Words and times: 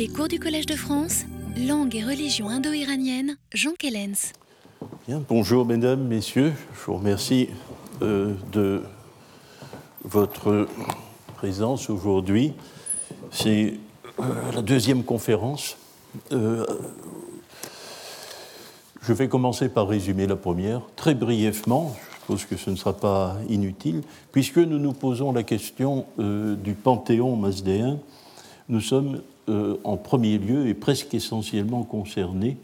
Les 0.00 0.08
cours 0.08 0.28
du 0.28 0.40
Collège 0.40 0.64
de 0.64 0.76
France, 0.76 1.26
langue 1.58 1.94
et 1.94 2.02
religion 2.02 2.48
indo-iranienne, 2.48 3.36
Jean 3.52 3.72
Kellens. 3.78 4.32
Bien, 5.06 5.22
bonjour 5.28 5.66
mesdames, 5.66 6.02
messieurs, 6.08 6.54
je 6.72 6.86
vous 6.86 6.94
remercie 6.94 7.50
euh, 8.00 8.32
de 8.50 8.80
votre 10.02 10.66
présence 11.36 11.90
aujourd'hui. 11.90 12.54
C'est 13.30 13.74
euh, 14.20 14.22
la 14.54 14.62
deuxième 14.62 15.04
conférence. 15.04 15.76
Euh, 16.32 16.64
je 19.02 19.12
vais 19.12 19.28
commencer 19.28 19.68
par 19.68 19.86
résumer 19.86 20.26
la 20.26 20.36
première, 20.36 20.80
très 20.96 21.14
brièvement, 21.14 21.94
je 21.94 22.20
suppose 22.20 22.44
que 22.46 22.56
ce 22.56 22.70
ne 22.70 22.76
sera 22.76 22.94
pas 22.94 23.36
inutile, 23.50 24.00
puisque 24.32 24.56
nous 24.56 24.78
nous 24.78 24.94
posons 24.94 25.30
la 25.30 25.42
question 25.42 26.06
du 26.16 26.72
panthéon 26.72 27.36
masdéen. 27.36 27.98
Nous 28.70 28.80
sommes 28.80 29.20
en 29.84 29.96
premier 29.96 30.38
lieu 30.38 30.68
et 30.68 30.74
presque 30.74 31.14
essentiellement 31.14 31.82
concernés 31.82 32.56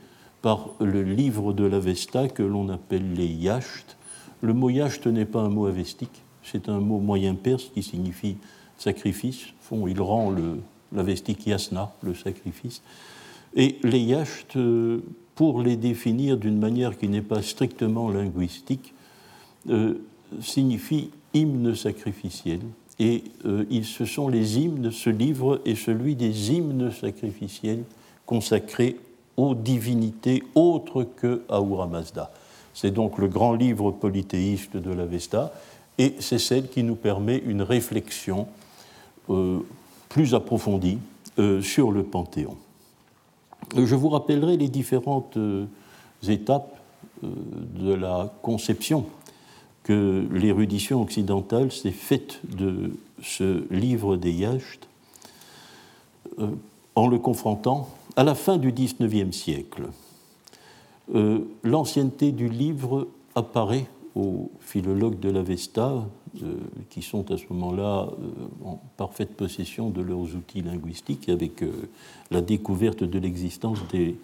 par 0.42 0.70
le 0.80 1.02
livre 1.02 1.52
de 1.52 1.64
l'Avesta 1.64 2.28
que 2.28 2.42
l'on 2.42 2.68
appelle 2.68 3.14
les 3.14 3.26
Yacht. 3.26 3.96
Le 4.42 4.52
mot 4.52 4.70
Yacht 4.70 5.06
n'est 5.06 5.24
pas 5.24 5.40
un 5.40 5.48
mot 5.48 5.66
avestique, 5.66 6.22
c'est 6.42 6.68
un 6.68 6.78
mot 6.78 7.00
moyen 7.00 7.34
perse 7.34 7.70
qui 7.74 7.82
signifie 7.82 8.36
sacrifice. 8.78 9.46
Fond, 9.60 9.86
il 9.86 10.00
rend 10.00 10.32
l'avestique 10.92 11.46
yasna, 11.46 11.92
le 12.02 12.14
sacrifice. 12.14 12.82
Et 13.56 13.78
les 13.82 14.00
Yacht, 14.00 14.56
pour 15.34 15.62
les 15.62 15.76
définir 15.76 16.36
d'une 16.36 16.58
manière 16.58 16.96
qui 16.96 17.08
n'est 17.08 17.22
pas 17.22 17.42
strictement 17.42 18.10
linguistique, 18.10 18.94
euh, 19.68 19.94
signifie 20.40 21.10
hymne 21.34 21.74
sacrificiel. 21.74 22.60
Et 22.98 23.24
euh, 23.44 23.64
ce 23.82 24.04
sont 24.04 24.28
les 24.28 24.58
hymnes, 24.58 24.90
ce 24.90 25.10
livre 25.10 25.60
est 25.64 25.74
celui 25.74 26.16
des 26.16 26.52
hymnes 26.52 26.90
sacrificiels 26.90 27.84
consacrés 28.24 28.96
aux 29.36 29.54
divinités 29.54 30.42
autres 30.54 31.04
que 31.04 31.42
Ahura 31.48 31.86
Mazda. 31.86 32.30
C'est 32.74 32.90
donc 32.90 33.18
le 33.18 33.28
grand 33.28 33.54
livre 33.54 33.90
polythéiste 33.90 34.76
de 34.76 34.90
l'Avesta, 34.90 35.52
et 35.98 36.14
c'est 36.18 36.38
celle 36.38 36.68
qui 36.68 36.82
nous 36.82 36.94
permet 36.94 37.38
une 37.38 37.62
réflexion 37.62 38.48
euh, 39.30 39.60
plus 40.08 40.34
approfondie 40.34 40.98
euh, 41.38 41.62
sur 41.62 41.90
le 41.90 42.02
Panthéon. 42.02 42.56
Je 43.74 43.94
vous 43.94 44.08
rappellerai 44.08 44.56
les 44.56 44.68
différentes 44.68 45.36
euh, 45.36 45.66
étapes 46.28 46.76
de 47.22 47.94
la 47.94 48.32
conception 48.42 49.06
que 49.86 50.26
l'érudition 50.32 51.00
occidentale 51.00 51.70
s'est 51.70 51.92
faite 51.92 52.40
de 52.44 52.92
ce 53.22 53.64
livre 53.72 54.16
des 54.16 54.32
Yachts 54.32 54.88
en 56.96 57.06
le 57.06 57.18
confrontant 57.18 57.88
à 58.16 58.24
la 58.24 58.34
fin 58.34 58.56
du 58.56 58.72
XIXe 58.72 59.36
siècle, 59.36 59.84
euh, 61.14 61.40
l'ancienneté 61.62 62.32
du 62.32 62.48
livre 62.48 63.06
apparaît 63.34 63.86
aux 64.16 64.50
philologues 64.60 65.20
de 65.20 65.30
l'Avesta, 65.30 66.06
euh, 66.42 66.54
qui 66.88 67.02
sont 67.02 67.30
à 67.30 67.36
ce 67.36 67.44
moment-là 67.50 68.08
euh, 68.10 68.66
en 68.66 68.80
parfaite 68.96 69.36
possession 69.36 69.90
de 69.90 70.00
leurs 70.00 70.34
outils 70.34 70.62
linguistiques, 70.62 71.28
avec 71.28 71.62
la 72.30 72.40
découverte 72.40 73.04
de 73.04 73.18
l'existence 73.18 73.78
des 73.92 74.16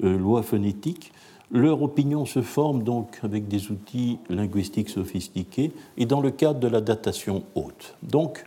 lois 0.00 0.42
phonétiques. 0.42 1.12
Leur 1.52 1.82
opinion 1.82 2.24
se 2.24 2.40
forme 2.40 2.82
donc 2.82 3.18
avec 3.22 3.46
des 3.46 3.70
outils 3.70 4.18
linguistiques 4.30 4.88
sophistiqués 4.88 5.72
et 5.98 6.06
dans 6.06 6.22
le 6.22 6.30
cadre 6.30 6.60
de 6.60 6.68
la 6.68 6.80
datation 6.80 7.44
haute. 7.54 7.94
Donc, 8.02 8.44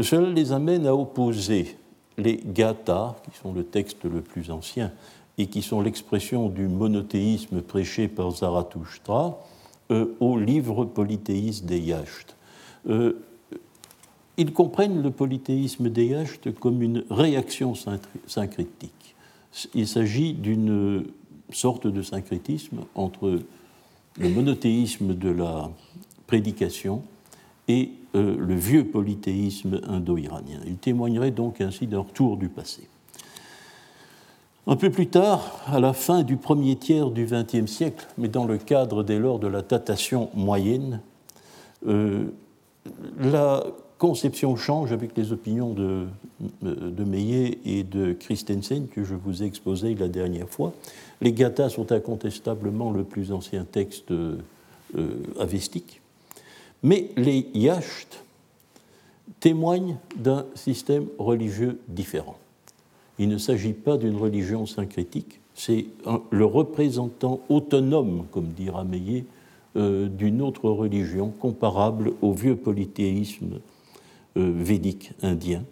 cela 0.00 0.30
les 0.30 0.52
amène 0.52 0.86
à 0.86 0.94
opposer 0.94 1.76
les 2.16 2.40
Gathas, 2.42 3.16
qui 3.24 3.38
sont 3.38 3.52
le 3.52 3.64
texte 3.64 4.04
le 4.04 4.22
plus 4.22 4.50
ancien 4.50 4.92
et 5.36 5.46
qui 5.46 5.60
sont 5.60 5.82
l'expression 5.82 6.48
du 6.48 6.68
monothéisme 6.68 7.60
prêché 7.60 8.08
par 8.08 8.30
Zarathustra, 8.30 9.38
euh, 9.90 10.16
au 10.20 10.38
livre 10.38 10.86
polythéiste 10.86 11.66
des 11.66 11.80
Yachts. 11.80 12.36
Euh, 12.88 13.22
ils 14.38 14.54
comprennent 14.54 15.02
le 15.02 15.10
polythéisme 15.10 15.90
des 15.90 16.06
Yachts 16.06 16.50
comme 16.58 16.80
une 16.80 17.04
réaction 17.10 17.74
syncrétique. 18.26 19.14
Il 19.74 19.86
s'agit 19.86 20.32
d'une 20.32 21.04
sorte 21.54 21.86
de 21.86 22.02
syncrétisme 22.02 22.80
entre 22.94 23.40
le 24.18 24.28
monothéisme 24.28 25.14
de 25.14 25.30
la 25.30 25.70
prédication 26.26 27.02
et 27.68 27.90
euh, 28.14 28.36
le 28.38 28.54
vieux 28.54 28.84
polythéisme 28.84 29.80
indo-iranien. 29.86 30.60
Il 30.66 30.76
témoignerait 30.76 31.30
donc 31.30 31.60
ainsi 31.60 31.86
d'un 31.86 32.00
retour 32.00 32.36
du 32.36 32.48
passé. 32.48 32.88
Un 34.66 34.76
peu 34.76 34.90
plus 34.90 35.08
tard, 35.08 35.60
à 35.66 35.80
la 35.80 35.92
fin 35.92 36.22
du 36.22 36.36
premier 36.36 36.76
tiers 36.76 37.10
du 37.10 37.26
XXe 37.26 37.70
siècle, 37.70 38.06
mais 38.16 38.28
dans 38.28 38.44
le 38.44 38.58
cadre 38.58 39.02
dès 39.02 39.18
lors 39.18 39.38
de 39.38 39.48
la 39.48 39.62
datation 39.62 40.30
moyenne, 40.34 41.00
euh, 41.86 42.26
la 43.18 43.64
conception 44.02 44.56
change 44.56 44.90
avec 44.90 45.16
les 45.16 45.30
opinions 45.30 45.74
de, 45.74 46.08
de 46.60 47.04
Meillet 47.04 47.58
et 47.64 47.84
de 47.84 48.12
Christensen 48.12 48.88
que 48.88 49.04
je 49.04 49.14
vous 49.14 49.44
ai 49.44 49.46
exposées 49.46 49.94
la 49.94 50.08
dernière 50.08 50.48
fois. 50.48 50.72
Les 51.20 51.32
Gathas 51.32 51.68
sont 51.68 51.92
incontestablement 51.92 52.90
le 52.90 53.04
plus 53.04 53.30
ancien 53.30 53.64
texte 53.64 54.10
euh, 54.10 54.38
avestique. 55.38 56.00
Mais 56.82 57.10
les 57.16 57.46
Yachts 57.54 58.24
témoignent 59.38 59.98
d'un 60.16 60.46
système 60.56 61.06
religieux 61.20 61.78
différent. 61.86 62.38
Il 63.20 63.28
ne 63.28 63.38
s'agit 63.38 63.72
pas 63.72 63.98
d'une 63.98 64.16
religion 64.16 64.66
syncrétique, 64.66 65.38
c'est 65.54 65.86
le 66.32 66.44
représentant 66.44 67.38
autonome, 67.48 68.26
comme 68.32 68.48
dira 68.48 68.82
Meillet, 68.82 69.26
euh, 69.76 70.08
d'une 70.08 70.42
autre 70.42 70.68
religion 70.68 71.28
comparable 71.28 72.14
au 72.20 72.32
vieux 72.32 72.56
polythéisme 72.56 73.54
euh, 73.54 73.71
védique 74.36 75.12
indien. 75.22 75.62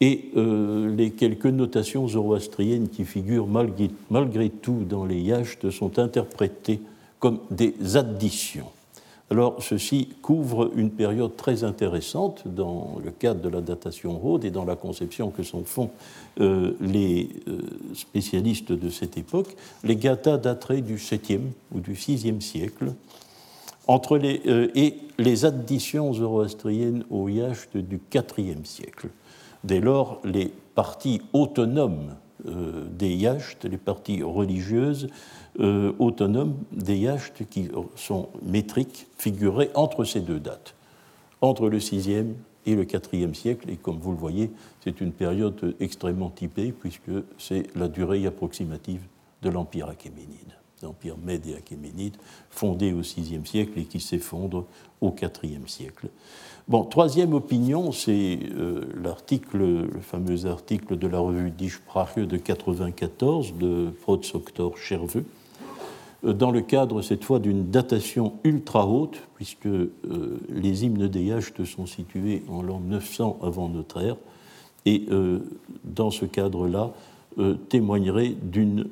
Et 0.00 0.30
euh, 0.36 0.94
les 0.94 1.10
quelques 1.10 1.46
notations 1.46 2.06
zoroastriennes 2.06 2.88
qui 2.88 3.04
figurent 3.04 3.46
malgré, 3.46 4.50
tout 4.50 4.84
dans 4.88 5.06
les 5.06 5.20
Yachts 5.20 5.70
sont 5.70 5.98
interprétées 5.98 6.80
comme 7.18 7.38
des 7.50 7.96
additions 7.96 8.66
alors, 9.28 9.56
ceci 9.60 10.10
couvre 10.22 10.70
une 10.76 10.90
période 10.90 11.34
très 11.34 11.64
intéressante 11.64 12.46
dans 12.46 12.98
le 13.04 13.10
cadre 13.10 13.40
de 13.40 13.48
la 13.48 13.60
datation 13.60 14.16
Rhodes 14.16 14.44
et 14.44 14.52
dans 14.52 14.64
la 14.64 14.76
conception 14.76 15.30
que 15.30 15.42
s'en 15.42 15.64
font 15.64 15.90
euh, 16.40 16.74
les 16.80 17.30
euh, 17.48 17.58
spécialistes 17.92 18.70
de 18.70 18.88
cette 18.88 19.18
époque. 19.18 19.56
Les 19.82 19.96
Gathas 19.96 20.38
dateraient 20.38 20.80
du 20.80 20.94
7e 20.94 21.40
ou 21.74 21.80
du 21.80 21.94
6e 21.94 22.40
siècle, 22.40 22.92
entre 23.86 24.18
les, 24.18 24.42
euh, 24.46 24.70
et 24.74 24.96
les 25.18 25.44
additions 25.44 26.12
zoroastriennes 26.12 27.04
au 27.10 27.28
Yacht 27.28 27.76
du 27.76 28.00
4e 28.10 28.64
siècle. 28.64 29.08
Dès 29.64 29.80
lors, 29.80 30.20
les 30.24 30.52
parties 30.74 31.22
autonomes 31.32 32.14
des 32.44 33.14
Yachts, 33.14 33.64
les 33.64 33.78
parties 33.78 34.22
religieuses, 34.22 35.08
euh, 35.58 35.92
autonomes 35.98 36.56
des 36.70 36.98
yachts 36.98 37.48
qui 37.48 37.70
sont 37.94 38.28
métriques, 38.42 39.06
figurés 39.16 39.70
entre 39.74 40.04
ces 40.04 40.20
deux 40.20 40.38
dates, 40.38 40.74
entre 41.40 41.70
le 41.70 41.78
6e 41.78 42.34
et 42.66 42.74
le 42.74 42.84
4e 42.84 43.32
siècle. 43.32 43.70
Et 43.70 43.76
comme 43.76 43.98
vous 43.98 44.10
le 44.10 44.18
voyez, 44.18 44.50
c'est 44.84 45.00
une 45.00 45.12
période 45.12 45.74
extrêmement 45.80 46.28
typée, 46.28 46.72
puisque 46.72 47.10
c'est 47.38 47.74
la 47.74 47.88
durée 47.88 48.26
approximative 48.26 49.00
de 49.40 49.48
l'Empire 49.48 49.88
achéménide, 49.88 50.58
l'Empire 50.82 51.16
méde 51.18 51.46
et 51.46 51.54
achéménide, 51.56 52.16
fondé 52.50 52.92
au 52.92 53.00
6e 53.00 53.46
siècle 53.46 53.78
et 53.78 53.84
qui 53.84 54.00
s'effondre 54.00 54.64
au 55.00 55.10
4e 55.10 55.66
siècle. 55.66 56.08
Bon, 56.68 56.82
troisième 56.82 57.32
opinion, 57.32 57.92
c'est 57.92 58.40
euh, 58.56 58.86
l'article, 59.00 59.58
le 59.58 60.00
fameux 60.00 60.46
article 60.46 60.98
de 60.98 61.06
la 61.06 61.20
revue 61.20 61.52
Die 61.52 61.70
Sprache 61.70 62.16
de 62.16 62.36
94 62.36 63.54
de 63.54 63.90
Protzoktor 64.02 64.76
Cherveux, 64.76 65.24
euh, 66.24 66.32
dans 66.32 66.50
le 66.50 66.62
cadre 66.62 67.02
cette 67.02 67.22
fois 67.22 67.38
d'une 67.38 67.70
datation 67.70 68.34
ultra 68.42 68.86
haute, 68.86 69.22
puisque 69.36 69.66
euh, 69.66 69.90
les 70.48 70.84
hymnes 70.84 71.06
des 71.06 71.40
sont 71.40 71.86
situés 71.86 72.42
en 72.48 72.62
l'an 72.62 72.80
900 72.80 73.38
avant 73.42 73.68
notre 73.68 74.02
ère, 74.02 74.16
et 74.86 75.08
dans 75.82 76.12
ce 76.12 76.24
cadre-là, 76.26 76.92
témoignerait 77.68 78.34
d'une 78.42 78.88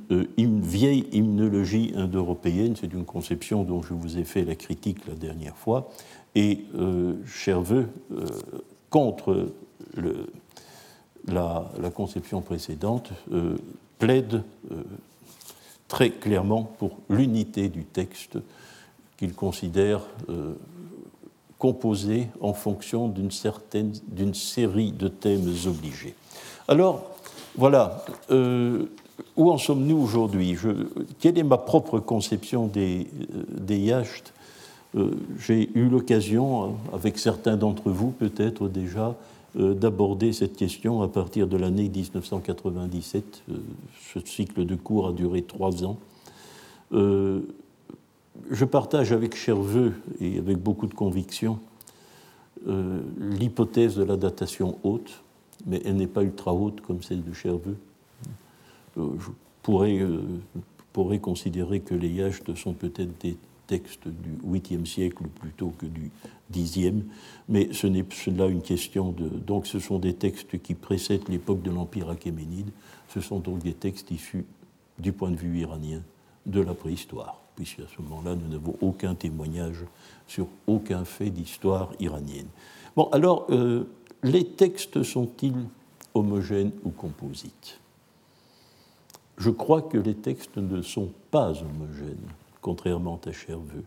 vieille 0.60 1.06
hymnologie 1.12 1.92
indo-européenne. 1.96 2.74
C'est 2.78 2.92
une 2.92 3.04
conception 3.04 3.64
dont 3.64 3.82
je 3.82 3.94
vous 3.94 4.18
ai 4.18 4.24
fait 4.24 4.44
la 4.44 4.54
critique 4.54 5.06
la 5.06 5.14
dernière 5.14 5.56
fois. 5.56 5.90
Et 6.34 6.64
Cherveux, 7.26 7.88
contre 8.90 9.48
la, 11.26 11.90
conception 11.94 12.42
précédente, 12.42 13.12
plaide 13.98 14.42
très 15.88 16.10
clairement 16.10 16.64
pour 16.64 16.98
l'unité 17.08 17.68
du 17.68 17.84
texte 17.84 18.38
qu'il 19.16 19.34
considère 19.34 20.00
euh, 20.28 20.54
composé 21.58 22.26
en 22.40 22.52
fonction 22.52 23.08
d'une 23.08 23.30
d'une 24.08 24.34
série 24.34 24.92
de 24.92 25.08
thèmes 25.08 25.54
obligés. 25.66 26.14
Alors, 26.68 27.13
Voilà. 27.56 28.04
Euh, 28.30 28.86
où 29.36 29.50
en 29.50 29.58
sommes-nous 29.58 29.96
aujourd'hui? 29.96 30.56
Quelle 31.20 31.38
est 31.38 31.44
ma 31.44 31.58
propre 31.58 32.00
conception 32.00 32.66
des, 32.66 33.06
des 33.48 33.78
yachts 33.78 34.32
J'ai 35.38 35.70
eu 35.76 35.88
l'occasion, 35.88 36.76
avec 36.92 37.18
certains 37.18 37.56
d'entre 37.56 37.90
vous 37.90 38.10
peut-être 38.10 38.68
déjà, 38.68 39.14
d'aborder 39.54 40.32
cette 40.32 40.56
question 40.56 41.02
à 41.02 41.08
partir 41.08 41.46
de 41.46 41.56
l'année 41.56 41.88
1997. 41.88 43.44
Ce 44.12 44.18
cycle 44.24 44.66
de 44.66 44.74
cours 44.74 45.08
a 45.08 45.12
duré 45.12 45.42
trois 45.42 45.84
ans 45.84 45.98
je 48.50 48.64
partage 48.64 49.12
avec 49.12 49.36
Cherveux 49.36 49.94
et 50.20 50.38
avec 50.38 50.58
beaucoup 50.58 50.86
de 50.86 50.94
conviction 50.94 51.58
euh, 52.66 53.00
l'hypothèse 53.18 53.96
de 53.96 54.04
la 54.04 54.16
datation 54.16 54.78
haute, 54.82 55.22
mais 55.66 55.80
elle 55.84 55.96
n'est 55.96 56.06
pas 56.06 56.22
ultra 56.22 56.52
haute 56.52 56.80
comme 56.80 57.02
celle 57.02 57.22
de 57.22 57.32
Cherveux. 57.32 57.76
Euh, 58.98 59.08
je 59.18 59.30
pourrais, 59.62 59.98
euh, 59.98 60.22
pourrais, 60.92 61.18
considérer 61.18 61.80
que 61.80 61.94
les 61.94 62.08
yachts 62.08 62.54
sont 62.54 62.74
peut-être 62.74 63.18
des 63.20 63.36
textes 63.66 64.08
du 64.08 64.36
8e 64.46 64.84
siècle 64.84 65.24
plutôt 65.40 65.72
que 65.78 65.86
du 65.86 66.10
10e, 66.52 67.02
mais 67.48 67.72
ce 67.72 67.86
n'est 67.86 68.04
là 68.36 68.46
une 68.46 68.62
question 68.62 69.10
de. 69.10 69.28
Donc 69.28 69.66
ce 69.66 69.78
sont 69.78 69.98
des 69.98 70.14
textes 70.14 70.60
qui 70.60 70.74
précèdent 70.74 71.28
l'époque 71.28 71.62
de 71.62 71.70
l'Empire 71.70 72.10
achéménide, 72.10 72.70
ce 73.08 73.20
sont 73.20 73.38
donc 73.38 73.60
des 73.60 73.74
textes 73.74 74.10
issus, 74.10 74.44
du 74.98 75.12
point 75.12 75.30
de 75.30 75.36
vue 75.36 75.58
iranien, 75.58 76.02
de 76.46 76.60
la 76.60 76.74
préhistoire 76.74 77.44
puisqu'à 77.54 77.84
ce 77.94 78.02
moment-là, 78.02 78.34
nous 78.34 78.48
n'avons 78.48 78.76
aucun 78.80 79.14
témoignage 79.14 79.84
sur 80.26 80.46
aucun 80.66 81.04
fait 81.04 81.30
d'histoire 81.30 81.92
iranienne. 82.00 82.48
Bon, 82.96 83.08
alors, 83.12 83.46
euh, 83.50 83.84
les 84.24 84.46
textes 84.46 85.02
sont-ils 85.02 85.66
homogènes 86.14 86.72
ou 86.82 86.90
composites? 86.90 87.78
Je 89.36 89.50
crois 89.50 89.82
que 89.82 89.98
les 89.98 90.14
textes 90.14 90.56
ne 90.56 90.80
sont 90.80 91.10
pas 91.30 91.50
homogènes, 91.50 92.30
contrairement 92.62 93.20
à 93.26 93.32
Cherveux. 93.32 93.84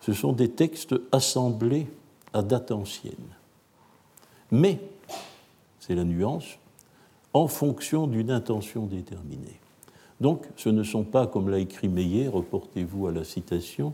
Ce 0.00 0.12
sont 0.12 0.32
des 0.32 0.48
textes 0.48 0.94
assemblés 1.10 1.88
à 2.32 2.42
date 2.42 2.70
ancienne. 2.70 3.14
Mais, 4.52 4.78
c'est 5.80 5.96
la 5.96 6.04
nuance, 6.04 6.58
en 7.32 7.48
fonction 7.48 8.06
d'une 8.06 8.30
intention 8.30 8.86
déterminée. 8.86 9.58
Donc 10.20 10.46
ce 10.54 10.68
ne 10.68 10.84
sont 10.84 11.02
pas, 11.02 11.26
comme 11.26 11.48
l'a 11.48 11.58
écrit 11.58 11.88
Meillet, 11.88 12.28
reportez-vous 12.28 13.08
à 13.08 13.12
la 13.12 13.24
citation, 13.24 13.92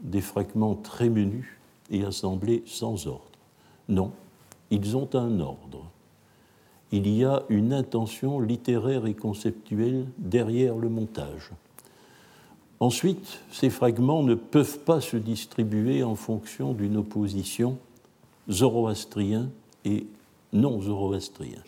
des 0.00 0.22
fragments 0.22 0.74
très 0.74 1.10
menus 1.10 1.58
et 1.90 2.02
assemblés 2.02 2.62
sans 2.64 3.06
ordre. 3.06 3.24
Non, 3.90 4.12
ils 4.70 4.96
ont 4.96 5.08
un 5.14 5.40
ordre. 5.40 5.90
Il 6.92 7.08
y 7.08 7.24
a 7.24 7.42
une 7.48 7.72
intention 7.72 8.40
littéraire 8.40 9.06
et 9.06 9.14
conceptuelle 9.14 10.06
derrière 10.18 10.76
le 10.76 10.88
montage. 10.88 11.50
Ensuite, 12.78 13.40
ces 13.50 13.70
fragments 13.70 14.22
ne 14.22 14.34
peuvent 14.34 14.80
pas 14.80 15.00
se 15.00 15.16
distribuer 15.16 16.02
en 16.02 16.14
fonction 16.14 16.72
d'une 16.72 16.96
opposition 16.98 17.78
zoroastrien 18.48 19.48
et 19.84 20.06
non 20.52 20.80
zoroastrien. 20.80 21.62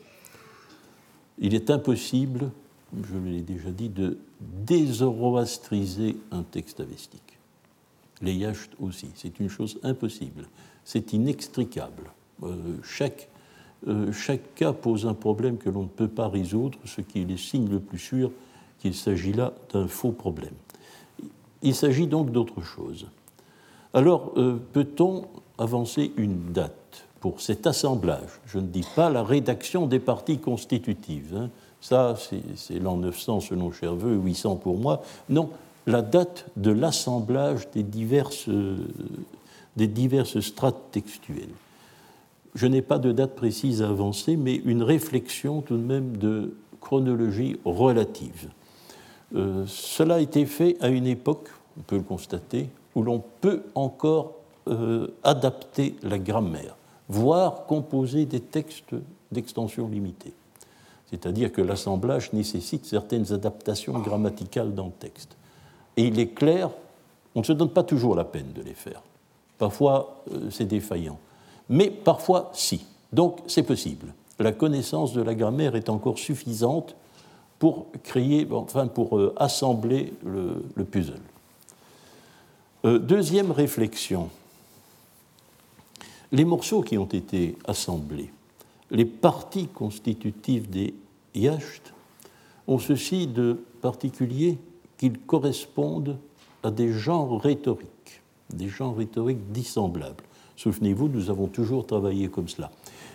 Il 1.38 1.54
est 1.54 1.70
impossible 1.70 2.50
je 2.92 3.18
l'ai 3.18 3.42
déjà 3.42 3.70
dit, 3.70 3.88
de 3.88 4.18
dézoroastriser 4.40 6.16
un 6.30 6.42
texte 6.42 6.80
avestique. 6.80 7.38
Les 8.20 8.34
yachts 8.34 8.70
aussi, 8.80 9.08
c'est 9.14 9.38
une 9.40 9.48
chose 9.48 9.78
impossible, 9.82 10.46
c'est 10.84 11.12
inextricable. 11.12 12.10
Euh, 12.44 12.76
chaque, 12.82 13.28
euh, 13.88 14.12
chaque 14.12 14.54
cas 14.54 14.72
pose 14.72 15.06
un 15.06 15.14
problème 15.14 15.58
que 15.58 15.70
l'on 15.70 15.82
ne 15.82 15.88
peut 15.88 16.08
pas 16.08 16.28
résoudre, 16.28 16.78
ce 16.84 17.00
qui 17.00 17.22
est 17.22 17.24
le 17.24 17.36
signe 17.36 17.68
le 17.68 17.80
plus 17.80 17.98
sûr 17.98 18.30
qu'il 18.78 18.94
s'agit 18.94 19.32
là 19.32 19.52
d'un 19.72 19.88
faux 19.88 20.12
problème. 20.12 20.54
Il 21.62 21.74
s'agit 21.74 22.06
donc 22.06 22.30
d'autre 22.30 22.62
chose. 22.62 23.08
Alors, 23.92 24.32
euh, 24.36 24.60
peut-on 24.72 25.26
avancer 25.58 26.12
une 26.16 26.52
date 26.52 27.06
pour 27.20 27.40
cet 27.40 27.66
assemblage? 27.66 28.40
Je 28.46 28.58
ne 28.58 28.66
dis 28.66 28.86
pas 28.94 29.10
la 29.10 29.24
rédaction 29.24 29.86
des 29.86 29.98
parties 29.98 30.38
constitutives. 30.38 31.34
Hein, 31.36 31.50
ça, 31.80 32.16
c'est 32.54 32.78
l'an 32.78 32.96
900 32.98 33.40
selon 33.40 33.72
Cherveux, 33.72 34.14
800 34.14 34.56
pour 34.56 34.76
moi. 34.76 35.02
Non, 35.28 35.50
la 35.86 36.02
date 36.02 36.46
de 36.56 36.70
l'assemblage 36.70 37.70
des 37.70 37.82
diverses, 37.82 38.48
des 39.76 39.86
diverses 39.86 40.40
strates 40.40 40.90
textuelles. 40.92 41.54
Je 42.58 42.66
n'ai 42.66 42.82
pas 42.82 42.98
de 42.98 43.12
date 43.12 43.36
précise 43.36 43.82
à 43.82 43.88
avancer, 43.88 44.36
mais 44.36 44.56
une 44.56 44.82
réflexion 44.82 45.62
tout 45.62 45.76
de 45.76 45.82
même 45.82 46.16
de 46.16 46.56
chronologie 46.80 47.56
relative. 47.64 48.50
Euh, 49.36 49.64
cela 49.68 50.16
a 50.16 50.18
été 50.18 50.44
fait 50.44 50.76
à 50.80 50.88
une 50.88 51.06
époque, 51.06 51.50
on 51.78 51.82
peut 51.82 51.94
le 51.94 52.02
constater, 52.02 52.68
où 52.96 53.04
l'on 53.04 53.22
peut 53.40 53.62
encore 53.76 54.32
euh, 54.66 55.06
adapter 55.22 55.94
la 56.02 56.18
grammaire, 56.18 56.74
voire 57.08 57.64
composer 57.66 58.26
des 58.26 58.40
textes 58.40 58.96
d'extension 59.30 59.86
limitée. 59.86 60.34
C'est-à-dire 61.10 61.52
que 61.52 61.62
l'assemblage 61.62 62.32
nécessite 62.32 62.86
certaines 62.86 63.32
adaptations 63.32 64.00
grammaticales 64.00 64.74
dans 64.74 64.86
le 64.86 64.98
texte. 64.98 65.36
Et 65.96 66.08
il 66.08 66.18
est 66.18 66.34
clair, 66.34 66.70
on 67.36 67.38
ne 67.38 67.44
se 67.44 67.52
donne 67.52 67.70
pas 67.70 67.84
toujours 67.84 68.16
la 68.16 68.24
peine 68.24 68.52
de 68.52 68.62
les 68.62 68.74
faire. 68.74 69.00
Parfois, 69.58 70.24
euh, 70.32 70.50
c'est 70.50 70.66
défaillant. 70.66 71.20
Mais 71.68 71.90
parfois, 71.90 72.50
si. 72.54 72.84
Donc, 73.12 73.38
c'est 73.46 73.62
possible. 73.62 74.14
La 74.38 74.52
connaissance 74.52 75.12
de 75.12 75.22
la 75.22 75.34
grammaire 75.34 75.76
est 75.76 75.88
encore 75.88 76.18
suffisante 76.18 76.94
pour 77.58 77.86
créer, 78.04 78.46
enfin, 78.50 78.86
pour 78.86 79.18
euh, 79.18 79.34
assembler 79.36 80.12
le, 80.24 80.84
puzzle. 80.84 81.20
Euh, 82.84 82.98
deuxième 82.98 83.50
réflexion. 83.50 84.30
Les 86.30 86.44
morceaux 86.44 86.82
qui 86.82 86.96
ont 86.98 87.06
été 87.06 87.56
assemblés 87.66 88.30
les 88.90 89.04
parties 89.04 89.68
constitutives 89.68 90.68
des 90.68 90.94
yachts 91.34 91.92
ont 92.66 92.78
ceci 92.78 93.26
de 93.26 93.60
particulier 93.80 94.58
qu'ils 94.96 95.18
correspondent 95.18 96.18
à 96.62 96.70
des 96.70 96.92
genres 96.92 97.40
rhétoriques, 97.40 98.22
des 98.52 98.68
genres 98.68 98.96
rhétoriques 98.96 99.52
dissemblables. 99.52 100.24
Souvenez-vous, 100.58 101.08
nous 101.08 101.30
avons 101.30 101.46
toujours 101.46 101.86
travaillé 101.86 102.26
comme 102.26 102.48
cela. 102.48 102.72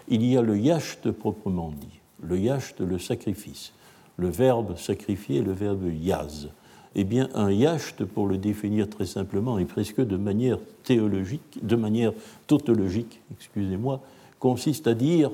Il 0.08 0.24
y 0.26 0.38
a 0.38 0.42
le 0.42 0.58
yacht 0.58 1.12
proprement 1.12 1.74
dit, 1.78 2.00
le 2.22 2.40
yacht, 2.40 2.80
le 2.80 2.98
sacrifice, 2.98 3.74
le 4.16 4.30
verbe 4.30 4.78
sacrifier, 4.78 5.42
le 5.42 5.52
verbe 5.52 5.92
yaz. 5.94 6.48
Eh 6.96 7.04
bien, 7.04 7.28
un 7.34 7.52
yacht, 7.52 8.06
pour 8.06 8.28
le 8.28 8.38
définir 8.38 8.90
très 8.90 9.06
simplement 9.06 9.60
et 9.60 9.66
presque 9.66 10.00
de 10.00 10.16
manière 10.16 10.58
théologique, 10.86 11.60
de 11.62 11.76
manière 11.76 12.14
tautologique, 12.48 13.20
excusez-moi, 13.38 14.00
consiste 14.40 14.88
à 14.88 14.94
dire 14.94 15.30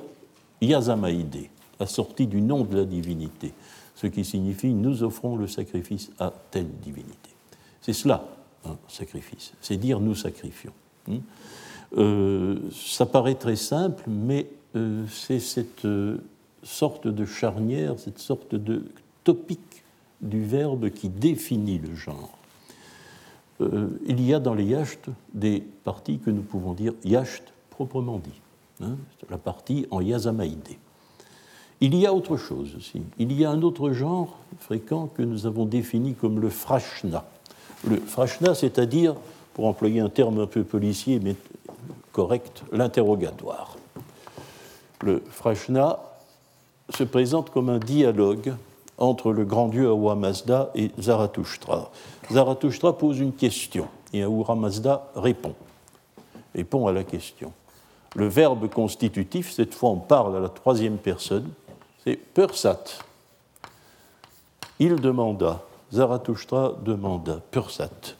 Yazamaïdé, 0.62 1.52
assorti 1.80 2.26
du 2.26 2.42
nom 2.42 2.64
de 2.64 2.76
la 2.76 2.86
divinité, 2.86 3.54
ce 3.94 4.08
qui 4.08 4.26
signifie 4.26 4.74
nous 4.74 5.04
offrons 5.04 5.36
le 5.36 5.46
sacrifice 5.46 6.10
à 6.18 6.34
telle 6.50 6.72
divinité. 6.82 7.30
C'est 7.82 7.94
cela, 7.94 8.28
un 8.66 8.78
sacrifice, 8.88 9.54
c'est 9.62 9.78
dire 9.78 10.00
nous 10.00 10.16
sacrifions. 10.16 10.74
Hmm? 11.08 11.20
Euh, 11.98 12.58
ça 12.72 13.06
paraît 13.06 13.36
très 13.36 13.56
simple, 13.56 14.04
mais 14.08 14.48
euh, 14.76 15.06
c'est 15.10 15.40
cette 15.40 15.86
euh, 15.86 16.18
sorte 16.64 17.08
de 17.08 17.26
charnière, 17.26 17.96
cette 17.98 18.20
sorte 18.20 18.56
de 18.56 18.84
topique 19.24 19.84
du 20.22 20.44
verbe 20.44 20.90
qui 20.90 21.10
définit 21.10 21.80
le 21.80 21.96
genre. 21.96 22.38
il 24.08 24.22
y 24.22 24.34
a 24.34 24.40
dans 24.40 24.54
les 24.54 24.66
yachts 24.66 25.10
des 25.34 25.64
parties 25.84 26.20
que 26.20 26.30
nous 26.30 26.42
pouvons 26.42 26.74
dire 26.74 26.94
yacht 27.04 27.44
proprement 27.70 28.20
dit. 28.20 28.42
Hein, 28.82 28.98
la 29.30 29.38
partie 29.38 29.86
en 29.92 30.02
yazamaïdé. 30.02 30.78
Il 31.82 31.96
y 31.96 32.06
a 32.06 32.14
autre 32.14 32.38
chose 32.38 32.76
aussi. 32.78 33.02
Il 33.18 33.32
y 33.32 33.46
a 33.46 33.52
un 33.52 33.62
autre 33.62 33.92
genre 33.92 34.38
fréquent 34.60 35.08
que 35.08 35.22
nous 35.22 35.46
avons 35.46 35.66
défini 35.66 36.14
comme 36.14 36.40
le 36.40 36.50
frashna. 36.50 37.26
Le 37.88 37.98
frashna, 37.98 38.56
c'est-à-dire, 38.56 39.16
pour 39.54 39.66
employer 39.66 40.02
un 40.02 40.10
terme 40.10 40.40
un 40.40 40.48
peu 40.48 40.64
policier 40.64 41.20
mais 41.22 41.36
correct, 42.12 42.64
l'interrogatoire. 42.72 43.76
Le 45.02 45.24
frashna 45.30 46.00
se 46.90 47.04
présente 47.04 47.50
comme 47.52 47.70
un 47.70 47.80
dialogue 47.80 48.54
entre 48.98 49.32
le 49.32 49.46
grand 49.46 49.70
dieu 49.70 49.88
Ahura 49.88 50.16
Mazda 50.16 50.72
et 50.76 50.92
Zarathustra. 51.00 51.90
Zarathustra 52.32 52.98
pose 52.98 53.20
une 53.20 53.34
question 53.34 53.88
et 54.12 54.24
Ahura 54.24 54.56
Mazda 54.56 55.08
répond, 55.16 55.56
répond 56.54 56.88
à 56.88 56.92
la 56.92 57.04
question. 57.04 57.54
Le 58.16 58.28
verbe 58.28 58.70
constitutif, 58.70 59.54
cette 59.54 59.74
fois 59.74 59.92
on 59.92 59.98
parle 59.98 60.36
à 60.36 60.40
la 60.40 60.50
troisième 60.50 60.98
personne, 60.98 61.50
c'est 62.04 62.16
Pursat. 62.16 62.84
Il 64.80 64.96
demanda, 64.96 65.62
Zarathustra 65.94 66.74
demanda, 66.84 67.40
Pursat. 67.52 68.16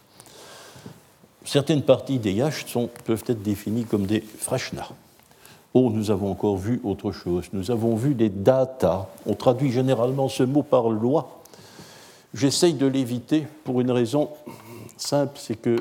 Certaines 1.50 1.82
parties 1.82 2.20
des 2.20 2.34
yachts 2.34 2.78
peuvent 3.06 3.24
être 3.26 3.42
définies 3.42 3.86
comme 3.86 4.06
des 4.06 4.22
frashna. 4.22 4.88
Oh, 5.74 5.90
nous 5.92 6.12
avons 6.12 6.30
encore 6.30 6.58
vu 6.58 6.80
autre 6.84 7.12
chose. 7.12 7.46
Nous 7.54 7.72
avons 7.72 7.96
vu 7.96 8.14
des 8.14 8.30
data. 8.30 9.10
On 9.26 9.34
traduit 9.34 9.72
généralement 9.72 10.30
ce 10.30 10.44
mot 10.44 10.62
par 10.62 10.90
loi. 10.90 11.42
J'essaye 12.36 12.76
de 12.76 12.86
l'éviter 12.86 13.48
pour 13.64 13.82
une 13.82 13.90
raison 13.90 14.30
simple, 14.98 15.40
c'est 15.42 15.60
que 15.60 15.78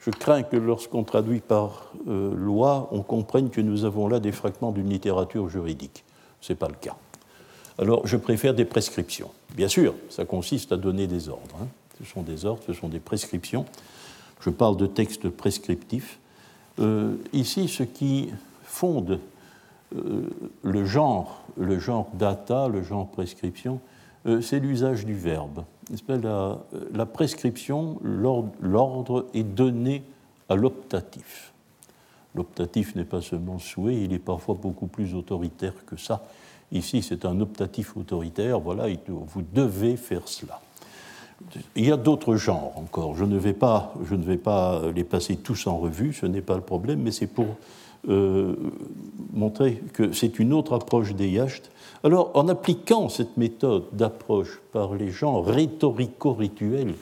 je 0.00 0.10
crains 0.10 0.42
que 0.42 0.58
lorsqu'on 0.58 1.02
traduit 1.02 1.40
par 1.40 1.94
euh, 2.08 2.34
loi, 2.34 2.86
on 2.92 3.00
comprenne 3.00 3.48
que 3.48 3.62
nous 3.62 3.86
avons 3.86 4.08
là 4.08 4.20
des 4.20 4.32
fragments 4.32 4.70
d'une 4.70 4.90
littérature 4.90 5.48
juridique. 5.48 6.04
Ce 6.42 6.52
n'est 6.52 6.58
pas 6.58 6.68
le 6.68 6.74
cas. 6.74 6.96
Alors, 7.78 8.06
je 8.06 8.18
préfère 8.18 8.52
des 8.52 8.66
prescriptions. 8.66 9.30
Bien 9.54 9.68
sûr, 9.68 9.94
ça 10.10 10.26
consiste 10.26 10.72
à 10.72 10.76
donner 10.76 11.06
des 11.06 11.30
ordres. 11.30 11.56
Hein. 11.62 11.68
Ce 11.98 12.04
sont 12.04 12.20
des 12.20 12.44
ordres, 12.44 12.62
ce 12.66 12.74
sont 12.74 12.90
des 12.90 13.00
prescriptions. 13.00 13.64
Je 14.40 14.50
parle 14.50 14.76
de 14.76 14.86
textes 14.86 15.28
prescriptifs. 15.28 16.18
Euh, 16.78 17.16
ici, 17.32 17.68
ce 17.68 17.82
qui 17.82 18.30
fonde 18.62 19.20
euh, 19.94 20.28
le 20.62 20.84
genre, 20.84 21.42
le 21.56 21.78
genre 21.78 22.08
data, 22.14 22.68
le 22.68 22.82
genre 22.82 23.08
prescription, 23.08 23.80
euh, 24.26 24.40
c'est 24.40 24.58
l'usage 24.58 25.06
du 25.06 25.14
verbe. 25.14 25.64
La, 26.08 26.58
la, 26.92 27.06
prescription, 27.06 27.98
l'ordre 28.02 29.26
est 29.34 29.44
donné 29.44 30.02
à 30.48 30.56
l'optatif. 30.56 31.52
L'optatif 32.34 32.96
n'est 32.96 33.04
pas 33.04 33.22
seulement 33.22 33.58
souhait, 33.58 34.02
il 34.02 34.12
est 34.12 34.18
parfois 34.18 34.56
beaucoup 34.60 34.88
plus 34.88 35.14
autoritaire 35.14 35.74
que 35.86 35.96
ça. 35.96 36.26
Ici, 36.72 37.02
c'est 37.02 37.24
un 37.24 37.40
optatif 37.40 37.96
autoritaire, 37.96 38.58
voilà, 38.58 38.88
vous 39.08 39.42
devez 39.54 39.96
faire 39.96 40.26
cela. 40.26 40.60
Il 41.74 41.86
y 41.86 41.92
a 41.92 41.96
d'autres 41.96 42.36
genres 42.36 42.72
encore. 42.76 43.14
Je 43.16 43.24
ne, 43.24 43.36
vais 43.36 43.52
pas, 43.52 43.94
je 44.08 44.14
ne 44.14 44.24
vais 44.24 44.38
pas 44.38 44.82
les 44.94 45.04
passer 45.04 45.36
tous 45.36 45.66
en 45.66 45.78
revue, 45.78 46.12
ce 46.12 46.26
n'est 46.26 46.40
pas 46.40 46.56
le 46.56 46.62
problème, 46.62 47.02
mais 47.02 47.10
c'est 47.10 47.26
pour 47.26 47.56
euh, 48.08 48.54
montrer 49.32 49.82
que 49.92 50.12
c'est 50.12 50.38
une 50.38 50.52
autre 50.52 50.74
approche 50.74 51.14
des 51.14 51.28
yachts. 51.28 51.70
Alors, 52.04 52.30
en 52.34 52.48
appliquant 52.48 53.08
cette 53.08 53.36
méthode 53.36 53.84
d'approche 53.92 54.60
par 54.72 54.94
les 54.94 55.10
gens 55.10 55.42
rhétorico-rituels, 55.42 56.94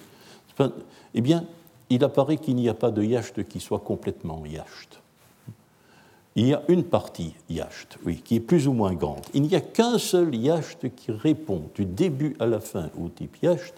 eh 1.15 1.21
bien, 1.21 1.45
il 1.91 2.03
apparaît 2.05 2.39
qu'il 2.39 2.57
n'y 2.57 2.69
a 2.69 2.75
pas 2.75 2.91
de 2.91 3.03
yacht 3.03 3.47
qui 3.47 3.61
soit 3.61 3.81
complètement 3.81 4.43
yacht. 4.47 5.01
Il 6.37 6.49
y 6.49 6.55
a 6.55 6.63
une 6.69 6.85
partie 6.85 7.35
yacht, 7.49 7.99
oui, 8.05 8.21
qui 8.25 8.37
est 8.37 8.41
plus 8.41 8.67
ou 8.67 8.73
moins 8.73 8.95
grande. 8.95 9.25
Il 9.35 9.43
n'y 9.43 9.55
a 9.55 9.61
qu'un 9.61 9.99
seul 9.99 10.35
yacht 10.35 10.87
qui 10.97 11.13
répond 11.13 11.63
du 11.75 11.85
début 11.85 12.35
à 12.41 12.47
la 12.47 12.61
fin 12.61 12.91
au 12.99 13.09
type 13.09 13.37
yacht, 13.43 13.75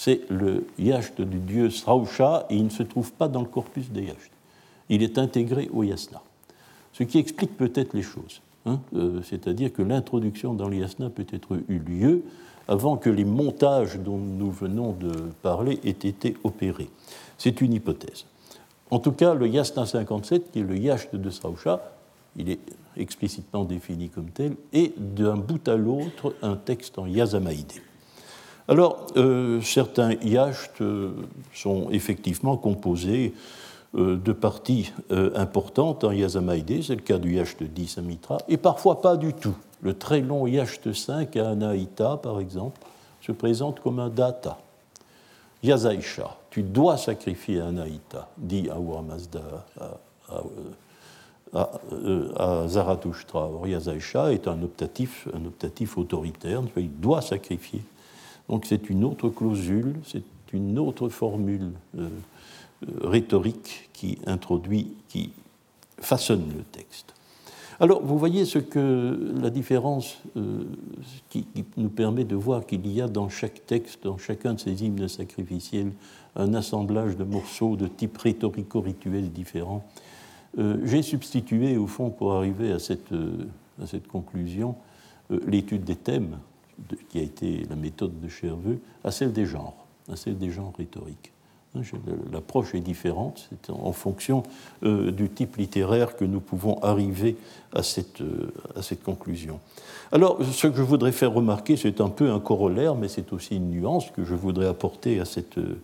c'est 0.00 0.22
le 0.30 0.66
yacht 0.78 1.20
du 1.20 1.38
dieu 1.38 1.68
Srausha, 1.68 2.46
et 2.48 2.56
il 2.56 2.64
ne 2.64 2.70
se 2.70 2.82
trouve 2.82 3.12
pas 3.12 3.28
dans 3.28 3.40
le 3.40 3.48
corpus 3.48 3.90
des 3.90 4.04
yachts. 4.04 4.30
Il 4.88 5.02
est 5.02 5.18
intégré 5.18 5.68
au 5.72 5.82
yasna 5.82 6.22
ce 6.92 7.04
qui 7.04 7.18
explique 7.18 7.56
peut-être 7.56 7.94
les 7.94 8.02
choses. 8.02 8.40
Hein, 8.66 8.80
euh, 8.94 9.20
c'est-à-dire 9.22 9.72
que 9.72 9.82
l'introduction 9.82 10.54
dans 10.54 10.68
l'IASNA 10.68 11.10
peut-être 11.10 11.58
eu 11.68 11.78
lieu 11.78 12.22
avant 12.68 12.96
que 12.96 13.10
les 13.10 13.24
montages 13.24 13.98
dont 13.98 14.18
nous 14.18 14.50
venons 14.50 14.92
de 14.92 15.10
parler 15.42 15.80
aient 15.84 15.90
été 15.90 16.36
opérés. 16.44 16.90
C'est 17.38 17.60
une 17.60 17.72
hypothèse. 17.72 18.26
En 18.90 18.98
tout 18.98 19.12
cas, 19.12 19.34
le 19.34 19.48
Yasna 19.48 19.86
57, 19.86 20.52
qui 20.52 20.60
est 20.60 20.62
le 20.62 20.76
Yacht 20.76 21.14
de 21.14 21.30
Srausha, 21.30 21.80
il 22.36 22.50
est 22.50 22.60
explicitement 22.96 23.64
défini 23.64 24.08
comme 24.08 24.30
tel, 24.30 24.56
est 24.72 24.92
d'un 24.98 25.36
bout 25.36 25.66
à 25.68 25.76
l'autre 25.76 26.34
un 26.42 26.56
texte 26.56 26.98
en 26.98 27.06
yazamaïdé. 27.06 27.80
Alors, 28.70 29.04
euh, 29.16 29.60
certains 29.62 30.12
yachts 30.22 30.80
euh, 30.80 31.10
sont 31.52 31.88
effectivement 31.90 32.56
composés 32.56 33.34
euh, 33.96 34.16
de 34.16 34.32
parties 34.32 34.92
importantes 35.34 36.04
en 36.04 36.12
Yazamaïdé, 36.12 36.80
c'est 36.80 36.94
le 36.94 37.00
cas 37.00 37.18
du 37.18 37.34
yacht 37.34 37.60
10 37.60 37.98
à 37.98 38.02
Mitra, 38.02 38.38
et 38.48 38.56
parfois 38.56 39.00
pas 39.00 39.16
du 39.16 39.34
tout. 39.34 39.56
Le 39.82 39.94
très 39.94 40.20
long 40.20 40.46
yacht 40.46 40.92
5 40.92 41.36
à 41.36 41.50
Anaïta, 41.50 42.20
par 42.22 42.38
exemple, 42.38 42.80
se 43.20 43.32
présente 43.32 43.80
comme 43.80 43.98
un 43.98 44.08
data. 44.08 44.58
Yazaïcha, 45.64 46.36
tu 46.50 46.62
dois 46.62 46.96
sacrifier 46.96 47.60
Anaïta, 47.60 48.28
dit 48.38 48.70
Awa 48.70 49.02
Mazda 49.02 49.66
à. 49.80 49.90
Or, 51.52 53.66
Yazaïcha 53.66 54.32
est 54.32 54.46
un 54.46 54.62
optatif, 54.62 55.26
un 55.34 55.44
optatif 55.44 55.98
autoritaire, 55.98 56.62
il 56.76 57.00
doit 57.00 57.20
sacrifier. 57.20 57.82
Donc 58.50 58.66
c'est 58.66 58.90
une 58.90 59.04
autre 59.04 59.30
clausule, 59.30 59.94
c'est 60.04 60.22
une 60.52 60.78
autre 60.78 61.08
formule. 61.08 61.72
Euh, 61.98 62.08
rhétorique 63.02 63.90
qui 63.92 64.18
introduit, 64.26 64.92
qui 65.08 65.32
façonne 65.98 66.46
le 66.56 66.62
texte. 66.62 67.14
Alors, 67.78 68.02
vous 68.02 68.18
voyez 68.18 68.44
ce 68.44 68.58
que 68.58 69.32
la 69.40 69.48
différence 69.48 70.18
euh, 70.36 70.64
qui, 71.30 71.46
nous 71.78 71.88
permet 71.88 72.24
de 72.24 72.36
voir 72.36 72.66
qu'il 72.66 72.86
y 72.86 73.00
a 73.00 73.08
dans 73.08 73.30
chaque 73.30 73.66
texte, 73.66 74.04
dans 74.04 74.18
chacun 74.18 74.54
de 74.54 74.60
ces 74.60 74.84
hymnes 74.84 75.08
sacrificiels, 75.08 75.92
un 76.36 76.52
assemblage 76.52 77.16
de 77.16 77.24
morceaux 77.24 77.76
de 77.76 77.86
type 77.86 78.18
rhétorico-rituel 78.18 79.30
différents. 79.30 79.82
Euh, 80.58 80.78
j'ai 80.84 81.02
substitué, 81.02 81.78
au 81.78 81.86
fond, 81.86 82.10
pour 82.10 82.32
arriver 82.32 82.70
euh, 82.70 83.30
à 83.82 83.86
cette 83.86 84.08
conclusion, 84.08 84.74
l'étude 85.46 85.84
des 85.84 85.96
thèmes, 85.96 86.36
qui 87.08 87.18
a 87.18 87.22
été 87.22 87.66
la 87.68 87.76
méthode 87.76 88.20
de 88.20 88.28
Cherveux, 88.28 88.78
à 89.04 89.10
celle 89.10 89.32
des 89.32 89.46
genres, 89.46 89.86
à 90.10 90.16
celle 90.16 90.38
des 90.38 90.50
genres 90.50 90.72
rhétoriques. 90.76 91.32
Hein, 91.76 91.82
l'approche 92.32 92.74
est 92.74 92.80
différente, 92.80 93.48
c'est 93.48 93.70
en 93.70 93.92
fonction 93.92 94.42
euh, 94.82 95.12
du 95.12 95.28
type 95.28 95.56
littéraire 95.56 96.16
que 96.16 96.24
nous 96.24 96.40
pouvons 96.40 96.82
arriver 96.82 97.36
à 97.72 97.84
cette, 97.84 98.22
euh, 98.22 98.52
à 98.74 98.82
cette 98.82 99.04
conclusion. 99.04 99.60
Alors, 100.10 100.38
ce 100.44 100.66
que 100.66 100.76
je 100.76 100.82
voudrais 100.82 101.12
faire 101.12 101.32
remarquer, 101.32 101.76
c'est 101.76 102.00
un 102.00 102.08
peu 102.08 102.32
un 102.32 102.40
corollaire, 102.40 102.96
mais 102.96 103.06
c'est 103.06 103.32
aussi 103.32 103.56
une 103.56 103.70
nuance 103.70 104.10
que 104.10 104.24
je 104.24 104.34
voudrais 104.34 104.66
apporter 104.66 105.20
à 105.20 105.24
cette, 105.24 105.58
euh, 105.58 105.80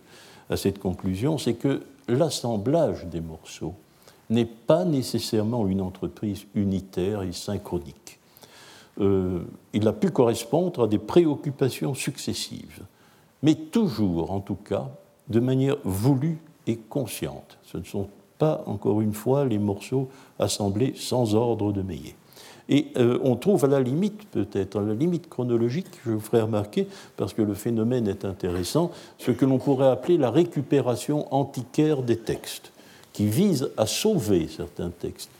à 0.49 0.57
cette 0.57 0.79
conclusion, 0.79 1.37
c'est 1.37 1.53
que 1.53 1.81
l'assemblage 2.09 3.05
des 3.05 3.21
morceaux 3.21 3.73
n'est 4.29 4.45
pas 4.45 4.83
nécessairement 4.83 5.67
une 5.67 5.79
entreprise 5.79 6.45
unitaire 6.53 7.23
et 7.23 7.31
synchronique. 7.31 8.16
Il 8.99 9.87
a 9.87 9.93
pu 9.93 10.09
correspondre 10.11 10.83
à 10.83 10.87
des 10.87 10.97
préoccupations 10.97 11.93
successives, 11.93 12.83
mais 13.43 13.55
toujours, 13.55 14.31
en 14.31 14.39
tout 14.39 14.55
cas, 14.55 14.89
de 15.29 15.39
manière 15.39 15.77
voulue 15.83 16.39
et 16.65 16.77
consciente. 16.77 17.57
Ce 17.63 17.77
ne 17.77 17.83
sont 17.83 18.09
pas, 18.37 18.63
encore 18.65 19.01
une 19.01 19.13
fois, 19.13 19.45
les 19.45 19.59
morceaux 19.59 20.09
assemblés 20.39 20.93
sans 20.95 21.35
ordre 21.35 21.71
de 21.71 21.81
Meillet. 21.81 22.15
Et 22.69 22.87
euh, 22.97 23.17
on 23.23 23.35
trouve 23.35 23.63
à 23.65 23.67
la 23.67 23.79
limite, 23.79 24.25
peut-être, 24.29 24.79
à 24.79 24.81
la 24.81 24.93
limite 24.93 25.29
chronologique, 25.29 25.87
je 26.05 26.11
vous 26.11 26.19
ferai 26.19 26.41
remarquer, 26.41 26.87
parce 27.15 27.33
que 27.33 27.41
le 27.41 27.53
phénomène 27.53 28.07
est 28.07 28.25
intéressant, 28.25 28.91
ce 29.17 29.31
que 29.31 29.45
l'on 29.45 29.57
pourrait 29.57 29.87
appeler 29.87 30.17
la 30.17 30.31
récupération 30.31 31.33
antiquaire 31.33 32.03
des 32.03 32.17
textes, 32.17 32.73
qui 33.17 33.25
vise 33.25 33.71
à 33.77 33.87
sauver 33.87 34.47
certains 34.47 34.91
textes. 34.91 35.31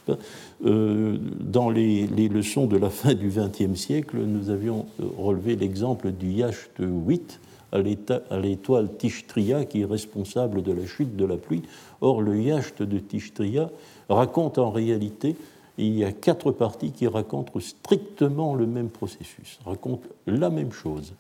Euh, 0.66 1.20
dans 1.40 1.70
les, 1.70 2.08
les, 2.08 2.28
leçons 2.28 2.66
de 2.66 2.76
la 2.76 2.90
fin 2.90 3.14
du 3.14 3.30
XXe 3.30 3.80
siècle, 3.80 4.18
nous 4.18 4.50
avions 4.50 4.88
relevé 5.20 5.56
l'exemple 5.56 6.12
du 6.12 6.32
Yacht 6.32 6.72
8, 6.80 7.40
à 7.72 8.40
l'étoile 8.40 8.90
Tishtria 8.98 9.66
qui 9.66 9.82
est 9.82 9.86
responsable 9.86 10.64
de 10.64 10.72
la 10.72 10.88
chute 10.88 11.16
de 11.16 11.26
la 11.26 11.38
pluie. 11.38 11.62
Or, 12.02 12.24
le 12.24 12.42
yacht 12.42 12.82
de 12.82 12.98
Tishtria 12.98 13.70
raconte 14.10 14.58
en 14.58 14.72
réalité, 14.72 15.36
il 15.78 15.96
y 15.96 16.04
a 16.04 16.12
quatre 16.12 16.52
parties 16.52 16.90
qui 16.92 17.06
racontent 17.06 17.60
strictement 17.60 18.56
le 18.56 18.66
même 18.66 18.90
processus, 18.90 19.60
racontent 19.66 20.08
la 20.26 20.50
même 20.50 20.72
chose, 20.72 21.14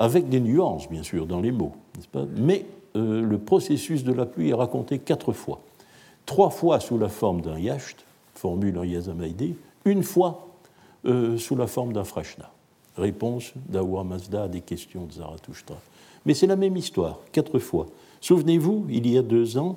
avec 0.00 0.28
des 0.28 0.40
nuances 0.40 0.88
bien 0.88 1.04
sûr 1.04 1.26
dans 1.26 1.40
les 1.40 1.52
mots, 1.52 1.76
pas? 2.10 2.26
Mais 2.36 2.66
euh, 2.96 3.22
le 3.22 3.38
processus 3.38 4.02
de 4.02 4.12
la 4.12 4.26
pluie 4.26 4.50
est 4.50 4.54
raconté 4.54 4.98
quatre 4.98 5.32
fois. 5.32 5.60
Trois 6.26 6.50
fois 6.50 6.80
sous 6.80 6.98
la 6.98 7.08
forme 7.08 7.40
d'un 7.40 7.58
yacht, 7.58 7.96
formule 8.34 8.78
en 8.78 8.84
Yazamaïdé, 8.84 9.56
une 9.84 10.02
fois 10.02 10.48
euh, 11.04 11.36
sous 11.36 11.56
la 11.56 11.66
forme 11.66 11.92
d'un 11.92 12.04
frashna 12.04 12.50
réponse 12.96 13.52
d'Awa 13.68 14.04
Mazda 14.04 14.44
à 14.44 14.48
des 14.48 14.60
questions 14.60 15.06
de 15.06 15.12
Zarathustra. 15.12 15.76
Mais 16.26 16.34
c'est 16.34 16.46
la 16.46 16.56
même 16.56 16.76
histoire, 16.76 17.18
quatre 17.32 17.58
fois. 17.58 17.86
Souvenez-vous, 18.20 18.86
il 18.90 19.10
y 19.10 19.18
a 19.18 19.22
deux 19.22 19.58
ans, 19.58 19.76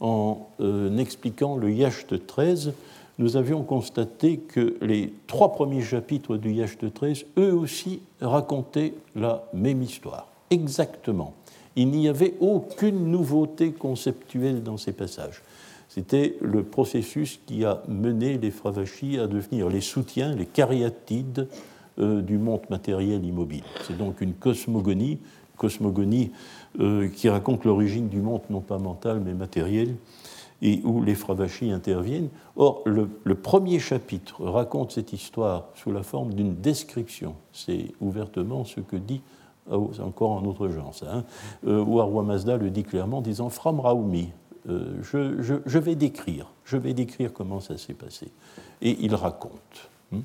en 0.00 0.48
euh, 0.60 0.96
expliquant 0.98 1.56
le 1.56 1.72
Yacht 1.72 2.26
13, 2.26 2.72
nous 3.18 3.36
avions 3.36 3.62
constaté 3.62 4.38
que 4.38 4.76
les 4.80 5.12
trois 5.26 5.52
premiers 5.52 5.82
chapitres 5.82 6.36
du 6.36 6.52
Yacht 6.52 6.92
13, 6.92 7.26
eux 7.38 7.52
aussi, 7.52 8.00
racontaient 8.20 8.94
la 9.14 9.44
même 9.52 9.82
histoire, 9.82 10.28
exactement. 10.50 11.34
Il 11.76 11.88
n'y 11.88 12.08
avait 12.08 12.34
aucune 12.40 13.10
nouveauté 13.10 13.72
conceptuelle 13.72 14.62
dans 14.62 14.76
ces 14.76 14.92
passages. 14.92 15.42
C'était 15.90 16.36
le 16.40 16.62
processus 16.62 17.40
qui 17.46 17.64
a 17.64 17.82
mené 17.88 18.38
les 18.38 18.52
Fravachis 18.52 19.18
à 19.18 19.26
devenir 19.26 19.68
les 19.68 19.80
soutiens, 19.80 20.36
les 20.36 20.46
cariatides 20.46 21.48
euh, 21.98 22.22
du 22.22 22.38
monde 22.38 22.60
matériel 22.70 23.24
immobile. 23.24 23.64
C'est 23.88 23.98
donc 23.98 24.20
une 24.20 24.34
cosmogonie, 24.34 25.18
cosmogonie 25.56 26.30
euh, 26.78 27.08
qui 27.08 27.28
raconte 27.28 27.64
l'origine 27.64 28.08
du 28.08 28.20
monde 28.20 28.42
non 28.50 28.60
pas 28.60 28.78
mental 28.78 29.20
mais 29.24 29.34
matériel. 29.34 29.96
et 30.62 30.80
où 30.84 31.02
les 31.02 31.16
Fravachis 31.16 31.72
interviennent. 31.72 32.28
Or, 32.54 32.82
le, 32.84 33.34
premier 33.34 33.80
chapitre 33.80 34.44
raconte 34.44 34.92
cette 34.92 35.12
histoire 35.12 35.70
sous 35.74 35.90
la 35.90 36.04
forme 36.04 36.34
d'une 36.34 36.54
description. 36.54 37.34
C'est 37.52 37.86
ouvertement 38.00 38.64
ce 38.64 38.78
que 38.78 38.96
dit, 38.96 39.22
c'est 39.66 40.02
encore 40.02 40.38
un 40.38 40.44
autre 40.44 40.68
genre 40.68 40.94
ça, 40.94 41.06
hein, 41.12 41.24
euh, 41.66 42.22
Mazda 42.22 42.58
le 42.58 42.70
dit 42.70 42.84
clairement 42.84 43.18
en 43.18 43.22
disant 43.22 43.48
Fram 43.48 43.80
Raoumi, 43.80 44.28
euh, 44.68 45.02
je, 45.02 45.78
vais 45.78 45.94
décrire, 45.94 46.50
je 46.64 46.76
vais 46.76 46.92
décrire 46.92 47.32
comment 47.32 47.60
ça 47.60 47.78
s'est 47.78 47.94
passé. 47.94 48.28
Et 48.82 48.96
il 49.00 49.14
raconte. 49.14 49.90
Hein. 50.12 50.20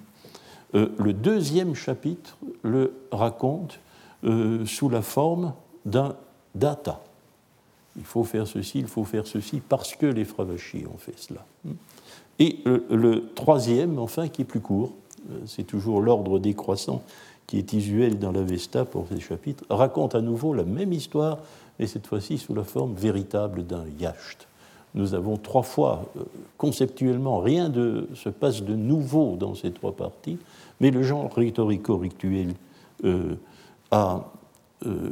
Euh, 0.75 0.89
le 0.98 1.13
deuxième 1.13 1.75
chapitre 1.75 2.38
le 2.63 2.94
raconte 3.12 3.80
euh, 4.24 4.65
sous 4.65 4.89
la 4.89 5.01
forme 5.01 5.54
d'un 5.86 6.15
data. 6.54 7.01
Il 7.98 8.04
faut 8.04 8.25
faire 8.25 8.46
ceci, 8.46 8.80
il 8.80 8.88
faut 8.88 9.06
faire 9.06 9.25
ceci, 9.25 9.62
parce 9.62 9.96
que 9.96 10.06
les 10.06 10.25
Fravachis 10.25 10.86
ont 10.94 10.98
fait 10.98 11.18
cela. 11.18 11.46
Et 12.39 12.60
le, 12.65 13.32
troisième, 13.34 14.00
enfin, 14.00 14.27
qui 14.27 14.42
est 14.42 14.46
plus 14.46 14.60
court, 14.60 14.92
c'est 15.46 15.63
toujours 15.63 16.01
l'ordre 16.01 16.38
décroissant 16.38 17.01
qui 17.48 17.58
est 17.58 17.74
usuel 17.74 18.20
dans 18.20 18.32
l'Avesta 18.32 18.86
pour 18.86 19.08
ces 19.08 19.20
chapitres, 19.20 19.63
raconte 19.70 20.15
à 20.15 20.22
nouveau 20.22 20.54
la 20.54 20.63
même 20.63 20.94
histoire 20.94 21.39
et 21.79 21.88
cette 21.88 22.08
fois-ci 22.08 22.38
sous 22.38 22.53
la 22.53 22.63
forme 22.63 22.94
véritable 22.94 23.65
d'un 23.65 23.86
yacht. 24.00 24.48
Nous 24.96 25.13
avons 25.13 25.36
trois 25.36 25.63
fois, 25.63 26.10
euh, 26.17 26.24
conceptuellement, 26.58 27.39
rien 27.39 27.67
ne 27.70 28.08
se 28.15 28.29
passe 28.29 28.63
de 28.63 28.75
nouveau 28.75 29.36
dans 29.36 29.53
ces 29.53 29.72
trois 29.72 29.91
parties, 29.91 30.38
mais 30.79 30.89
le 30.89 31.03
genre 31.03 31.32
rhétorico-rituel 31.34 32.53
euh, 33.03 33.36
a, 33.91 34.32
euh, 34.86 35.10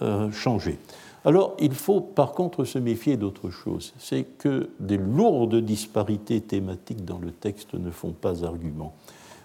a, 0.00 0.30
changé. 0.30 0.78
Alors, 1.24 1.56
il 1.58 1.72
faut 1.72 2.00
par 2.00 2.32
contre 2.32 2.64
se 2.64 2.78
méfier 2.78 3.16
d'autre 3.16 3.50
chose, 3.50 3.94
c'est 3.98 4.24
que 4.24 4.70
des 4.78 4.98
lourdes 4.98 5.56
disparités 5.56 6.42
thématiques 6.42 7.04
dans 7.04 7.18
le 7.18 7.32
texte 7.32 7.74
ne 7.74 7.90
font 7.90 8.12
pas 8.12 8.44
argument. 8.44 8.94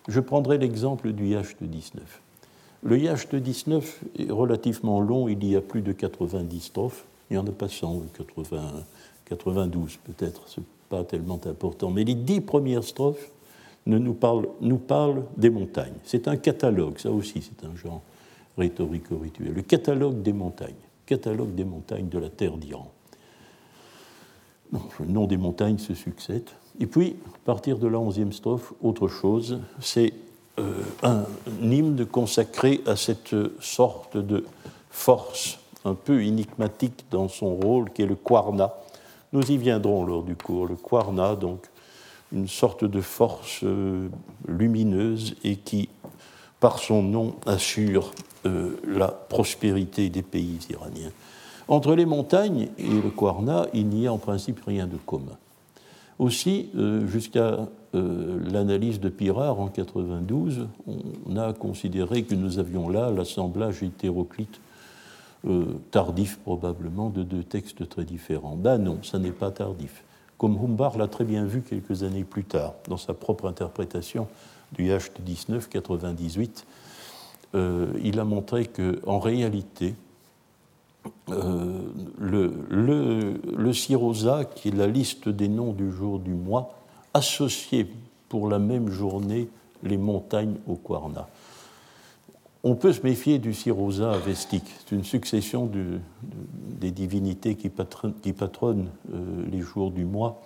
Je 0.10 0.20
prendrai 0.20 0.58
l'exemple 0.58 1.14
du 1.14 1.28
yacht 1.28 1.56
19. 1.62 2.23
Le 2.84 2.98
Yacht 2.98 3.34
19 3.34 4.04
est 4.20 4.32
relativement 4.32 5.00
long, 5.00 5.30
il 5.30 5.44
y 5.46 5.56
a 5.56 5.62
plus 5.62 5.82
de 5.82 5.94
90 5.94 6.60
strophes. 6.60 7.06
Il 7.30 7.38
n'y 7.38 7.40
en 7.40 7.48
a 7.48 7.52
pas 7.52 7.70
100, 7.70 8.04
80, 8.18 8.62
92 9.26 9.98
peut-être, 10.04 10.42
ce 10.48 10.60
n'est 10.60 10.66
pas 10.90 11.04
tellement 11.04 11.40
important. 11.46 11.90
Mais 11.90 12.04
les 12.04 12.16
dix 12.16 12.42
premières 12.42 12.84
strophes 12.84 13.32
nous, 13.86 14.14
parlent, 14.14 15.24
des 15.38 15.50
montagnes. 15.50 15.94
C'est 16.04 16.28
un 16.28 16.36
catalogue, 16.36 17.00
ça 17.00 17.12
aussi 17.12 17.42
c'est 17.42 17.66
un 17.66 17.76
genre 17.76 18.02
rhétorico-rituel. 18.58 19.54
Le 19.54 19.62
catalogue 19.62 20.22
des 20.22 20.34
montagnes, 20.34 20.74
catalogue 21.06 21.56
des 21.56 21.66
montagnes 21.66 22.10
de 22.10 22.20
la 22.20 22.30
terre 22.30 22.58
d'Iran. 22.58 22.92
Le 25.00 25.06
nom 25.06 25.28
des 25.28 25.38
montagnes 25.38 25.78
se 25.78 25.94
succède. 25.94 26.50
Et 26.80 26.88
puis, 26.88 27.16
à 27.28 27.38
partir 27.46 27.78
de 27.78 27.88
la 27.88 28.00
onzième 28.00 28.34
strophe, 28.34 28.74
autre 28.82 29.08
chose, 29.08 29.60
c'est 29.80 30.14
un 30.58 31.26
hymne 31.62 32.06
consacré 32.06 32.82
à 32.86 32.96
cette 32.96 33.36
sorte 33.60 34.18
de 34.18 34.46
force 34.90 35.60
un 35.86 35.96
peu 35.96 36.24
énigmatique 36.24 37.06
dans 37.12 37.28
son 37.28 37.56
rôle, 37.56 37.92
qui 37.92 38.04
est 38.04 38.08
le 38.08 38.16
Kwarna. 38.16 38.74
Nous 39.34 39.52
y 39.52 39.58
viendrons 39.58 40.06
lors 40.06 40.24
du 40.24 40.36
cours. 40.36 40.68
Le 40.68 40.76
Kwarna, 40.76 41.36
donc, 41.36 41.66
une 42.32 42.48
sorte 42.48 42.86
de 42.86 43.02
force 43.02 43.60
euh, 43.64 44.08
lumineuse 44.48 45.36
et 45.44 45.56
qui, 45.56 45.90
par 46.60 46.80
son 46.80 47.04
nom, 47.04 47.36
assure 47.46 48.12
euh, 48.46 48.78
la 48.88 49.08
prospérité 49.08 50.10
des 50.10 50.24
pays 50.24 50.60
iraniens. 50.70 51.12
Entre 51.68 51.96
les 51.96 52.06
montagnes 52.06 52.70
et 52.78 52.90
le 52.90 53.10
Kwarna, 53.10 53.68
il 53.74 53.88
n'y 53.88 54.08
a 54.08 54.14
en 54.14 54.18
principe 54.18 54.62
rien 54.66 54.86
de 54.86 54.98
commun. 54.98 55.38
Aussi, 56.20 56.70
jusqu'à 57.08 57.68
euh, 57.96 58.40
l'analyse 58.52 59.00
de 59.00 59.10
Pirard 59.10 59.60
en 59.60 59.68
92, 59.68 60.68
on 61.28 61.38
a 61.38 61.54
considéré 61.54 62.24
que 62.24 62.34
nous 62.34 62.58
avions 62.58 62.90
là 62.90 63.12
l'assemblage 63.12 63.84
hétéroclite 63.84 64.60
euh, 65.46 65.66
tardif 65.92 66.40
probablement 66.40 67.10
de 67.10 67.22
deux 67.22 67.44
textes 67.44 67.88
très 67.88 68.04
différents. 68.04 68.56
Ben 68.56 68.80
non, 68.80 68.98
ça 69.04 69.20
n'est 69.20 69.32
pas 69.32 69.52
tardif. 69.52 70.04
Comme 70.40 70.58
Humbard 70.58 70.98
l'a 70.98 71.08
très 71.08 71.24
bien 71.24 71.46
vu 71.46 71.62
quelques 71.62 72.02
années 72.02 72.24
plus 72.24 72.46
tard, 72.46 72.74
dans 72.88 72.98
sa 72.98 73.14
propre 73.14 73.48
interprétation 73.48 74.28
du 74.72 74.90
H 74.90 75.12
1998, 75.24 76.66
euh, 77.54 77.94
il 78.04 78.20
a 78.20 78.24
montré 78.24 78.66
qu'en 78.66 79.20
réalité, 79.20 79.94
le, 81.28 82.54
le, 82.70 83.42
le 83.56 83.74
Sirosa, 83.74 84.46
qui 84.46 84.70
est 84.70 84.76
la 84.76 84.88
liste 84.88 85.30
des 85.30 85.50
noms 85.50 85.74
du 85.74 85.92
jour 85.92 86.18
du 86.20 86.34
mois, 86.34 86.83
associer 87.14 87.88
pour 88.30 88.50
la 88.50 88.60
même 88.60 88.90
journée 88.90 89.50
les 89.84 89.98
montagnes 89.98 90.56
au 90.68 90.76
Quarna. 90.76 91.28
On 92.64 92.76
peut 92.76 92.94
se 92.94 93.02
méfier 93.02 93.40
du 93.40 93.54
Sirosa 93.54 94.14
avestique. 94.14 94.64
C'est 94.80 94.96
une 94.96 95.04
succession 95.04 95.70
des 96.80 96.92
divinités 96.92 97.56
qui, 97.56 97.70
patronnent, 97.70 98.88
euh, 99.14 99.46
les 99.52 99.60
jours 99.60 99.92
du 99.92 100.06
mois. 100.06 100.42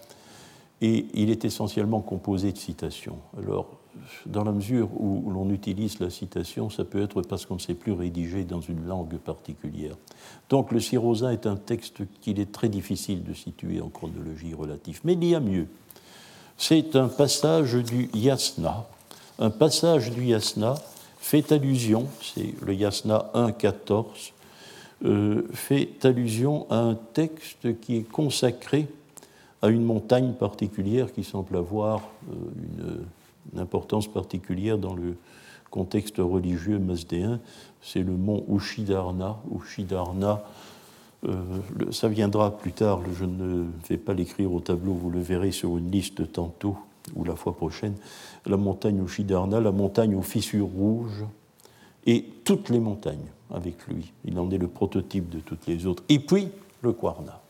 Et 0.82 1.06
il 1.13 1.30
est 1.30 1.45
essentiellement 1.45 2.01
composé 2.01 2.51
de 2.51 2.58
citations. 2.58 3.17
Alors, 3.38 3.67
dans 4.25 4.43
la 4.43 4.51
mesure 4.51 4.89
où 4.99 5.30
l'on 5.30 5.49
utilise 5.49 5.99
la 5.99 6.10
citation, 6.10 6.69
ça 6.69 6.86
peut 6.86 7.01
être 7.01 7.21
parce 7.21 7.45
qu'on 7.45 7.56
ne 7.56 7.60
sait 7.60 7.73
plus 7.73 7.91
rédiger 7.91 8.43
dans 8.43 8.62
une 8.62 8.86
langue 8.86 9.17
particulière. 9.17 9.95
Donc 10.49 10.71
le 10.71 10.80
Sirosa 10.80 11.34
est 11.34 11.45
un 11.45 11.56
texte 11.56 12.01
qu'il 12.21 12.39
est 12.39 12.51
très 12.51 12.69
difficile 12.69 13.23
de 13.23 13.34
situer 13.34 13.82
en 13.82 13.89
chronologie 13.89 14.53
relative. 14.53 15.01
Mais 15.03 15.13
il 15.13 15.25
y 15.25 15.36
a 15.36 15.39
mieux 15.39 15.67
c'est 16.57 16.95
un 16.95 17.07
passage 17.07 17.75
du 17.75 18.09
yasna. 18.13 18.85
Un 19.39 19.49
passage 19.49 20.11
du 20.11 20.25
yasna 20.25 20.75
fait 21.19 21.51
allusion, 21.51 22.07
c'est 22.21 22.55
le 22.65 22.73
yasna 22.73 23.29
1.14, 23.35 24.05
euh, 25.05 25.43
fait 25.53 25.89
allusion 26.03 26.65
à 26.69 26.77
un 26.77 26.95
texte 26.95 27.79
qui 27.81 27.97
est 27.97 28.09
consacré 28.09 28.87
à 29.61 29.67
une 29.67 29.83
montagne 29.83 30.33
particulière 30.33 31.13
qui 31.13 31.23
semble 31.23 31.57
avoir 31.57 32.01
euh, 32.31 32.35
une, 33.53 33.61
importance 33.61 34.07
particulière 34.07 34.77
dans 34.77 34.93
le 34.93 35.15
contexte 35.71 36.17
religieux 36.17 36.79
mazdéen. 36.79 37.39
C'est 37.81 38.01
le 38.01 38.11
mont 38.11 38.43
Ushidarna. 38.49 39.37
Ushidarna 39.55 40.43
euh, 41.25 41.43
ça 41.91 42.08
viendra 42.08 42.58
plus 42.58 42.73
tard, 42.73 43.01
je 43.13 43.25
ne 43.25 43.65
vais 43.89 43.97
pas 43.97 44.13
l'écrire 44.13 44.53
au 44.53 44.60
tableau, 44.60 44.93
vous 44.93 45.10
le 45.10 45.19
verrez 45.19 45.51
sur 45.51 45.77
une 45.77 45.89
liste 45.89 46.32
tantôt 46.32 46.77
ou 47.15 47.23
la 47.23 47.36
fois 47.36 47.56
prochaine. 47.56 47.95
La 48.45 48.58
montagne 48.58 49.03
Ushidarna, 49.03 49.60
la 49.60 49.71
montagne 49.71 50.15
aux 50.15 50.21
fissures 50.21 50.67
rouges, 50.67 51.25
et 52.06 52.25
toutes 52.43 52.69
les 52.69 52.80
montagnes 52.80 53.27
avec 53.51 53.86
lui. 53.88 54.13
Il 54.25 54.39
en 54.39 54.49
est 54.49 54.58
le 54.58 54.67
prototype 54.67 55.30
de 55.30 55.39
toutes 55.39 55.67
les 55.67 55.86
autres. 55.86 56.03
Et 56.10 56.19
puis 56.19 56.47
le 56.82 56.93
Kwarna. 56.93 57.41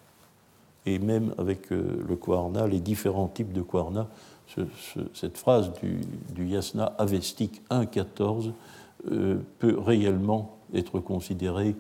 Et 0.86 1.00
même 1.00 1.34
avec 1.38 1.72
euh, 1.72 2.04
le 2.08 2.16
Kwarna, 2.16 2.68
les 2.68 2.80
différents 2.80 3.28
types 3.28 3.54
de 3.54 3.62
Kwarna, 3.62 4.08
cette 5.14 5.38
phrase 5.38 5.72
du, 6.34 6.48
Yasna 6.48 6.96
Avestique 6.98 7.62
1.14 7.70 8.52
euh, 9.12 9.40
peut 9.60 9.78
réellement 9.78 10.58
être 10.74 11.00
considérée 11.00 11.76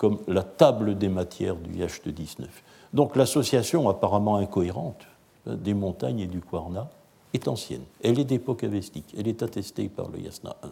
comme 0.00 0.16
la 0.28 0.42
table 0.42 0.96
des 0.96 1.10
matières 1.10 1.56
du 1.56 1.78
Yacht 1.78 2.08
19. 2.08 2.48
Donc 2.94 3.16
l'association 3.16 3.86
apparemment 3.90 4.36
incohérente 4.36 5.02
hein, 5.46 5.56
des 5.56 5.74
montagnes 5.74 6.20
et 6.20 6.26
du 6.26 6.40
Kwarna 6.40 6.88
est 7.34 7.46
ancienne. 7.48 7.82
Elle 8.02 8.18
est 8.18 8.24
d'époque 8.24 8.64
avestique. 8.64 9.14
Elle 9.18 9.28
est 9.28 9.42
attestée 9.42 9.90
par 9.90 10.08
le 10.08 10.20
Yasna 10.20 10.56
1. 10.62 10.68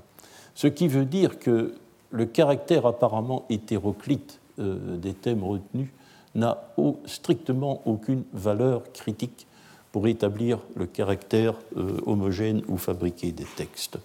Ce 0.54 0.66
qui 0.66 0.88
veut 0.88 1.04
dire 1.04 1.38
que 1.38 1.74
le 2.10 2.24
caractère 2.24 2.86
apparemment 2.86 3.44
hétéroclite 3.50 4.40
euh, 4.60 4.96
des 4.96 5.12
thèmes 5.12 5.44
retenus 5.44 5.90
n'a 6.34 6.64
strictement 7.04 7.82
aucune 7.84 8.24
valeur 8.32 8.82
critique 8.94 9.46
pour 9.92 10.08
établir 10.08 10.60
le 10.74 10.86
caractère 10.86 11.52
euh, 11.76 12.00
homogène 12.06 12.62
ou 12.66 12.78
fabriqué 12.78 13.32
des 13.32 13.44
textes. 13.44 13.98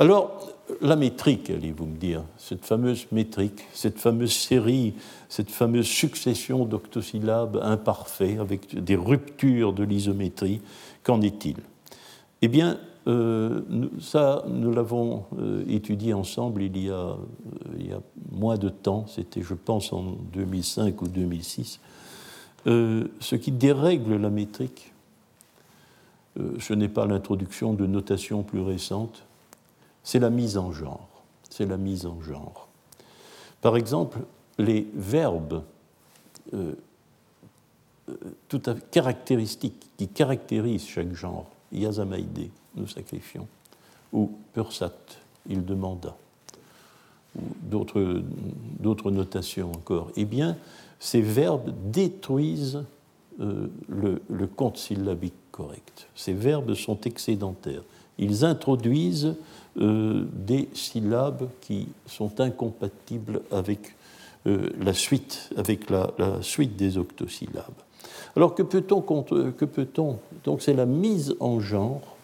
Alors, 0.00 0.48
la 0.80 0.96
métrique, 0.96 1.50
allez-vous 1.50 1.84
me 1.84 1.98
dire, 1.98 2.24
cette 2.38 2.64
fameuse 2.64 3.06
métrique, 3.12 3.66
cette 3.74 3.98
fameuse 3.98 4.32
série, 4.32 4.94
cette 5.28 5.50
fameuse 5.50 5.86
succession 5.86 6.64
d'octosyllabes 6.64 7.60
imparfaits 7.62 8.40
avec 8.40 8.82
des 8.82 8.96
ruptures 8.96 9.74
de 9.74 9.84
l'isométrie, 9.84 10.62
qu'en 11.02 11.20
est-il? 11.20 11.56
Eh 12.40 12.48
bien, 12.48 12.78
euh, 13.08 13.60
ça, 14.00 14.42
nous 14.48 14.72
l'avons 14.72 15.24
euh, 15.38 15.64
étudié 15.68 16.14
ensemble 16.14 16.62
il 16.62 16.78
y, 16.78 16.88
a, 16.88 16.94
euh, 16.94 17.16
il 17.78 17.88
y, 17.88 17.92
a, 17.92 18.00
moins 18.32 18.56
de 18.56 18.70
temps, 18.70 19.04
c'était 19.06 19.42
je 19.42 19.52
pense 19.52 19.92
en 19.92 20.16
2005 20.32 21.02
ou 21.02 21.08
2006. 21.08 21.78
ce 22.64 23.34
qui 23.34 23.52
dérègle 23.52 24.16
la 24.16 24.30
métrique, 24.30 24.94
ce 26.58 26.72
n'est 26.72 26.88
pas 26.88 27.04
l'introduction 27.04 27.74
de 27.74 27.84
notations 27.84 28.42
plus 28.42 28.60
récentes, 28.60 29.24
c'est 30.02 30.18
la 30.18 30.30
mise 30.30 30.56
en 30.56 30.72
genre. 30.72 31.08
C'est 31.48 31.66
la 31.66 31.76
mise 31.76 32.06
en 32.06 32.20
genre. 32.20 32.68
Par 33.60 33.76
exemple, 33.76 34.20
les 34.58 34.86
verbes 34.94 35.62
euh, 36.54 36.74
tout 38.48 38.62
à 38.66 38.74
fait 38.74 38.90
caractéristique, 38.90 39.90
qui 39.96 40.08
caractérise 40.08 40.86
chaque 40.86 41.14
genre. 41.14 41.46
Yazamaïdé, 41.72 42.50
nous 42.74 42.88
sacrifions, 42.88 43.46
ou 44.12 44.32
Pursat, 44.52 44.92
il 45.48 45.64
demanda, 45.64 46.16
ou 47.36 47.42
d'autres 47.62 49.10
notations 49.10 49.70
encore. 49.70 50.10
Eh 50.16 50.24
bien, 50.24 50.56
ces 50.98 51.20
verbes 51.20 51.72
détruisent 51.90 52.82
euh, 53.40 53.68
le, 53.88 54.46
compte 54.48 54.78
syllabique 54.78 55.34
correct. 55.52 56.08
Ces 56.16 56.32
verbes 56.32 56.74
sont 56.74 57.00
excédentaires. 57.02 57.82
Ils 58.20 58.44
introduisent 58.44 59.34
euh, 59.80 60.24
des 60.32 60.68
syllabes 60.72 61.48
qui 61.60 61.88
sont 62.06 62.40
incompatibles 62.40 63.40
avec 63.50 63.94
euh, 64.46 64.70
la 64.80 64.94
suite, 64.94 65.50
avec 65.56 65.90
la, 65.90 66.12
suite 66.42 66.76
des 66.76 66.96
octosyllabes. 66.96 67.80
Alors 68.36 68.54
que 68.54 68.62
peut-on 68.62 69.02
que 69.02 69.64
peut-on? 69.64 70.18
Donc 70.44 70.62
c'est 70.62 70.74
la 70.74 70.86
mise 70.86 71.34
en 71.40 71.58
genre 71.58 72.16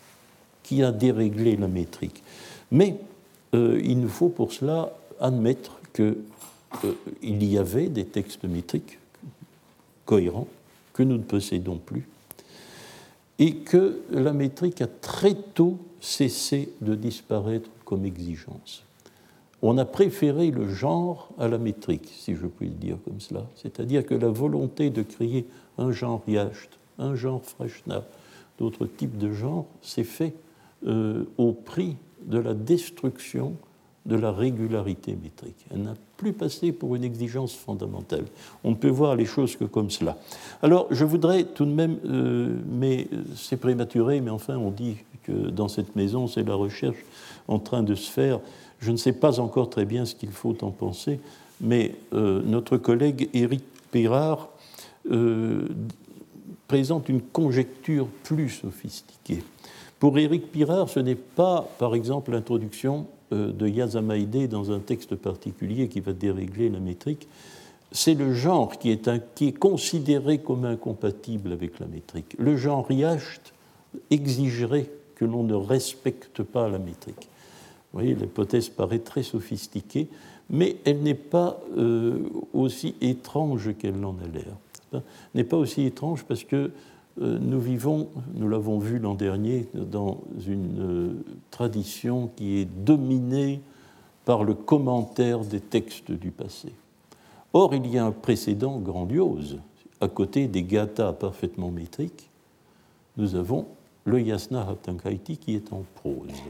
qui 0.63 0.85
a 0.85 0.93
déréglé 0.93 1.57
la 1.57 1.69
métrique. 1.69 2.23
Mais 2.71 2.99
il 3.53 4.01
nous 4.01 4.09
faut 4.09 4.29
pour 4.29 4.53
cela 4.53 4.93
admettre 5.19 5.81
qu'il 5.95 7.45
y 7.45 7.57
avait 7.57 7.89
des 7.89 8.05
textes 8.05 8.45
métriques 8.45 8.99
cohérents 10.05 10.49
que 10.97 11.03
nous 11.03 11.19
ne 11.19 11.23
possédons 11.23 11.77
plus, 11.77 12.09
et 13.39 13.57
que 13.57 14.01
la 14.11 14.33
métrique 14.33 14.81
a 14.81 14.87
très 14.87 15.35
tôt 15.35 15.79
cessé 16.01 16.71
de 16.81 16.95
disparaître 16.95 17.69
comme 17.85 18.05
exigence. 18.05 18.85
On 19.63 19.79
a 19.79 19.85
préféré 19.85 20.51
le 20.51 20.69
genre 20.69 21.31
à 21.39 21.49
la 21.49 21.59
métrique, 21.59 22.13
si 22.15 22.35
je 22.35 22.47
puis 22.47 22.69
le 22.69 22.75
dire 22.75 22.99
comme 23.05 23.21
cela. 23.21 23.47
C'est-à-dire 23.57 24.05
que 24.05 24.15
la 24.15 24.29
volonté 24.29 24.91
de 24.91 25.03
créer 25.03 25.47
un 25.79 25.93
genre 25.93 26.23
Yacht, 26.29 26.71
un 26.99 27.15
genre 27.15 27.43
Freshna, 27.43 28.05
d'autres 28.59 28.87
types 28.87 29.19
de 29.19 29.33
genres, 29.33 29.67
s'est 29.83 30.05
fait 30.05 30.35
euh, 30.87 31.25
au 31.39 31.53
prix 31.53 31.97
de 32.27 32.39
la 32.39 32.55
destruction 32.55 33.55
de 34.07 34.17
la 34.17 34.33
régularité 34.33 35.17
métrique. 35.21 35.67
Elle 35.73 35.83
n'a 35.83 35.95
plus 36.17 36.33
passé 36.33 36.73
pour 36.73 36.95
une 36.95 37.05
exigence 37.05 37.55
fondamentale. 37.55 38.25
On 38.65 38.71
ne 38.71 38.77
peut 38.77 38.89
voir 38.89 39.17
les 39.17 39.25
choses 39.25 39.57
que 39.57 39.65
comme 39.65 39.91
cela. 39.91 40.17
Alors, 40.63 40.87
je 40.91 41.05
voudrais 41.05 41.45
tout 41.45 41.65
de 41.65 41.73
même, 41.73 41.99
euh, 42.07 42.57
mais 42.69 43.09
c'est 43.35 43.57
prématuré, 43.57 44.21
mais 44.21 44.31
enfin, 44.31 44.57
on 44.57 44.71
dit 44.71 44.97
que 45.25 45.51
dans 45.51 45.69
cette 45.69 45.97
maison, 45.97 46.27
c'est 46.27 46.45
la 46.45 46.55
recherche 46.55 47.05
en 47.49 47.59
train 47.59 47.83
de 47.83 47.95
se 47.95 48.11
faire. 48.11 48.41
Je 48.79 48.91
ne 48.93 48.97
sais 48.97 49.13
pas 49.13 49.41
encore 49.41 49.71
très 49.71 49.85
bien 49.85 50.05
ce 50.05 50.15
qu'il 50.15 50.31
faut 50.31 50.57
en 50.63 50.71
penser, 50.71 51.21
mais 51.61 51.95
euh, 52.13 52.43
notre 52.45 52.77
collègue 52.77 53.29
Éric 53.35 53.65
Pirard 53.91 54.49
euh, 55.11 55.69
présente 56.69 57.09
une 57.09 57.23
conjecture 57.23 58.07
plus 58.25 58.51
sophistiquée. 58.51 59.43
Pour 59.99 60.19
Éric 60.19 60.53
Pirard, 60.53 60.89
ce 60.89 61.01
n'est 61.01 61.15
pas, 61.15 61.67
par 61.79 61.95
exemple, 61.95 62.33
l'introduction 62.33 63.07
de 63.33 63.67
Yazamaïdé 63.67 64.49
dans 64.49 64.71
un 64.71 64.79
texte 64.79 65.17
particulier 65.17 65.89
qui 65.89 66.01
va 66.01 66.13
dérégler 66.13 66.69
la 66.69 66.79
métrique, 66.79 67.29
c'est 67.93 68.15
le 68.15 68.35
genre 68.35 68.79
qui 68.79 68.91
est, 68.91 69.11
qui 69.35 69.49
est, 69.49 69.53
considéré 69.53 70.39
comme 70.39 70.65
incompatible 70.65 71.53
avec 71.53 71.79
la 71.79 71.87
métrique. 71.87 72.37
Le 72.39 72.57
genre 72.57 72.91
Yacht 72.91 73.53
exigerait 74.11 74.91
que 75.15 75.25
l'on 75.25 75.43
ne 75.43 75.55
respecte 75.55 76.43
pas 76.43 76.69
la 76.69 76.79
métrique. 76.79 77.29
Vous 77.93 78.01
voyez, 78.01 78.15
l'hypothèse 78.15 78.69
paraît 78.69 78.99
très 78.99 79.23
sophistiquée, 79.23 80.09
mais 80.51 80.77
elle 80.85 81.01
n'est 81.01 81.15
pas 81.15 81.61
euh, 81.77 82.29
aussi 82.53 82.95
étrange 83.01 83.75
qu'elle 83.79 84.05
en 84.05 84.17
a 84.23 84.29
l'air. 84.33 85.03
N'est 85.35 85.45
pas 85.45 85.57
aussi 85.57 85.85
étrange 85.85 86.25
parce 86.25 86.45
que 86.45 86.57
euh, 86.57 86.71
nous 87.19 87.61
vivons, 87.61 88.09
nous 88.35 88.49
l'avons 88.49 88.79
vu 88.79 88.99
l'an 88.99 89.15
dernier, 89.15 89.69
dans 89.75 90.21
une 90.47 90.81
euh, 90.81 91.25
tradition 91.51 92.31
qui 92.37 92.59
est 92.59 92.65
dominée 92.65 93.61
par 94.25 94.45
le 94.45 94.55
commentaire 94.55 95.41
des 95.41 95.61
textes 95.61 96.13
du 96.13 96.31
passé. 96.31 96.73
Or, 97.53 97.75
il 97.75 97.87
y 97.87 97.97
a 97.97 98.05
un 98.05 98.13
précédent 98.13 98.79
grandiose. 98.79 99.59
À 100.01 100.09
côté 100.09 100.47
des 100.47 100.63
gathas 100.63 101.15
parfaitement 101.15 101.71
métriques, 101.71 102.29
nous 103.17 103.35
avons 103.35 103.67
le 104.05 104.21
Yasna 104.21 104.69
Haptankaiti 104.69 105.39
qui 105.39 105.55
est 105.55 105.73
en 105.73 105.85
prose. 105.95 106.43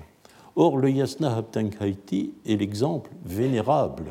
Or, 0.57 0.79
le 0.79 0.91
Yasna 0.91 1.37
Haptankaiti 1.37 2.33
est 2.45 2.57
l'exemple 2.57 3.11
vénérable 3.25 4.07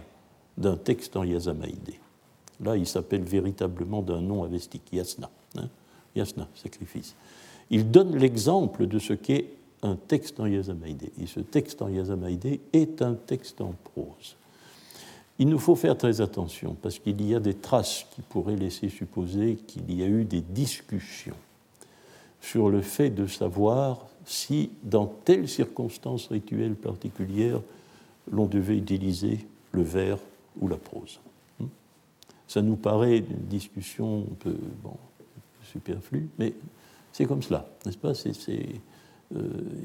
d'un 0.58 0.78
texte 0.78 1.18
en 1.18 1.26
Yazamaïdé. 1.26 2.00
Là, 2.64 2.78
il 2.78 2.88
s'appelle 2.88 3.24
véritablement 3.24 4.02
d'un 4.02 4.22
nom 4.22 4.46
avestique, 4.46 4.94
Yasna. 4.94 5.30
Hein 5.58 5.68
yasna, 6.16 6.48
sacrifice. 6.56 7.16
Il 7.70 7.92
donne 7.92 8.18
l'exemple 8.18 8.88
de 8.88 9.00
ce 9.00 9.14
qu'est 9.14 9.46
un 9.82 9.96
texte 9.96 10.40
en 10.40 10.48
Yazamaïdé. 10.48 11.12
Et 11.22 11.28
ce 11.28 11.40
texte 11.40 11.82
en 11.82 11.90
Yazamaïdé 11.90 12.60
est 12.74 13.02
un 13.02 13.14
texte 13.14 13.62
en 13.62 13.74
prose. 13.84 14.36
Il 15.38 15.50
nous 15.50 15.60
faut 15.60 15.76
faire 15.76 15.98
très 15.98 16.22
attention 16.22 16.76
parce 16.82 16.98
qu'il 16.98 17.22
y 17.28 17.36
a 17.36 17.40
des 17.40 17.56
traces 17.56 18.06
qui 18.16 18.22
pourraient 18.22 18.56
laisser 18.56 18.90
supposer 18.90 19.58
qu'il 19.68 19.94
y 19.94 20.02
a 20.04 20.08
eu 20.08 20.24
des 20.24 20.42
discussions 20.42 21.36
sur 22.42 22.70
le 22.70 22.82
fait 22.82 23.10
de 23.10 23.28
savoir 23.28 24.06
si, 24.26 24.72
dans 24.84 25.08
telle 25.08 25.50
circonstance 25.50 26.28
rituelle 26.28 26.76
particulière, 26.76 27.60
l'on 28.32 28.46
devait 28.46 28.78
utiliser 28.78 29.46
le 29.72 29.84
vers 29.84 30.18
ou 30.60 30.68
la 30.68 30.78
prose. 30.78 31.20
Hmm? 31.60 31.66
Ça 32.48 32.62
nous 32.62 32.76
paraît 32.76 33.18
une 33.18 33.48
discussion 33.50 34.26
un 34.32 34.36
peu, 34.36 34.56
bon, 34.84 34.96
superflu, 35.66 36.30
mais 36.40 36.54
c'est 37.12 37.26
comme 37.26 37.42
cela, 37.42 37.68
n'est-ce 37.86 37.98
pas? 37.98 38.14
Euh, 39.36 39.42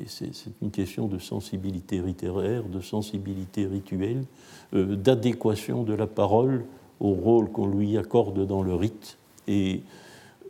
C'est 0.07 0.33
une 0.61 0.71
question 0.71 1.09
de 1.09 1.19
sensibilité 1.19 2.01
littéraire, 2.01 2.64
de 2.64 2.81
sensibilité 2.81 3.66
rituelle, 3.66 4.25
euh, 4.75 4.97
d'adéquation 4.97 5.83
de 5.83 5.95
la 5.95 6.07
parole 6.07 6.64
au 7.01 7.12
rôle 7.12 7.51
qu'on 7.51 7.66
lui 7.66 7.97
accorde 7.97 8.47
dans 8.47 8.62
le 8.62 8.75
rite. 8.75 9.16
Et 9.49 9.83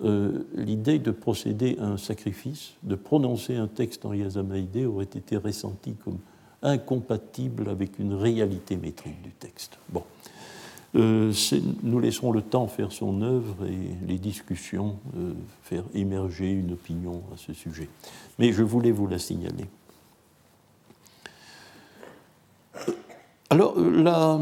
euh, 0.02 0.44
l'idée 0.54 0.98
de 0.98 1.10
procéder 1.10 1.76
à 1.78 1.86
un 1.86 1.96
sacrifice, 1.98 2.72
de 2.82 2.94
prononcer 2.94 3.54
un 3.54 3.68
texte 3.68 4.04
en 4.04 4.14
Yazamaïdé 4.14 4.86
aurait 4.86 5.04
été 5.04 5.36
ressentie 5.36 5.94
comme 6.04 6.18
incompatible 6.62 7.68
avec 7.68 7.98
une 7.98 8.14
réalité 8.14 8.76
métrique 8.76 9.20
du 9.22 9.30
texte. 9.30 9.78
Bon. 9.90 10.02
Euh, 10.96 11.32
nous 11.82 12.00
laisserons 12.00 12.32
le 12.32 12.42
temps 12.42 12.66
faire 12.66 12.90
son 12.90 13.22
œuvre 13.22 13.64
et 13.66 14.06
les 14.06 14.18
discussions 14.18 14.96
euh, 15.16 15.34
faire 15.62 15.84
émerger 15.94 16.50
une 16.50 16.72
opinion 16.72 17.22
à 17.32 17.36
ce 17.36 17.52
sujet. 17.52 17.88
Mais 18.38 18.52
je 18.52 18.64
voulais 18.64 18.90
vous 18.90 19.06
la 19.06 19.18
signaler. 19.18 19.66
Alors, 23.50 23.78
là, 23.78 24.40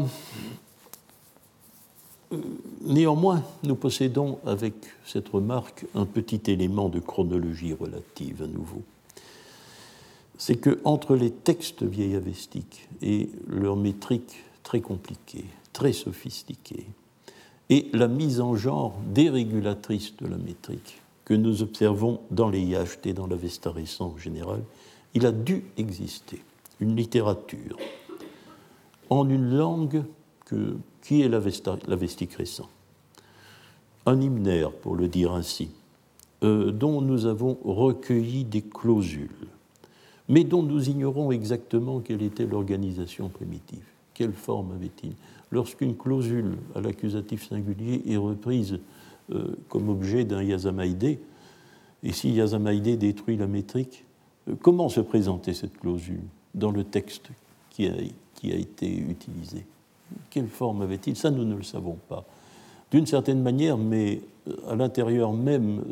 néanmoins, 2.81 3.43
nous 3.63 3.75
possédons 3.75 4.39
avec 4.45 4.73
cette 5.05 5.29
remarque 5.29 5.85
un 5.95 6.05
petit 6.05 6.41
élément 6.47 6.89
de 6.89 6.99
chronologie 6.99 7.73
relative 7.73 8.43
à 8.43 8.47
nouveau. 8.47 8.81
C'est 10.37 10.55
que 10.55 10.79
entre 10.83 11.15
les 11.15 11.31
textes 11.31 11.83
vieillavestiques 11.83 12.87
et 13.01 13.29
leur 13.47 13.75
métrique 13.75 14.43
très 14.63 14.79
compliquée, 14.79 15.45
très 15.79 15.93
sophistiquée, 15.93 16.87
et 17.69 17.87
la 17.93 18.09
mise 18.09 18.41
en 18.41 18.53
genre 18.57 18.99
dérégulatrice 19.13 20.13
de 20.17 20.27
la 20.27 20.35
métrique 20.35 21.01
que 21.23 21.33
nous 21.33 21.61
observons 21.61 22.19
dans 22.31 22.49
les 22.49 22.75
et 23.05 23.13
dans 23.13 23.27
l'Avesta 23.27 23.71
récent 23.71 24.13
en 24.13 24.17
général, 24.17 24.61
il 25.13 25.25
a 25.25 25.31
dû 25.31 25.63
exister 25.77 26.41
une 26.81 26.97
littérature 26.97 27.77
en 29.09 29.29
une 29.29 29.55
langue 29.55 30.03
qui 31.01 31.21
est 31.21 31.29
l'Avestique 31.29 32.33
récent. 32.33 32.67
Un 34.05 34.19
hymnaire, 34.19 34.73
pour 34.73 34.97
le 34.97 35.07
dire 35.07 35.31
ainsi, 35.31 35.69
euh, 36.43 36.71
dont 36.71 36.99
nous 36.99 37.25
avons 37.25 37.57
recueilli 37.63 38.43
des 38.43 38.63
clausules, 38.63 39.47
mais 40.27 40.43
dont 40.43 40.63
nous 40.63 40.89
ignorons 40.89 41.31
exactement 41.31 42.01
quelle 42.01 42.21
était 42.21 42.45
l'organisation 42.45 43.29
primitive. 43.29 43.85
Quelle 44.13 44.33
forme 44.33 44.73
avait-il? 44.73 45.13
Lorsqu'une 45.51 45.95
clausule 45.95 46.57
à 46.75 46.81
l'accusatif 46.81 47.47
singulier 47.47 48.01
est 48.07 48.17
reprise 48.17 48.79
euh, 49.31 49.55
comme 49.67 49.89
objet 49.89 50.25
d'un 50.25 50.43
yazamaïdé, 50.43 51.19
et 52.03 52.13
si 52.13 52.31
yazamaïdé 52.31 52.97
détruit 52.97 53.37
la 53.37 53.47
métrique, 53.47 54.05
euh, 54.47 54.55
comment 54.61 54.89
se 54.89 55.01
présentait 55.01 55.53
cette 55.53 55.77
clausule 55.77 56.21
dans 56.53 56.71
le 56.71 56.83
texte 56.83 57.29
qui 57.69 57.87
a, 57.87 57.93
été 58.55 58.97
utilisé? 58.97 59.65
Quelle 60.29 60.47
forme 60.47 60.81
avait-il? 60.81 61.15
Ça, 61.15 61.29
nous 61.31 61.45
ne 61.45 61.55
le 61.55 61.63
savons 61.63 61.97
pas. 62.07 62.25
D'une 62.91 63.05
certaine 63.05 63.41
manière, 63.41 63.77
mais 63.77 64.21
euh, 64.47 64.71
à 64.71 64.75
l'intérieur 64.75 65.33
même 65.33 65.83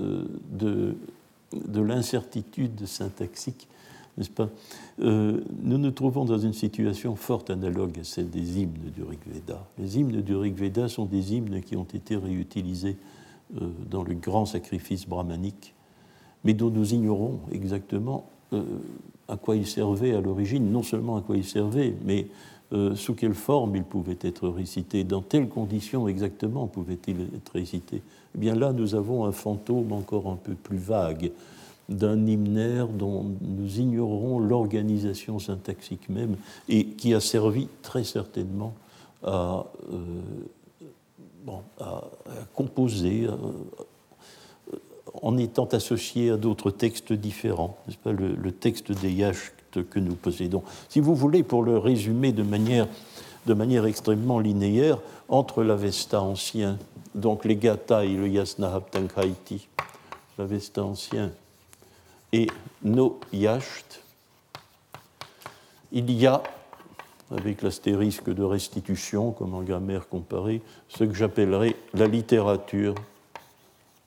de 0.51 1.81
l'incertitude 1.81 2.85
syntaxique, 2.85 3.67
n'est-ce 4.17 4.29
pas 4.29 4.49
euh, 5.01 5.41
Nous 5.63 5.77
nous 5.77 5.91
trouvons 5.91 6.25
dans 6.25 6.37
une 6.37 6.53
situation 6.53 7.15
forte 7.15 7.49
analogue 7.49 7.99
à 7.99 8.03
celle 8.03 8.29
des 8.29 8.59
hymnes 8.59 8.91
du 8.95 9.03
Rig 9.03 9.19
Veda. 9.25 9.67
Les 9.77 9.99
hymnes 9.99 10.21
du 10.21 10.35
Rig 10.35 10.55
Veda 10.55 10.87
sont 10.87 11.05
des 11.05 11.33
hymnes 11.33 11.61
qui 11.61 11.75
ont 11.75 11.87
été 11.93 12.15
réutilisés 12.15 12.97
dans 13.89 14.03
le 14.03 14.13
grand 14.13 14.45
sacrifice 14.45 15.07
brahmanique, 15.07 15.73
mais 16.43 16.53
dont 16.53 16.69
nous 16.69 16.93
ignorons 16.93 17.39
exactement 17.53 18.29
à 19.29 19.37
quoi 19.37 19.55
il 19.55 19.65
servait 19.65 20.13
à 20.13 20.19
l'origine, 20.19 20.69
non 20.69 20.83
seulement 20.83 21.15
à 21.15 21.21
quoi 21.21 21.37
il 21.37 21.45
servait, 21.45 21.95
mais 22.03 22.27
sous 22.95 23.15
quelle 23.15 23.35
forme 23.35 23.77
il 23.77 23.85
pouvait 23.85 24.17
être 24.19 24.49
récité, 24.49 25.05
dans 25.05 25.21
telles 25.21 25.47
conditions 25.47 26.09
exactement 26.09 26.67
pouvait-il 26.67 27.21
être 27.37 27.53
récité. 27.53 28.01
Eh 28.35 28.37
bien 28.37 28.55
là, 28.55 28.73
nous 28.73 28.95
avons 28.95 29.25
un 29.25 29.31
fantôme 29.31 29.91
encore 29.93 30.27
un 30.27 30.35
peu 30.35 30.53
plus 30.53 30.77
vague 30.77 31.31
d'un 31.89 32.25
hymnaire 32.25 32.87
dont 32.87 33.25
nous 33.41 33.79
ignorons 33.79 34.39
l'organisation 34.39 35.39
syntaxique 35.39 36.09
même 36.09 36.35
et 36.67 36.85
qui 36.85 37.13
a 37.13 37.19
servi 37.19 37.69
très 37.81 38.03
certainement 38.03 38.73
à, 39.23 39.65
euh, 39.93 40.01
composer 42.55 43.27
en 45.21 45.37
étant 45.37 45.65
associé 45.65 46.31
à 46.31 46.37
d'autres 46.37 46.71
textes 46.71 47.13
différents, 47.13 47.77
n'est-ce 47.87 47.97
pas, 47.97 48.11
le, 48.11 48.51
texte 48.51 48.91
des 48.91 49.11
yachts 49.11 49.53
que 49.89 49.99
nous 49.99 50.15
possédons. 50.15 50.63
Si 50.89 50.99
vous 50.99 51.15
voulez, 51.15 51.43
pour 51.43 51.63
le 51.63 51.77
résumer 51.77 52.31
de 52.31 52.43
manière, 52.43 52.87
de 53.45 53.53
manière 53.53 53.85
extrêmement 53.85 54.39
linéaire, 54.39 54.99
entre 55.29 55.63
l'Avesta 55.63 56.21
ancien, 56.21 56.77
donc 57.15 57.45
les 57.45 57.55
Gata 57.55 58.05
et 58.05 58.15
le 58.15 58.27
Yasnahaptankaiti, 58.27 59.67
l'Avesta 60.37 60.83
ancien 60.83 61.31
et 62.33 62.47
no 62.83 63.19
yacht, 63.31 64.01
il 65.91 66.11
y 66.11 66.27
a, 66.27 66.43
avec 67.31 67.61
l'astérisque 67.61 68.29
de 68.29 68.43
restitution, 68.43 69.31
comme 69.31 69.53
en 69.53 69.61
grammaire 69.61 70.07
comparée, 70.07 70.61
ce 70.89 71.03
que 71.03 71.13
j'appellerais 71.13 71.75
la 71.93 72.07
littérature 72.07 72.95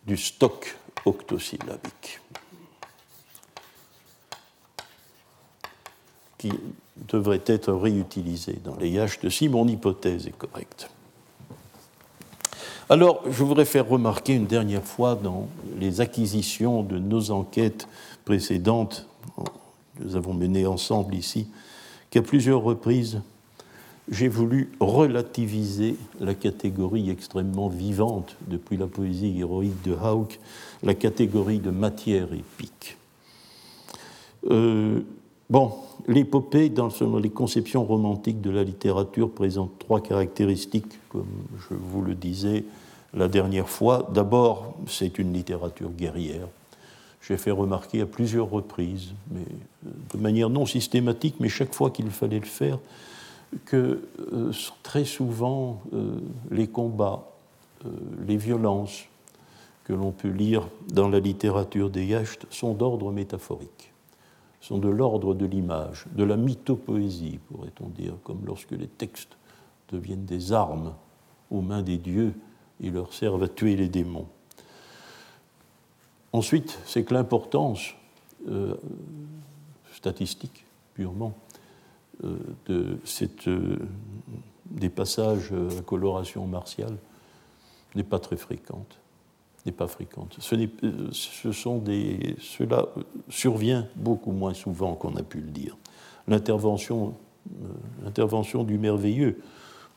du 0.07 0.17
stock 0.17 0.77
octosyllabique, 1.05 2.21
qui 6.39 6.53
devrait 7.09 7.43
être 7.47 7.73
réutilisé 7.73 8.59
dans 8.65 8.77
les 8.77 8.91
yachts 8.91 9.29
si 9.29 9.49
mon 9.49 9.67
hypothèse 9.67 10.27
est 10.27 10.37
correcte. 10.37 10.91
Alors, 12.91 13.23
je 13.31 13.45
voudrais 13.45 13.67
faire 13.67 13.89
remarquer 13.89 14.35
une 14.35 14.47
dernière 14.47 14.83
fois 14.83 15.15
dans 15.15 15.47
les 15.79 16.01
acquisitions 16.01 16.83
de 16.83 16.99
nos 16.99 17.31
enquêtes 17.31 17.87
précédentes, 18.31 19.09
que 19.99 20.05
nous 20.05 20.15
avons 20.15 20.35
menées 20.35 20.65
ensemble 20.65 21.17
ici, 21.17 21.49
qu'à 22.11 22.23
plusieurs 22.23 22.63
reprises, 22.63 23.23
j'ai 24.09 24.29
voulu 24.29 24.71
relativiser 24.79 25.97
la 26.21 26.35
catégorie 26.35 27.11
extrêmement 27.11 27.67
vivante 27.67 28.37
depuis 28.47 28.77
la 28.77 28.87
poésie 28.87 29.37
héroïque 29.37 29.83
de 29.83 29.97
Hauck, 30.01 30.39
la 30.85 30.95
catégorie 30.95 31.59
de 31.59 31.71
matière 31.71 32.29
épique. 32.33 32.99
Euh, 34.49 35.01
bon, 35.49 35.73
l'épopée, 36.07 36.69
dans 36.69 36.91
les 37.21 37.31
conceptions 37.31 37.83
romantiques 37.83 38.41
de 38.41 38.51
la 38.51 38.63
littérature, 38.63 39.29
présente 39.33 39.77
trois 39.81 40.01
caractéristiques, 40.01 41.01
comme 41.09 41.27
je 41.69 41.75
vous 41.75 42.03
le 42.03 42.15
disais 42.15 42.63
la 43.13 43.27
dernière 43.27 43.69
fois. 43.69 44.09
D'abord, 44.15 44.77
c'est 44.87 45.19
une 45.19 45.33
littérature 45.33 45.91
guerrière. 45.91 46.47
J'ai 47.21 47.37
fait 47.37 47.51
remarquer 47.51 48.01
à 48.01 48.07
plusieurs 48.07 48.51
reprises, 48.51 49.13
mais 49.31 49.45
euh, 49.87 49.91
de 50.15 50.19
manière 50.19 50.51
non 50.51 50.67
systématique, 50.67 51.37
mais 51.41 51.49
chaque 51.49 51.75
fois 51.75 51.91
qu'il 51.91 52.11
fallait 52.11 52.39
le 52.39 52.47
faire, 52.47 52.79
que 53.65 54.09
euh, 54.33 54.53
très 54.83 55.05
souvent 55.05 55.83
euh, 55.93 56.19
les 56.51 56.67
combats, 56.67 57.27
les 58.27 58.37
violences 58.37 59.05
que 59.85 59.95
l'on 59.95 60.13
peut 60.13 60.29
lire 60.29 60.69
dans 60.93 61.09
la 61.09 61.19
littérature 61.19 61.89
des 61.89 62.05
Yachts 62.05 62.45
sont 62.51 62.75
d'ordre 62.75 63.11
métaphorique, 63.11 63.93
sont 64.61 64.77
de 64.77 64.91
l'ordre 64.91 65.35
de 65.35 65.47
l'image, 65.47 66.05
de 66.15 66.23
la 66.23 66.37
mythopoésie, 66.37 67.39
pourrait-on 67.49 67.89
dire, 67.89 68.13
comme 68.23 68.41
lorsque 68.45 68.73
les 68.73 68.87
textes 68.87 69.39
deviennent 69.91 70.27
des 70.27 70.53
armes 70.53 70.93
aux 71.51 71.63
mains 71.63 71.83
des 71.83 71.97
dieux 71.97 72.35
ils 72.81 72.93
leur 72.93 73.13
servent 73.13 73.43
à 73.43 73.49
tuer 73.49 73.77
les 73.77 73.89
démons. 73.89 74.27
Ensuite, 76.33 76.79
c'est 76.87 77.05
que 77.05 77.15
l'importance 77.15 77.95
euh, 78.49 78.75
statistique, 79.93 80.65
purement, 80.95 81.35
euh, 82.25 82.37
de 82.67 82.99
euh, 83.49 83.77
des 84.67 84.89
passages 84.89 85.53
à 85.53 85.83
coloration 85.83 86.47
martiale 86.47 86.97
n'est 87.97 88.05
pas 88.05 88.21
très 88.21 88.37
fréquente. 88.37 88.99
N'est 89.67 89.73
pas 89.73 89.89
fréquente. 89.89 90.37
Ce, 90.39 90.57
ce 91.13 91.53
sont 91.53 91.79
des, 91.79 92.37
cela 92.41 92.87
survient 93.29 93.87
beaucoup 93.97 94.33
moins 94.33 94.55
souvent 94.55 94.95
qu'on 94.95 95.17
a 95.17 95.23
pu 95.23 95.41
le 95.41 95.51
dire. 95.51 95.77
L'intervention, 96.29 97.15
l'intervention 98.05 98.63
du 98.63 98.79
merveilleux 98.79 99.43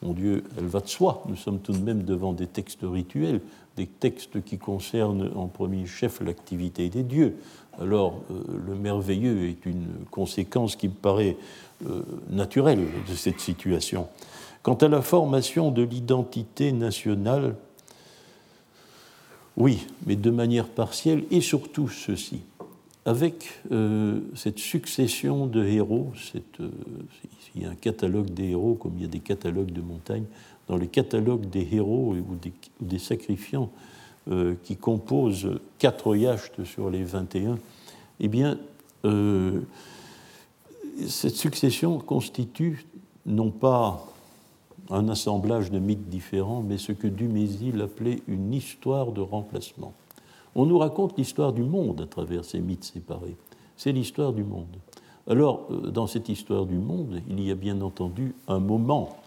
mon 0.04 0.14
Dieu, 0.14 0.44
elle 0.58 0.66
va 0.66 0.82
de 0.82 0.88
soi. 0.88 1.24
Nous 1.28 1.36
sommes 1.36 1.60
tout 1.60 1.72
de 1.72 1.82
même 1.82 2.04
devant 2.04 2.34
des 2.34 2.48
textes 2.48 2.82
rituels, 2.84 3.42
des 3.78 3.88
textes 3.88 4.44
qui 4.44 4.58
concernent 4.58 5.32
en 5.36 5.48
premier 5.48 5.86
chef 5.86 6.22
l'activité 6.22 6.90
des 6.90 7.04
dieux. 7.04 7.38
Alors, 7.80 8.22
euh, 8.30 8.44
le 8.68 8.76
merveilleux 8.76 9.48
est 9.48 9.66
une 9.66 9.88
conséquence 10.12 10.76
qui 10.76 10.90
me 10.90 10.94
paraît 10.94 11.38
euh, 11.88 12.04
naturelle 12.30 12.86
de 13.10 13.16
cette 13.16 13.40
situation. 13.40 14.08
Quant 14.62 14.76
à 14.76 14.88
la 14.88 15.02
formation 15.02 15.72
de 15.72 15.82
l'identité 15.82 16.72
nationale, 16.72 17.56
oui, 19.58 19.86
mais 20.06 20.16
de 20.16 20.30
manière 20.30 20.68
partielle, 20.68 21.24
et 21.32 21.42
surtout 21.42 21.90
ceci 21.90 22.42
avec 23.06 23.62
euh, 23.72 24.20
cette 24.36 24.60
succession 24.60 25.46
de 25.46 25.66
héros, 25.66 26.14
euh, 26.60 26.70
il 27.56 27.64
y 27.64 27.66
a 27.66 27.70
un 27.70 27.76
catalogue 27.76 28.30
des 28.30 28.50
héros 28.50 28.76
comme 28.76 28.94
il 28.98 29.02
y 29.02 29.06
a 29.06 29.10
des 29.10 29.20
catalogues 29.20 29.72
de 29.72 29.82
montagnes, 29.82 30.26
dans 30.68 30.78
les 30.78 30.88
catalogues 30.88 31.50
des 31.50 31.68
héros 31.72 32.16
ou 32.16 32.38
des, 32.80 33.00
sacrifiants 33.00 33.70
euh, 34.30 34.56
qui 34.64 34.78
composent 34.78 35.60
quatre 35.80 36.16
yachts 36.16 36.64
sur 36.64 36.90
les 36.90 37.04
21, 37.04 37.58
eh 38.20 38.28
bien, 38.28 38.58
cette 41.08 41.36
succession 41.36 42.00
constitue 42.00 42.86
non 43.26 43.52
pas 43.52 44.06
un 44.90 45.10
assemblage 45.10 45.72
de 45.72 45.80
mythes 45.80 46.10
différents, 46.10 46.62
mais 46.62 46.78
ce 46.78 46.92
que 46.92 47.08
Dumézil 47.08 47.82
appelait 47.82 48.22
une 48.28 48.54
histoire 48.54 49.12
de 49.12 49.22
remplacement. 49.22 49.94
On 50.56 50.66
nous 50.66 50.78
raconte 50.78 51.18
l'histoire 51.18 51.54
du 51.54 51.64
monde 51.64 52.02
à 52.02 52.06
travers 52.06 52.46
ces 52.46 52.60
mythes 52.60 52.84
séparés. 52.84 53.36
C'est 53.76 53.92
l'histoire 53.92 54.34
du 54.34 54.44
monde. 54.44 54.78
Alors, 55.28 55.68
euh, 55.72 55.90
dans 55.90 56.08
cette 56.08 56.30
histoire 56.30 56.66
du 56.66 56.76
monde, 56.76 57.22
il 57.30 57.42
y 57.42 57.50
a 57.50 57.56
bien 57.56 57.82
entendu 57.82 58.36
un 58.48 58.60
moment 58.60 59.18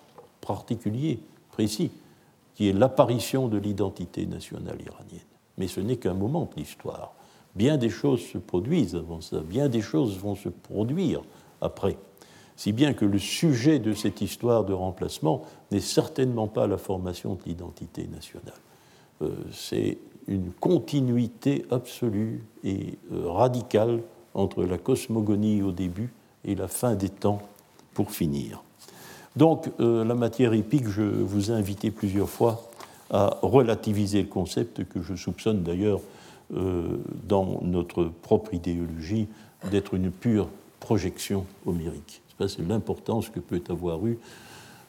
particulier, 0.47 1.21
précis, 1.51 1.91
qui 2.55 2.69
est 2.69 2.73
l'apparition 2.73 3.49
de 3.49 3.59
l'identité 3.59 4.27
nationale 4.27 4.81
iranienne. 4.81 5.21
Mais 5.59 5.69
ce 5.69 5.81
n'est 5.81 5.97
qu'un 5.97 6.15
moment 6.15 6.49
de 6.51 6.61
l'histoire. 6.61 7.13
Bien 7.55 7.77
des 7.77 7.91
choses 7.91 8.21
se 8.21 8.39
produisent 8.39 8.95
avant 8.95 9.21
ça, 9.21 9.41
bien 9.41 9.69
des 9.69 9.81
choses 9.81 10.19
vont 10.19 10.35
se 10.35 10.49
produire 10.49 11.23
après. 11.61 11.97
Si 12.57 12.73
bien 12.73 12.95
que 12.95 13.05
le 13.05 13.19
sujet 13.19 13.79
de 13.79 13.93
cette 13.93 14.21
histoire 14.23 14.65
de 14.65 14.73
remplacement 14.73 15.43
n'est 15.71 15.81
certainement 15.81 16.49
pas 16.49 16.67
la 16.67 16.79
formation 16.79 17.35
de 17.35 17.41
l'identité 17.47 18.07
nationale. 18.07 18.55
Euh, 19.23 19.31
c'est 19.53 19.99
une 20.27 20.53
continuité 20.53 21.65
absolue 21.71 22.45
et 22.65 22.99
euh, 23.13 23.31
radicale 23.31 24.03
entre 24.35 24.65
la 24.65 24.79
cosmogonie 24.79 25.63
au 25.63 25.73
début 25.73 26.13
et 26.45 26.55
la 26.55 26.69
fin 26.69 26.95
des 26.95 27.09
temps 27.09 27.43
pour 27.95 28.11
finir. 28.11 28.63
Donc 29.37 29.71
euh, 29.81 30.03
la 30.05 30.15
matière 30.15 30.55
épique, 30.55 30.89
je 30.89 31.03
vous 31.03 31.51
ai 31.51 31.55
invité 31.55 31.91
plusieurs 31.91 32.31
fois 32.31 32.69
à 33.11 33.39
relativiser 33.43 34.23
le 34.23 34.29
concept 34.29 34.85
que 34.89 35.03
je 35.03 35.15
soupçonne 35.15 35.63
d'ailleurs 35.63 36.01
euh, 36.55 36.97
dans 37.29 37.61
notre 37.63 38.05
propre 38.23 38.55
idéologie 38.55 39.29
d'être 39.71 39.95
une 39.95 40.11
pure 40.11 40.49
projection 40.81 41.45
homérique. 41.67 42.23
C'est 42.39 42.67
l'importance 42.67 43.29
que 43.29 43.41
peut 43.41 43.63
avoir 43.69 44.07
eu 44.07 44.19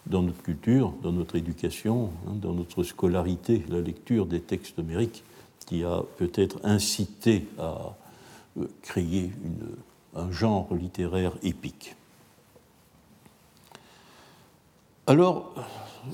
dans 0.06 0.22
notre 0.22 0.42
culture, 0.42 0.94
dans 1.04 1.12
notre 1.12 1.36
éducation, 1.36 2.12
hein, 2.28 2.34
dans 2.42 2.54
notre 2.54 2.84
scolarité, 2.84 3.64
la 3.70 3.82
lecture 3.82 4.26
des 4.26 4.40
textes 4.40 4.80
homériques 4.80 5.24
qui 5.66 5.84
a 5.84 6.04
peut-être 6.18 6.60
incité 6.64 7.46
à 7.60 7.96
euh, 8.58 8.66
créer 8.82 9.32
un 10.16 10.32
genre 10.32 10.70
littéraire 10.74 11.34
épique. 11.44 11.97
Alors, 15.08 15.54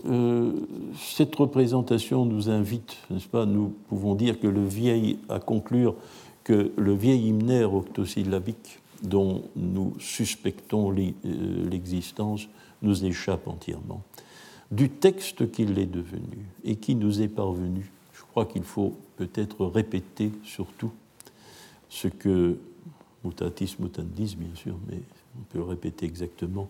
euh, 0.05 0.51
cette 0.95 1.35
représentation 1.35 2.25
nous 2.25 2.51
invite, 2.51 2.95
n'est-ce 3.09 3.27
pas, 3.27 3.47
nous 3.47 3.73
pouvons 3.89 4.13
dire 4.13 4.39
que 4.39 4.45
le 4.45 4.63
vieil, 4.63 5.17
à 5.29 5.39
conclure 5.39 5.95
que 6.43 6.71
le 6.77 6.93
vieil 6.93 7.27
hymnaire 7.29 7.73
octosyllabique 7.73 8.79
dont 9.01 9.43
nous 9.55 9.93
suspectons 9.99 10.95
euh, 10.95 11.69
l'existence 11.69 12.47
nous 12.83 13.03
échappe 13.03 13.47
entièrement. 13.47 14.03
Du 14.71 14.89
texte 14.89 15.51
qu'il 15.51 15.79
est 15.79 15.87
devenu 15.87 16.45
et 16.63 16.75
qui 16.75 16.93
nous 16.95 17.21
est 17.21 17.27
parvenu 17.27 17.91
je 18.13 18.21
crois 18.35 18.45
qu'il 18.45 18.63
faut 18.63 18.95
peut-être 19.17 19.65
répéter 19.67 20.31
surtout 20.43 20.91
ce 21.87 22.07
que, 22.07 22.57
mutatis 23.23 23.75
mutandis 23.79 24.35
bien 24.35 24.55
sûr, 24.55 24.75
mais 24.89 24.97
on 25.39 25.43
peut 25.51 25.61
répéter 25.61 26.07
exactement 26.07 26.67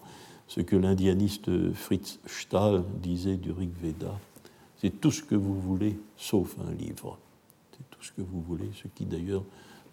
ce 0.47 0.62
que 0.62 0.75
l'indianiste 0.75 1.73
Fritz 1.73 2.19
Stahl 2.25 2.84
disait 3.01 3.38
du 3.38 3.51
Rig 3.51 3.71
Veda. 3.82 4.19
C'est 4.77 4.99
tout 5.01 5.12
ce 5.12 5.23
que 5.23 5.36
vous 5.36 5.60
voulez 5.60 5.97
sauf 6.17 6.56
un 6.67 6.73
livre. 6.73 7.17
C'est 7.71 7.89
tout 7.89 8.03
ce 8.03 8.12
que 8.12 8.21
vous 8.21 8.41
voulez, 8.41 8.69
ce 8.75 8.88
qui 8.89 9.06
d'ailleurs 9.06 9.43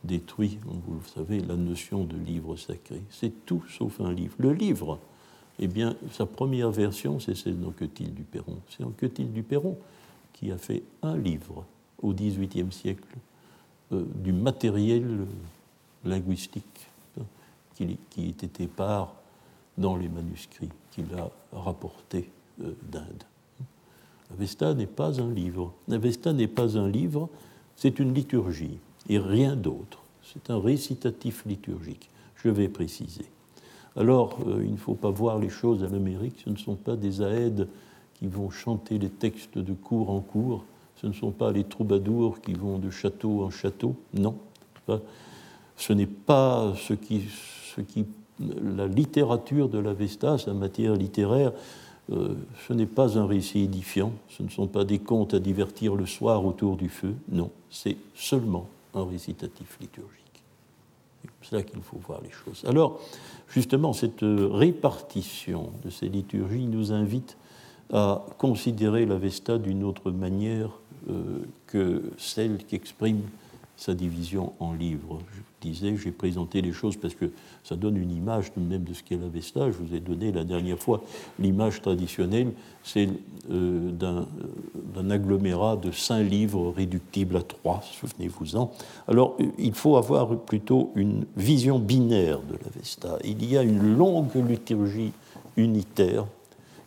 détruit, 0.04 0.58
vous 0.64 0.94
le 0.94 1.08
savez, 1.14 1.40
la 1.40 1.56
notion 1.56 2.04
de 2.04 2.16
livre 2.16 2.56
sacré. 2.56 3.02
C'est 3.10 3.46
tout 3.46 3.62
sauf 3.68 4.00
un 4.00 4.12
livre. 4.12 4.34
Le 4.38 4.52
livre, 4.52 4.98
eh 5.58 5.68
bien, 5.68 5.94
sa 6.12 6.26
première 6.26 6.70
version, 6.70 7.20
c'est 7.20 7.34
celle 7.34 7.60
d'Anquetil 7.60 8.12
du 8.14 8.22
Perron. 8.22 8.58
C'est 8.68 8.82
Anquetil 8.82 9.30
du 9.30 9.42
Perron 9.42 9.76
qui 10.32 10.50
a 10.50 10.58
fait 10.58 10.82
un 11.02 11.16
livre 11.16 11.64
au 12.02 12.14
XVIIIe 12.14 12.72
siècle 12.72 13.16
euh, 13.92 14.04
du 14.14 14.32
matériel 14.32 15.26
linguistique 16.04 16.88
hein, 17.18 17.24
qui, 17.74 17.98
qui 18.08 18.28
était 18.28 18.64
épars 18.64 19.14
dans 19.80 19.96
les 19.96 20.08
manuscrits 20.08 20.68
qu'il 20.92 21.06
a 21.18 21.30
rapportés 21.52 22.30
euh, 22.62 22.72
d'Inde. 22.90 23.24
L'Avesta 24.30 24.74
n'est 24.74 24.86
pas 24.86 25.20
un 25.20 25.32
livre. 25.32 25.72
L'Avesta 25.88 26.32
n'est 26.32 26.46
pas 26.46 26.78
un 26.78 26.88
livre, 26.88 27.28
c'est 27.74 27.98
une 27.98 28.14
liturgie 28.14 28.78
et 29.08 29.18
rien 29.18 29.56
d'autre. 29.56 30.02
C'est 30.22 30.50
un 30.50 30.60
récitatif 30.60 31.44
liturgique. 31.46 32.08
Je 32.36 32.48
vais 32.48 32.68
préciser. 32.68 33.26
Alors, 33.96 34.38
euh, 34.46 34.62
il 34.64 34.72
ne 34.72 34.76
faut 34.76 34.94
pas 34.94 35.10
voir 35.10 35.38
les 35.38 35.48
choses 35.48 35.82
à 35.82 35.88
l'Amérique. 35.88 36.40
Ce 36.44 36.50
ne 36.50 36.56
sont 36.56 36.76
pas 36.76 36.94
des 36.94 37.22
aèdes 37.22 37.66
qui 38.14 38.26
vont 38.26 38.50
chanter 38.50 38.98
les 38.98 39.08
textes 39.08 39.58
de 39.58 39.72
cours 39.72 40.10
en 40.10 40.20
cours. 40.20 40.64
Ce 40.96 41.06
ne 41.06 41.12
sont 41.12 41.32
pas 41.32 41.50
les 41.50 41.64
troubadours 41.64 42.40
qui 42.40 42.52
vont 42.52 42.78
de 42.78 42.90
château 42.90 43.42
en 43.42 43.50
château. 43.50 43.96
Non. 44.14 44.36
Ce 45.76 45.92
n'est 45.92 46.06
pas 46.06 46.74
ce 46.76 46.92
qui, 46.92 47.24
ce 47.74 47.80
qui. 47.80 48.04
La 48.76 48.87
littérature 48.87 49.68
de 49.68 49.79
l'Avesta, 49.79 50.38
sa 50.38 50.55
matière 50.55 50.94
littéraire, 50.94 51.53
euh, 52.12 52.35
ce 52.66 52.72
n'est 52.72 52.87
pas 52.87 53.18
un 53.18 53.26
récit 53.26 53.61
édifiant. 53.61 54.12
Ce 54.29 54.42
ne 54.42 54.48
sont 54.48 54.66
pas 54.66 54.85
des 54.85 54.98
contes 54.98 55.35
à 55.35 55.38
divertir 55.38 55.94
le 55.94 56.07
soir 56.07 56.44
autour 56.44 56.76
du 56.76 56.88
feu. 56.88 57.14
Non. 57.31 57.50
C'est 57.70 57.96
seulement 58.14 58.66
un 58.94 59.05
récitatif 59.05 59.79
liturgique. 59.81 60.16
C'est 61.42 61.57
là 61.57 61.62
qu'il 61.62 61.81
faut 61.83 61.98
voir 62.07 62.20
les 62.22 62.31
choses. 62.31 62.64
Alors, 62.66 63.00
justement, 63.48 63.92
cette 63.92 64.22
répartition 64.22 65.70
de 65.85 65.90
ces 65.90 66.09
liturgies 66.09 66.66
nous 66.66 66.92
invite 66.92 67.37
à 67.92 68.24
considérer 68.38 69.07
l'Avesta 69.07 69.59
d'une 69.59 69.85
autre 69.85 70.11
manière 70.11 70.70
euh, 71.09 71.40
que 71.66 72.03
celle 72.18 72.59
qu'exprime 72.64 73.22
sa 73.80 73.94
division 73.94 74.52
en 74.60 74.74
livres. 74.74 75.20
Je 75.32 75.68
disais, 75.68 75.96
j'ai 75.96 76.10
présenté 76.10 76.60
les 76.60 76.72
choses 76.72 76.98
parce 76.98 77.14
que 77.14 77.30
ça 77.64 77.76
donne 77.76 77.96
une 77.96 78.10
image 78.10 78.52
tout 78.52 78.60
de 78.60 78.66
même 78.66 78.84
de 78.84 78.92
ce 78.92 79.02
qu'est 79.02 79.16
l'Avesta. 79.16 79.70
Je 79.70 79.78
vous 79.78 79.94
ai 79.94 80.00
donné 80.00 80.32
la 80.32 80.44
dernière 80.44 80.78
fois 80.78 81.02
l'image 81.38 81.80
traditionnelle, 81.80 82.52
c'est 82.84 83.08
euh, 83.50 83.90
d'un 83.90 85.10
agglomérat 85.10 85.76
de 85.76 85.92
cinq 85.92 86.24
livres 86.24 86.74
réductibles 86.76 87.38
à 87.38 87.42
trois, 87.42 87.80
souvenez-vous-en. 87.98 88.70
Alors, 89.08 89.38
il 89.56 89.72
faut 89.72 89.96
avoir 89.96 90.36
plutôt 90.36 90.92
une 90.94 91.24
vision 91.38 91.78
binaire 91.78 92.40
de 92.40 92.58
l'Avesta. 92.62 93.18
Il 93.24 93.50
y 93.50 93.56
a 93.56 93.62
une 93.62 93.96
longue 93.96 94.34
liturgie 94.46 95.12
unitaire 95.56 96.26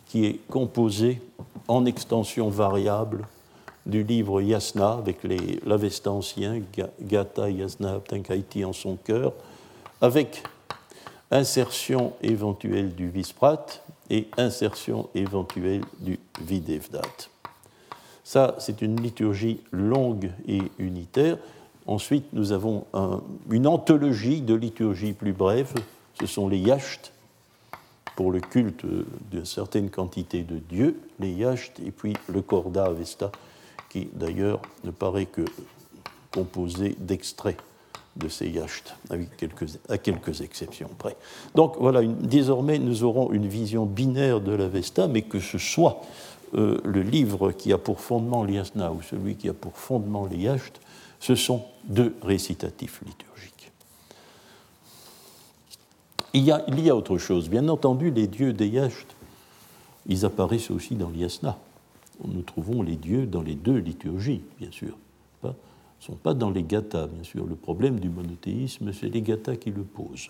qui 0.05 0.25
est 0.25 0.39
composée 0.47 1.21
en 1.67 1.85
extension 1.85 2.49
variable 2.49 3.25
du 3.85 4.03
livre 4.03 4.41
Yasna, 4.41 4.93
avec 4.93 5.19
l'Avesta 5.65 6.11
ancien, 6.11 6.61
Gata, 7.01 7.49
Yasna, 7.49 7.95
Abtankaiti 7.95 8.63
en 8.63 8.73
son 8.73 8.95
cœur, 8.95 9.33
avec 10.01 10.43
insertion 11.31 12.13
éventuelle 12.21 12.95
du 12.95 13.09
Visprat 13.09 13.65
et 14.09 14.27
insertion 14.37 15.09
éventuelle 15.15 15.81
du 15.99 16.19
Videvdat. 16.41 17.01
Ça, 18.23 18.55
c'est 18.59 18.81
une 18.81 19.01
liturgie 19.01 19.59
longue 19.71 20.31
et 20.47 20.61
unitaire. 20.79 21.37
Ensuite, 21.87 22.25
nous 22.31 22.51
avons 22.53 22.85
une 23.49 23.67
anthologie 23.67 24.41
de 24.41 24.53
liturgies 24.53 25.13
plus 25.13 25.33
brèves. 25.33 25.73
Ce 26.19 26.25
sont 26.25 26.47
les 26.47 26.59
yachts 26.59 27.11
pour 28.15 28.31
le 28.31 28.39
culte 28.39 28.85
d'une 29.31 29.45
certaine 29.45 29.89
quantité 29.89 30.43
de 30.43 30.57
dieux, 30.57 30.99
les 31.19 31.31
yachts, 31.31 31.79
et 31.85 31.91
puis 31.91 32.13
le 32.29 32.41
Korda 32.41 32.85
Avesta, 32.85 33.31
qui 33.93 34.09
d'ailleurs 34.13 34.59
ne 34.83 34.89
paraît 34.89 35.27
que 35.27 35.45
composé 36.33 36.95
d'extraits 36.97 37.59
de 38.15 38.27
ces 38.27 38.49
yachts, 38.49 38.95
quelques, 39.37 39.77
à 39.87 39.99
quelques 39.99 40.41
exceptions 40.41 40.89
près. 40.97 41.15
Donc 41.53 41.75
voilà, 41.79 42.03
désormais 42.03 42.79
nous 42.79 43.03
aurons 43.03 43.31
une 43.31 43.47
vision 43.47 43.85
binaire 43.85 44.41
de 44.41 44.51
l'Avesta, 44.51 45.07
mais 45.07 45.21
que 45.21 45.39
ce 45.39 45.59
soit 45.59 46.01
euh, 46.55 46.79
le 46.83 47.03
livre 47.03 47.51
qui 47.51 47.71
a 47.71 47.77
pour 47.77 48.01
fondement 48.01 48.43
l'Yasna 48.43 48.91
ou 48.91 49.03
celui 49.03 49.35
qui 49.35 49.47
a 49.47 49.53
pour 49.53 49.77
fondement 49.77 50.25
les 50.25 50.37
yachts, 50.37 50.81
ce 51.19 51.35
sont 51.35 51.63
deux 51.83 52.15
récitatifs 52.23 53.01
liturgiques. 53.05 53.71
Il 56.33 56.43
y, 56.43 56.51
a, 56.51 56.65
il 56.67 56.79
y 56.79 56.89
a 56.89 56.95
autre 56.95 57.19
chose. 57.19 57.47
Bien 57.47 57.67
entendu, 57.67 58.09
les 58.09 58.25
dieux 58.25 58.53
des 58.53 58.67
yachts, 58.67 59.15
ils 60.07 60.25
apparaissent 60.25 60.71
aussi 60.71 60.95
dans 60.95 61.09
l'Yasna 61.09 61.59
nous 62.25 62.41
trouvons 62.41 62.81
les 62.81 62.95
dieux 62.95 63.25
dans 63.25 63.41
les 63.41 63.55
deux 63.55 63.77
liturgies, 63.77 64.41
bien 64.59 64.71
sûr. 64.71 64.95
Ils 65.43 66.11
ne 66.11 66.15
sont 66.15 66.21
pas 66.21 66.33
dans 66.33 66.49
les 66.49 66.63
gathas, 66.63 67.07
bien 67.07 67.23
sûr. 67.23 67.45
Le 67.45 67.55
problème 67.55 67.99
du 67.99 68.09
monothéisme, 68.09 68.91
c'est 68.91 69.07
les 69.07 69.21
gathas 69.21 69.55
qui 69.55 69.71
le 69.71 69.83
posent. 69.83 70.29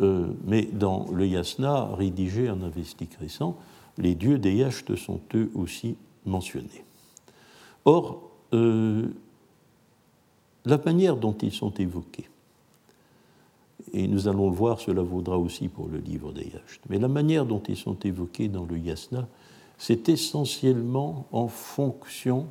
Euh, 0.00 0.28
mais 0.44 0.62
dans 0.62 1.08
le 1.12 1.26
yasna, 1.26 1.94
rédigé 1.94 2.50
en 2.50 2.62
avestique 2.62 3.14
récent, 3.20 3.56
les 3.98 4.14
dieux 4.14 4.38
des 4.38 4.54
yachts 4.54 4.96
sont 4.96 5.20
eux 5.34 5.50
aussi 5.54 5.96
mentionnés. 6.24 6.84
Or, 7.84 8.30
euh, 8.52 9.08
la 10.64 10.78
manière 10.78 11.16
dont 11.16 11.36
ils 11.42 11.52
sont 11.52 11.72
évoqués, 11.74 12.28
et 13.92 14.06
nous 14.08 14.28
allons 14.28 14.50
le 14.50 14.56
voir, 14.56 14.80
cela 14.80 15.02
vaudra 15.02 15.38
aussi 15.38 15.68
pour 15.68 15.88
le 15.88 15.98
livre 15.98 16.32
des 16.32 16.44
yachts, 16.44 16.80
mais 16.88 16.98
la 16.98 17.08
manière 17.08 17.46
dont 17.46 17.62
ils 17.68 17.76
sont 17.76 17.98
évoqués 18.00 18.48
dans 18.48 18.64
le 18.64 18.78
yasna, 18.78 19.28
c'est 19.80 20.10
essentiellement 20.10 21.26
en 21.32 21.48
fonction 21.48 22.46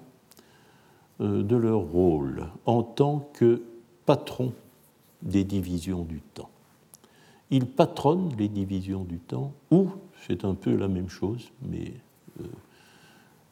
euh, 1.22 1.44
de 1.44 1.56
leur 1.56 1.82
rôle 1.82 2.48
en 2.66 2.82
tant 2.82 3.30
que 3.34 3.62
patron 4.08 4.52
des 5.22 5.44
divisions 5.44 6.02
du 6.02 6.22
temps. 6.22 6.50
Ils 7.52 7.68
patronnent 7.68 8.34
les 8.40 8.48
divisions 8.48 9.04
du 9.04 9.20
temps, 9.20 9.54
ou, 9.70 9.90
c'est 10.26 10.44
un 10.44 10.56
peu 10.56 10.76
la 10.76 10.88
même 10.88 11.08
chose, 11.08 11.52
mais 11.62 11.94
euh, 12.42 12.46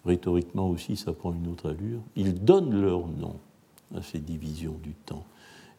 rhétoriquement 0.06 0.70
aussi 0.70 0.98
ça 0.98 1.14
prend 1.14 1.32
une 1.32 1.48
autre 1.48 1.70
allure, 1.70 2.02
ils 2.16 2.44
donnent 2.44 2.82
leur 2.82 3.08
nom 3.08 3.36
à 3.96 4.02
ces 4.02 4.20
divisions 4.20 4.76
du 4.82 4.94
temps. 4.94 5.24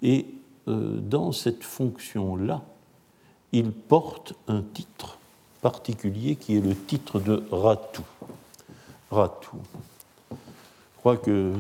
Et 0.03 0.27
euh, 0.69 1.01
dans 1.01 1.33
cette 1.33 1.65
fonction-là, 1.65 2.63
ils 3.51 3.73
portent 3.73 4.35
un 4.47 4.63
titre 4.63 5.19
particulier 5.61 6.37
qui 6.37 6.57
est 6.57 6.61
le 6.61 6.75
titre 6.75 7.21
de 7.21 7.45
Ratu. 7.51 8.03
Ratu. 9.11 9.49
Je 10.31 11.01
crois 11.01 11.17
que 11.17 11.55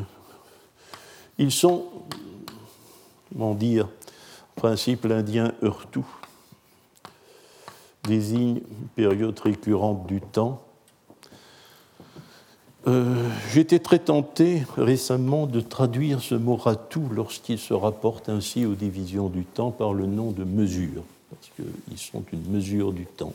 ils 1.38 1.52
sont, 1.52 1.84
comment 3.32 3.54
dire, 3.54 3.88
principe 4.56 5.04
l'indien 5.04 5.52
Urtu, 5.62 6.00
désigne 8.04 8.56
une 8.56 8.88
période 8.96 9.38
récurrente 9.38 10.06
du 10.08 10.20
temps. 10.20 10.60
Euh, 12.88 13.28
J'étais 13.52 13.78
très 13.78 14.00
tenté 14.00 14.64
récemment 14.76 15.46
de 15.46 15.60
traduire 15.60 16.20
ce 16.20 16.34
mot 16.34 16.56
ratu 16.56 17.00
lorsqu'il 17.12 17.58
se 17.58 17.74
rapporte 17.74 18.28
ainsi 18.28 18.66
aux 18.66 18.74
divisions 18.74 19.28
du 19.28 19.44
temps 19.44 19.70
par 19.70 19.92
le 19.94 20.06
nom 20.06 20.32
de 20.32 20.42
mesure, 20.42 21.04
parce 21.30 21.52
qu'ils 21.54 21.98
sont 21.98 22.24
une 22.32 22.50
mesure 22.50 22.92
du 22.92 23.06
temps. 23.06 23.34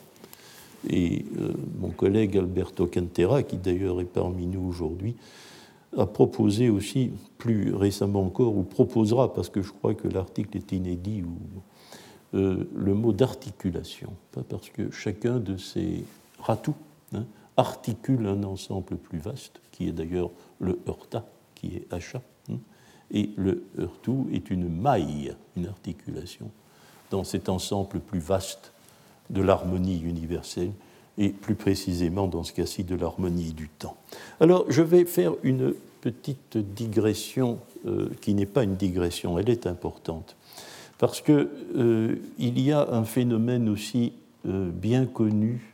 Et 0.88 1.24
euh, 1.38 1.52
mon 1.78 1.90
collègue 1.90 2.36
Alberto 2.36 2.86
Cantera, 2.86 3.42
qui 3.42 3.56
d'ailleurs 3.56 4.00
est 4.00 4.06
parmi 4.06 4.46
nous 4.46 4.66
aujourd'hui, 4.66 5.16
a 5.96 6.06
proposé 6.06 6.70
aussi, 6.70 7.12
plus 7.38 7.74
récemment 7.74 8.22
encore, 8.22 8.56
ou 8.56 8.62
proposera, 8.62 9.32
parce 9.32 9.48
que 9.48 9.62
je 9.62 9.72
crois 9.72 9.94
que 9.94 10.08
l'article 10.08 10.56
est 10.56 10.72
inédit, 10.72 11.22
euh, 12.34 12.68
le 12.74 12.94
mot 12.94 13.12
d'articulation. 13.12 14.12
Parce 14.48 14.70
que 14.70 14.90
chacun 14.90 15.38
de 15.38 15.56
ces 15.56 16.04
ratous 16.40 16.74
hein, 17.14 17.24
articule 17.56 18.26
un 18.26 18.42
ensemble 18.42 18.96
plus 18.96 19.18
vaste, 19.18 19.60
qui 19.70 19.88
est 19.88 19.92
d'ailleurs 19.92 20.30
le 20.58 20.78
heurta, 20.88 21.24
qui 21.54 21.76
est 21.76 21.92
achat. 21.92 22.22
Hein, 22.50 22.58
et 23.10 23.30
le 23.36 23.64
heurtou 23.78 24.28
est 24.32 24.50
une 24.50 24.68
maille, 24.68 25.34
une 25.56 25.66
articulation, 25.66 26.50
dans 27.10 27.24
cet 27.24 27.48
ensemble 27.48 28.00
plus 28.00 28.18
vaste 28.18 28.73
de 29.30 29.42
l'harmonie 29.42 30.00
universelle 30.00 30.72
et 31.18 31.28
plus 31.28 31.54
précisément 31.54 32.26
dans 32.26 32.42
ce 32.42 32.52
cas-ci 32.52 32.84
de 32.84 32.96
l'harmonie 32.96 33.52
du 33.52 33.68
temps. 33.68 33.96
Alors 34.40 34.64
je 34.68 34.82
vais 34.82 35.04
faire 35.04 35.32
une 35.42 35.74
petite 36.00 36.58
digression 36.58 37.58
euh, 37.86 38.08
qui 38.20 38.34
n'est 38.34 38.46
pas 38.46 38.64
une 38.64 38.76
digression, 38.76 39.38
elle 39.38 39.48
est 39.48 39.66
importante, 39.66 40.36
parce 40.98 41.20
qu'il 41.20 41.48
euh, 41.76 42.16
y 42.38 42.72
a 42.72 42.90
un 42.92 43.04
phénomène 43.04 43.68
aussi 43.68 44.12
euh, 44.46 44.70
bien 44.70 45.06
connu 45.06 45.70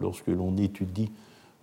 lorsque 0.00 0.28
l'on 0.28 0.56
étudie 0.58 1.10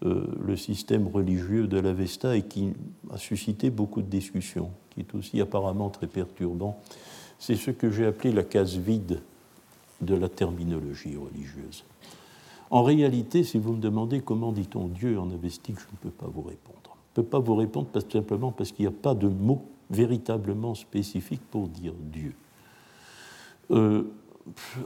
le 0.01 0.57
système 0.57 1.07
religieux 1.07 1.67
de 1.67 1.79
l'Avesta 1.79 2.35
et 2.35 2.41
qui 2.41 2.73
a 3.13 3.17
suscité 3.17 3.69
beaucoup 3.69 4.01
de 4.01 4.09
discussions, 4.09 4.71
qui 4.89 5.01
est 5.01 5.15
aussi 5.15 5.39
apparemment 5.39 5.89
très 5.89 6.07
perturbant, 6.07 6.81
c'est 7.39 7.55
ce 7.55 7.71
que 7.71 7.91
j'ai 7.91 8.05
appelé 8.05 8.33
la 8.33 8.43
case 8.43 8.75
vide 8.75 9.21
de 10.01 10.15
la 10.15 10.29
terminologie 10.29 11.15
religieuse. 11.15 11.83
En 12.69 12.83
réalité, 12.83 13.43
si 13.43 13.59
vous 13.59 13.73
me 13.73 13.79
demandez 13.79 14.21
comment 14.21 14.51
dit-on 14.51 14.87
Dieu 14.87 15.19
en 15.19 15.29
avestique, 15.29 15.77
je 15.79 15.85
ne 15.91 15.97
peux 16.01 16.09
pas 16.09 16.27
vous 16.27 16.41
répondre. 16.41 16.97
Je 17.15 17.21
ne 17.21 17.23
peux 17.23 17.29
pas 17.29 17.39
vous 17.39 17.55
répondre 17.55 17.87
parce, 17.93 18.09
simplement 18.09 18.51
parce 18.51 18.71
qu'il 18.71 18.85
n'y 18.85 18.93
a 18.93 18.97
pas 18.99 19.13
de 19.13 19.27
mot 19.27 19.63
véritablement 19.89 20.73
spécifique 20.73 21.41
pour 21.51 21.67
dire 21.67 21.93
Dieu. 22.11 22.33
Euh, 23.71 24.03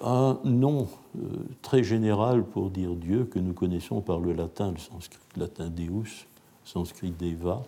un 0.03 0.39
nom 0.43 0.87
euh, 1.17 1.21
très 1.61 1.83
général 1.83 2.43
pour 2.43 2.69
dire 2.69 2.93
Dieu 2.95 3.25
que 3.25 3.39
nous 3.39 3.53
connaissons 3.53 4.01
par 4.01 4.19
le 4.19 4.33
latin, 4.33 4.71
le 4.71 4.77
sanskrit, 4.77 5.19
latin 5.35 5.69
Deus, 5.69 6.27
sanskrit 6.63 7.11
Deva, 7.11 7.63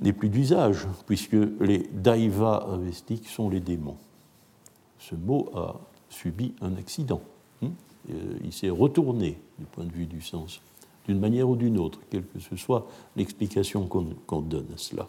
n'est 0.00 0.12
plus 0.12 0.28
d'usage, 0.28 0.86
puisque 1.06 1.36
les 1.60 1.88
daivas 1.92 2.68
avestiques 2.72 3.28
sont 3.28 3.50
les 3.50 3.60
démons. 3.60 3.96
Ce 4.98 5.14
mot 5.14 5.50
a 5.54 5.80
subi 6.08 6.54
un 6.60 6.76
accident. 6.76 7.20
Hein. 7.62 7.70
Euh, 8.10 8.38
il 8.44 8.52
s'est 8.52 8.70
retourné 8.70 9.38
du 9.58 9.64
point 9.66 9.84
de 9.84 9.92
vue 9.92 10.06
du 10.06 10.20
sens, 10.20 10.60
d'une 11.06 11.18
manière 11.18 11.48
ou 11.48 11.56
d'une 11.56 11.78
autre, 11.78 12.00
quelle 12.10 12.26
que 12.26 12.38
ce 12.38 12.56
soit 12.56 12.86
l'explication 13.16 13.86
qu'on 13.86 14.42
donne 14.42 14.66
à 14.74 14.78
cela. 14.78 15.08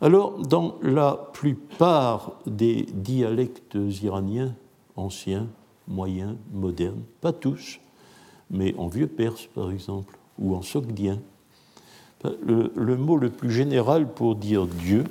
Alors, 0.00 0.38
dans 0.38 0.78
la 0.82 1.30
plupart 1.32 2.32
des 2.46 2.82
dialectes 2.92 3.76
iraniens, 4.02 4.54
anciens, 4.96 5.46
moyens, 5.86 6.36
modernes, 6.52 7.02
pas 7.20 7.32
tous, 7.32 7.78
mais 8.50 8.74
en 8.76 8.88
vieux 8.88 9.06
perse 9.06 9.46
par 9.54 9.70
exemple, 9.70 10.18
ou 10.38 10.56
en 10.56 10.62
sogdien, 10.62 11.20
le, 12.44 12.96
mot 12.96 13.16
le 13.16 13.30
plus 13.30 13.50
général 13.50 14.12
pour 14.12 14.36
dire 14.36 14.66
Dieu, 14.66 15.04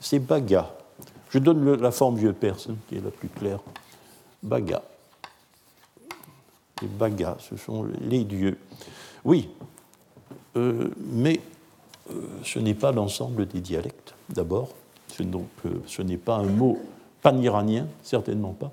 c'est 0.00 0.18
baga. 0.18 0.74
Je 1.30 1.38
donne 1.38 1.74
la 1.74 1.90
forme 1.90 2.16
vieux 2.16 2.32
perse, 2.32 2.68
qui 2.88 2.96
est 2.96 3.04
la 3.04 3.10
plus 3.10 3.28
claire. 3.28 3.60
Baga. 4.42 4.82
Les 6.80 6.88
bagas, 6.88 7.36
ce 7.40 7.56
sont 7.56 7.86
les 8.00 8.24
dieux. 8.24 8.58
Oui, 9.24 9.50
euh, 10.56 10.90
mais 10.98 11.40
euh, 12.10 12.14
ce 12.44 12.58
n'est 12.58 12.74
pas 12.74 12.92
l'ensemble 12.92 13.46
des 13.46 13.60
dialectes, 13.60 14.14
d'abord. 14.28 14.70
Euh, 15.20 15.70
ce 15.86 16.02
n'est 16.02 16.16
pas 16.16 16.36
un 16.36 16.46
mot 16.46 16.78
pan-iranien, 17.20 17.88
certainement 18.02 18.52
pas. 18.52 18.72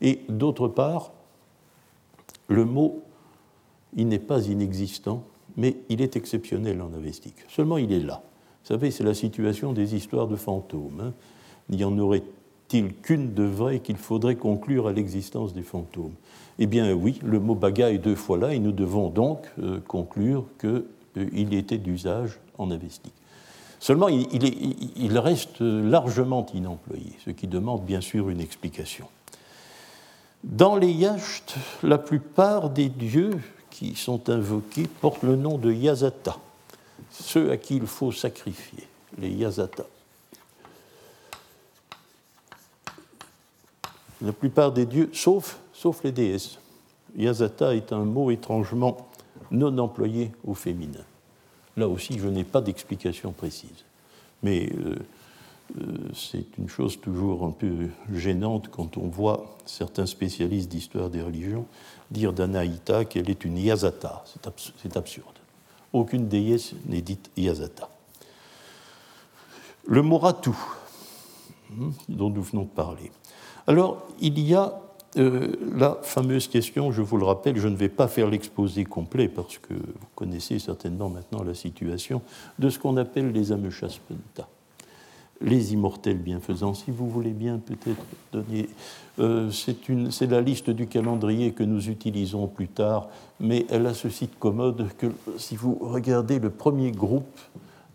Et 0.00 0.20
d'autre 0.28 0.68
part, 0.68 1.10
le 2.48 2.64
mot, 2.64 3.02
il 3.94 4.06
n'est 4.08 4.18
pas 4.18 4.46
inexistant 4.46 5.24
mais 5.56 5.76
il 5.88 6.02
est 6.02 6.16
exceptionnel 6.16 6.80
en 6.82 6.92
avestique. 6.94 7.36
Seulement, 7.48 7.78
il 7.78 7.92
est 7.92 8.00
là. 8.00 8.22
Vous 8.62 8.68
savez, 8.68 8.90
c'est 8.90 9.04
la 9.04 9.14
situation 9.14 9.72
des 9.72 9.94
histoires 9.94 10.26
de 10.26 10.36
fantômes. 10.36 11.00
Hein. 11.00 11.12
N'y 11.68 11.84
en 11.84 11.98
aurait-il 11.98 12.94
qu'une 12.94 13.34
de 13.34 13.42
vraie 13.42 13.80
qu'il 13.80 13.96
faudrait 13.96 14.36
conclure 14.36 14.88
à 14.88 14.92
l'existence 14.92 15.52
des 15.52 15.62
fantômes? 15.62 16.14
Eh 16.58 16.66
bien, 16.66 16.92
oui, 16.92 17.18
le 17.24 17.40
mot 17.40 17.54
baga 17.54 17.90
est 17.90 17.98
deux 17.98 18.14
fois 18.14 18.38
là, 18.38 18.54
et 18.54 18.58
nous 18.58 18.72
devons 18.72 19.10
donc 19.10 19.46
euh, 19.58 19.80
conclure 19.86 20.44
qu'il 20.58 20.84
euh, 21.18 21.52
était 21.52 21.78
d'usage 21.78 22.38
en 22.56 22.70
avestique. 22.70 23.12
Seulement, 23.78 24.08
il, 24.08 25.18
reste 25.18 25.60
largement 25.60 26.46
inemployé, 26.54 27.12
ce 27.24 27.30
qui 27.30 27.46
demande 27.46 27.84
bien 27.84 28.00
sûr 28.00 28.30
une 28.30 28.40
explication. 28.40 29.06
Dans 30.44 30.76
les 30.76 30.90
yachts, 30.90 31.56
la 31.82 31.98
plupart 31.98 32.70
des 32.70 32.88
dieux 32.88 33.38
qui 33.70 33.94
sont 33.94 34.30
invoqués 34.30 34.88
portent 35.00 35.22
le 35.22 35.36
nom 35.36 35.58
de 35.58 35.70
Yazata, 35.70 36.38
ceux 37.10 37.50
à 37.50 37.58
qui 37.58 37.76
il 37.76 37.86
faut 37.86 38.12
sacrifier, 38.12 38.88
les 39.18 39.30
Yazata. 39.30 39.84
La 44.22 44.32
plupart 44.32 44.72
des 44.72 44.86
dieux, 44.86 45.10
sauf, 45.12 45.58
les 46.04 46.12
déesses. 46.12 46.58
Yazata 47.16 47.74
est 47.74 47.92
un 47.92 48.04
mot 48.04 48.30
étrangement 48.30 49.08
non 49.50 49.76
employé 49.78 50.32
au 50.44 50.54
féminin. 50.54 51.04
Là 51.76 51.88
aussi, 51.88 52.18
je 52.18 52.28
n'ai 52.28 52.44
pas 52.44 52.60
d'explication 52.60 53.32
précise. 53.32 53.84
Mais 54.42 54.70
euh, 54.72 54.96
euh, 55.78 55.96
c'est 56.14 56.56
une 56.58 56.68
chose 56.68 57.00
toujours 57.00 57.44
un 57.44 57.50
peu 57.50 57.88
gênante 58.12 58.68
quand 58.70 58.96
on 58.96 59.08
voit 59.08 59.56
certains 59.66 60.06
spécialistes 60.06 60.70
d'histoire 60.70 61.10
des 61.10 61.22
religions 61.22 61.66
dire 62.10 62.32
d'Anaïta 62.32 63.04
qu'elle 63.04 63.30
est 63.30 63.44
une 63.44 63.58
Yazata. 63.58 64.24
C'est 64.80 64.96
absurde. 64.96 65.26
Aucune 65.92 66.28
déesse 66.28 66.72
n'est 66.86 67.00
dite 67.00 67.30
Yazata. 67.36 67.88
Le 69.86 70.02
Moratu, 70.02 70.50
hein, 71.72 71.90
dont 72.08 72.30
nous 72.30 72.42
venons 72.42 72.62
de 72.62 72.68
parler. 72.68 73.10
Alors, 73.66 74.06
il 74.20 74.38
y 74.38 74.54
a 74.54 74.80
euh, 75.16 75.52
la 75.74 75.98
fameuse 76.02 76.46
question, 76.46 76.92
je 76.92 77.02
vous 77.02 77.16
le 77.16 77.24
rappelle, 77.24 77.56
je 77.56 77.68
ne 77.68 77.76
vais 77.76 77.88
pas 77.88 78.06
faire 78.06 78.28
l'exposé 78.28 78.84
complet 78.84 79.28
parce 79.28 79.58
que 79.58 79.74
vous 79.74 80.08
connaissez 80.14 80.58
certainement 80.58 81.08
maintenant 81.08 81.42
la 81.42 81.54
situation 81.54 82.22
de 82.58 82.68
ce 82.68 82.78
qu'on 82.78 82.96
appelle 82.96 83.32
les 83.32 83.52
Ameshaspenta 83.52 84.48
les 85.42 85.74
immortels 85.74 86.16
bienfaisants. 86.16 86.72
Si 86.72 86.90
vous 86.90 87.10
voulez 87.10 87.32
bien 87.32 87.58
peut-être 87.58 88.02
donner... 88.32 88.70
Euh, 89.18 89.50
c'est 89.50 90.30
la 90.30 90.40
liste 90.40 90.70
du 90.70 90.86
calendrier 90.86 91.52
que 91.52 91.62
nous 91.62 91.90
utilisons 91.90 92.46
plus 92.46 92.68
tard, 92.68 93.08
mais 93.38 93.66
elle 93.68 93.86
a 93.86 93.92
ce 93.92 94.08
site 94.08 94.38
commode 94.38 94.88
que 94.96 95.08
si 95.36 95.54
vous 95.54 95.76
regardez 95.78 96.38
le 96.38 96.48
premier 96.48 96.90
groupe, 96.90 97.38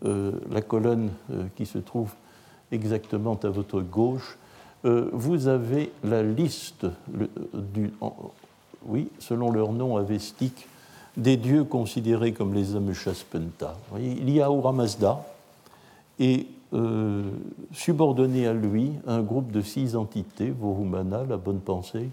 euh, 0.04 0.32
la 0.52 0.62
colonne 0.62 1.10
qui 1.56 1.66
se 1.66 1.78
trouve 1.78 2.12
exactement 2.70 3.38
à 3.42 3.48
votre 3.48 3.80
gauche, 3.80 4.38
vous 4.84 5.46
avez 5.48 5.92
la 6.02 6.22
liste, 6.22 6.86
oui, 8.84 9.08
selon 9.18 9.50
leur 9.50 9.72
nom 9.72 9.96
avestique, 9.96 10.66
des 11.16 11.36
dieux 11.36 11.64
considérés 11.64 12.32
comme 12.32 12.54
les 12.54 12.74
Ameshaspenta. 12.74 13.76
Il 13.98 14.30
y 14.30 14.40
a 14.40 14.50
Aura 14.50 14.72
Mazda, 14.72 15.24
et 16.18 16.46
euh, 16.74 17.30
subordonné 17.72 18.46
à 18.46 18.52
lui 18.52 18.92
un 19.06 19.22
groupe 19.22 19.50
de 19.50 19.60
six 19.60 19.96
entités, 19.96 20.50
Vohumana, 20.50 21.24
la 21.28 21.36
bonne 21.36 21.60
pensée, 21.60 22.08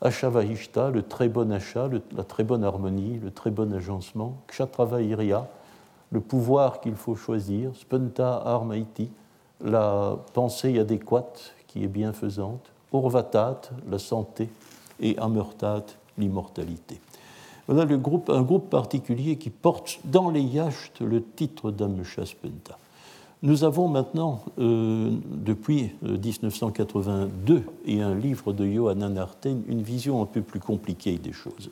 Ashavahishta, 0.00 0.90
le 0.90 1.02
très 1.02 1.28
bon 1.28 1.50
achat, 1.52 1.88
la 2.16 2.24
très 2.24 2.44
bonne 2.44 2.64
harmonie, 2.64 3.18
le 3.22 3.30
très 3.30 3.50
bon 3.50 3.72
agencement, 3.72 4.36
Kshatravairya, 4.48 5.46
le 6.10 6.20
pouvoir 6.20 6.80
qu'il 6.80 6.94
faut 6.94 7.16
choisir, 7.16 7.70
Spenta 7.74 8.42
Armaiti, 8.44 9.10
la 9.64 10.16
pensée 10.34 10.78
adéquate 10.78 11.54
qui 11.68 11.84
est 11.84 11.88
bienfaisante, 11.88 12.64
Urvatat, 12.92 13.60
la 13.88 13.98
santé, 13.98 14.48
et 15.00 15.16
Amurtat, 15.18 15.84
l'immortalité. 16.16 17.00
Voilà 17.68 17.82
un 17.82 18.42
groupe 18.42 18.70
particulier 18.70 19.36
qui 19.36 19.50
porte 19.50 20.00
dans 20.04 20.30
les 20.30 20.40
yashts 20.40 21.00
le 21.00 21.22
titre 21.22 21.70
d'Ameshaspenta. 21.70 22.78
Nous 23.42 23.62
avons 23.62 23.86
maintenant, 23.86 24.42
euh, 24.58 25.12
depuis 25.24 25.92
1982 26.02 27.54
euh, 27.54 27.60
et 27.86 28.00
un 28.00 28.14
livre 28.14 28.52
de 28.52 28.66
Johanna 28.66 29.08
Narten, 29.08 29.62
une 29.68 29.82
vision 29.82 30.20
un 30.20 30.26
peu 30.26 30.40
plus 30.40 30.58
compliquée 30.58 31.18
des 31.18 31.32
choses. 31.32 31.70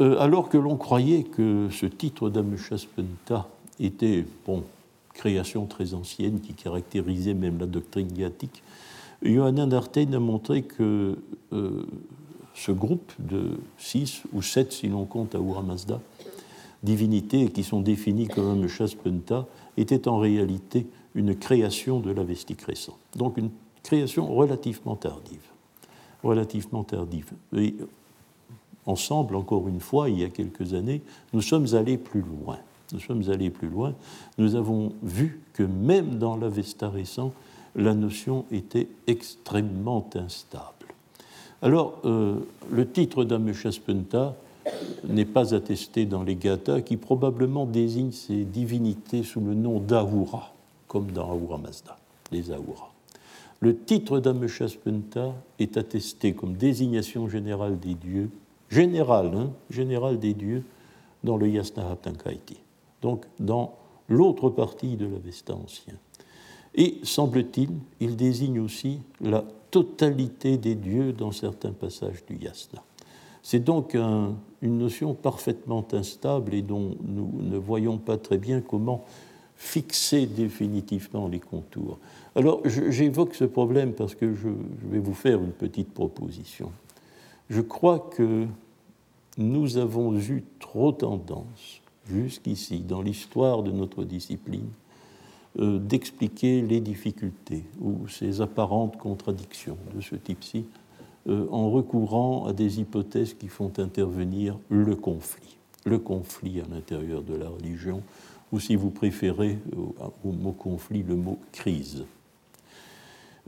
Euh, 0.00 0.18
alors 0.20 0.48
que 0.48 0.58
l'on 0.58 0.76
croyait 0.76 1.24
que 1.24 1.68
ce 1.72 1.86
titre 1.86 2.30
d'Ameshaspenta 2.30 3.48
était, 3.80 4.24
bon, 4.46 4.62
création 5.12 5.66
très 5.66 5.92
ancienne 5.94 6.40
qui 6.40 6.52
caractérisait 6.52 7.34
même 7.34 7.58
la 7.58 7.66
doctrine 7.66 8.12
ghathique, 8.12 8.62
Johanna 9.24 9.66
Narten 9.66 10.14
a 10.14 10.20
montré 10.20 10.62
que 10.62 11.16
ce 12.54 12.72
groupe 12.72 13.12
de 13.18 13.58
six 13.78 14.22
ou 14.32 14.42
sept, 14.42 14.72
si 14.72 14.88
l'on 14.88 15.06
compte 15.06 15.34
Mazda, 15.34 16.00
divinités 16.82 17.48
qui 17.48 17.64
sont 17.64 17.80
définies 17.80 18.28
comme 18.28 18.50
Ameshaspenta, 18.50 19.46
était 19.76 20.06
en 20.08 20.18
réalité 20.18 20.86
une 21.14 21.34
création 21.34 22.00
de 22.00 22.10
l'Avestique 22.10 22.62
récent. 22.62 22.98
Donc 23.16 23.38
une 23.38 23.50
création 23.82 24.32
relativement 24.34 24.96
tardive. 24.96 25.46
Relativement 26.22 26.84
tardive. 26.84 27.32
Ensemble, 28.86 29.36
encore 29.36 29.68
une 29.68 29.80
fois, 29.80 30.10
il 30.10 30.20
y 30.20 30.24
a 30.24 30.28
quelques 30.28 30.74
années, 30.74 31.02
nous 31.32 31.40
sommes 31.40 31.74
allés 31.74 31.96
plus 31.96 32.22
loin. 32.22 32.58
Nous 32.92 33.00
sommes 33.00 33.22
allés 33.30 33.50
plus 33.50 33.68
loin. 33.68 33.94
Nous 34.36 34.54
avons 34.54 34.92
vu 35.02 35.40
que 35.54 35.62
même 35.62 36.18
dans 36.18 36.36
l'Avesta 36.36 36.90
récent, 36.90 37.32
la 37.76 37.94
notion 37.94 38.44
était 38.50 38.88
extrêmement 39.06 40.08
instable. 40.14 40.86
Alors, 41.62 42.00
euh, 42.04 42.36
le 42.70 42.90
titre 42.90 43.24
d'Ameshaspenta 43.24 44.36
n'est 45.04 45.24
pas 45.24 45.54
attesté 45.54 46.06
dans 46.06 46.22
les 46.22 46.36
Gathas, 46.36 46.82
qui 46.82 46.96
probablement 46.96 47.66
désignent 47.66 48.12
ces 48.12 48.44
divinités 48.44 49.22
sous 49.22 49.40
le 49.40 49.54
nom 49.54 49.80
d'Ahura, 49.80 50.52
comme 50.88 51.10
dans 51.10 51.30
Ahura 51.30 51.58
Mazda, 51.58 51.96
les 52.32 52.50
Ahura. 52.50 52.92
Le 53.60 53.76
titre 53.76 54.20
d'Ameshaspenta 54.20 55.34
est 55.58 55.76
attesté 55.76 56.34
comme 56.34 56.54
désignation 56.54 57.28
générale 57.28 57.78
des 57.78 57.94
dieux, 57.94 58.30
générale, 58.70 59.32
hein, 59.34 59.50
générale 59.70 60.18
des 60.18 60.34
dieux, 60.34 60.64
dans 61.22 61.36
le 61.36 61.48
Yasna 61.48 61.90
Haptankaiti, 61.90 62.58
donc 63.00 63.24
dans 63.40 63.74
l'autre 64.08 64.50
partie 64.50 64.96
de 64.96 65.06
l'Avesta 65.06 65.54
ancien. 65.54 65.94
Et, 66.74 66.98
semble-t-il, 67.02 67.70
il 68.00 68.16
désigne 68.16 68.60
aussi 68.60 69.00
la 69.20 69.44
totalité 69.70 70.56
des 70.56 70.74
dieux 70.74 71.12
dans 71.12 71.32
certains 71.32 71.72
passages 71.72 72.24
du 72.26 72.36
yasna. 72.36 72.82
C'est 73.42 73.62
donc 73.62 73.94
une 73.94 74.78
notion 74.78 75.14
parfaitement 75.14 75.86
instable 75.92 76.54
et 76.54 76.62
dont 76.62 76.96
nous 77.04 77.30
ne 77.42 77.58
voyons 77.58 77.98
pas 77.98 78.16
très 78.16 78.38
bien 78.38 78.60
comment 78.60 79.04
fixer 79.56 80.26
définitivement 80.26 81.28
les 81.28 81.40
contours. 81.40 81.98
Alors 82.34 82.62
j'évoque 82.64 83.34
ce 83.34 83.44
problème 83.44 83.92
parce 83.92 84.14
que 84.14 84.34
je, 84.34 84.48
vais 84.84 84.98
vous 84.98 85.14
faire 85.14 85.40
une 85.42 85.52
petite 85.52 85.92
proposition. 85.92 86.72
Je 87.50 87.60
crois 87.60 87.98
que 87.98 88.46
nous 89.36 89.76
avons 89.76 90.18
eu 90.18 90.44
trop 90.58 90.92
tendance 90.92 91.82
jusqu'ici 92.08 92.80
dans 92.80 93.02
l'histoire 93.02 93.62
de 93.62 93.70
notre 93.70 94.04
discipline 94.04 94.68
d'expliquer 95.56 96.62
les 96.62 96.80
difficultés 96.80 97.64
ou 97.80 98.08
ces 98.08 98.40
apparentes 98.40 98.96
contradictions 98.96 99.78
de 99.94 100.00
ce 100.00 100.16
type-ci 100.16 100.64
euh, 101.26 101.46
en 101.50 101.70
recourant 101.70 102.46
à 102.46 102.52
des 102.52 102.80
hypothèses 102.80 103.32
qui 103.32 103.48
font 103.48 103.72
intervenir 103.78 104.58
le 104.68 104.94
conflit, 104.94 105.56
le 105.86 105.98
conflit 105.98 106.60
à 106.60 106.64
l'intérieur 106.70 107.22
de 107.22 107.34
la 107.34 107.48
religion, 107.48 108.02
ou 108.52 108.60
si 108.60 108.76
vous 108.76 108.90
préférez 108.90 109.58
au, 110.22 110.32
mot 110.32 110.52
conflit 110.52 111.02
le 111.02 111.16
mot 111.16 111.38
crise. 111.50 112.04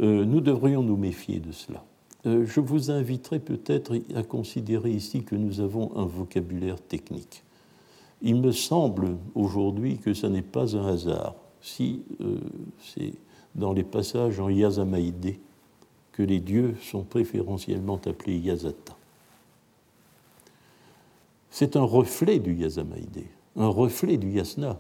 Euh, 0.01 0.25
nous 0.25 0.41
devrions 0.41 0.83
nous 0.83 0.97
méfier 0.97 1.39
de 1.39 1.53
cela. 1.53 1.85
je 2.25 2.61
vous 2.61 2.91
inviterai 2.91 3.41
peut-être 3.41 3.95
à 4.15 4.23
considérer 4.23 4.91
ici 4.91 5.23
que 5.23 5.37
nous 5.37 5.61
avons 5.61 5.95
un 5.97 6.07
vocabulaire 6.07 6.81
technique. 6.81 7.43
Il 8.23 8.41
me 8.41 8.53
semble 8.53 9.19
aujourd'hui 9.35 9.99
que 9.99 10.15
ce 10.15 10.27
n'est 10.27 10.41
pas 10.41 10.75
un 10.75 10.87
hasard 10.87 11.35
si 11.67 12.05
euh, 12.21 12.39
c'est 12.79 13.13
dans 13.57 13.73
les 13.73 13.83
passages 13.83 14.39
en 14.39 14.49
Yazamaïdé 14.49 15.41
que 16.13 16.23
les 16.23 16.39
dieux 16.39 16.77
sont 16.81 17.03
préférentiellement 17.03 18.01
appelés 18.07 18.39
Yazata. 18.39 18.97
C'est 21.51 21.75
un 21.75 21.83
reflet 21.83 22.39
du 22.39 22.55
Yazamaïdé, 22.55 23.27
un 23.57 23.67
reflet 23.67 24.17
du 24.17 24.31
Yasna. 24.31 24.79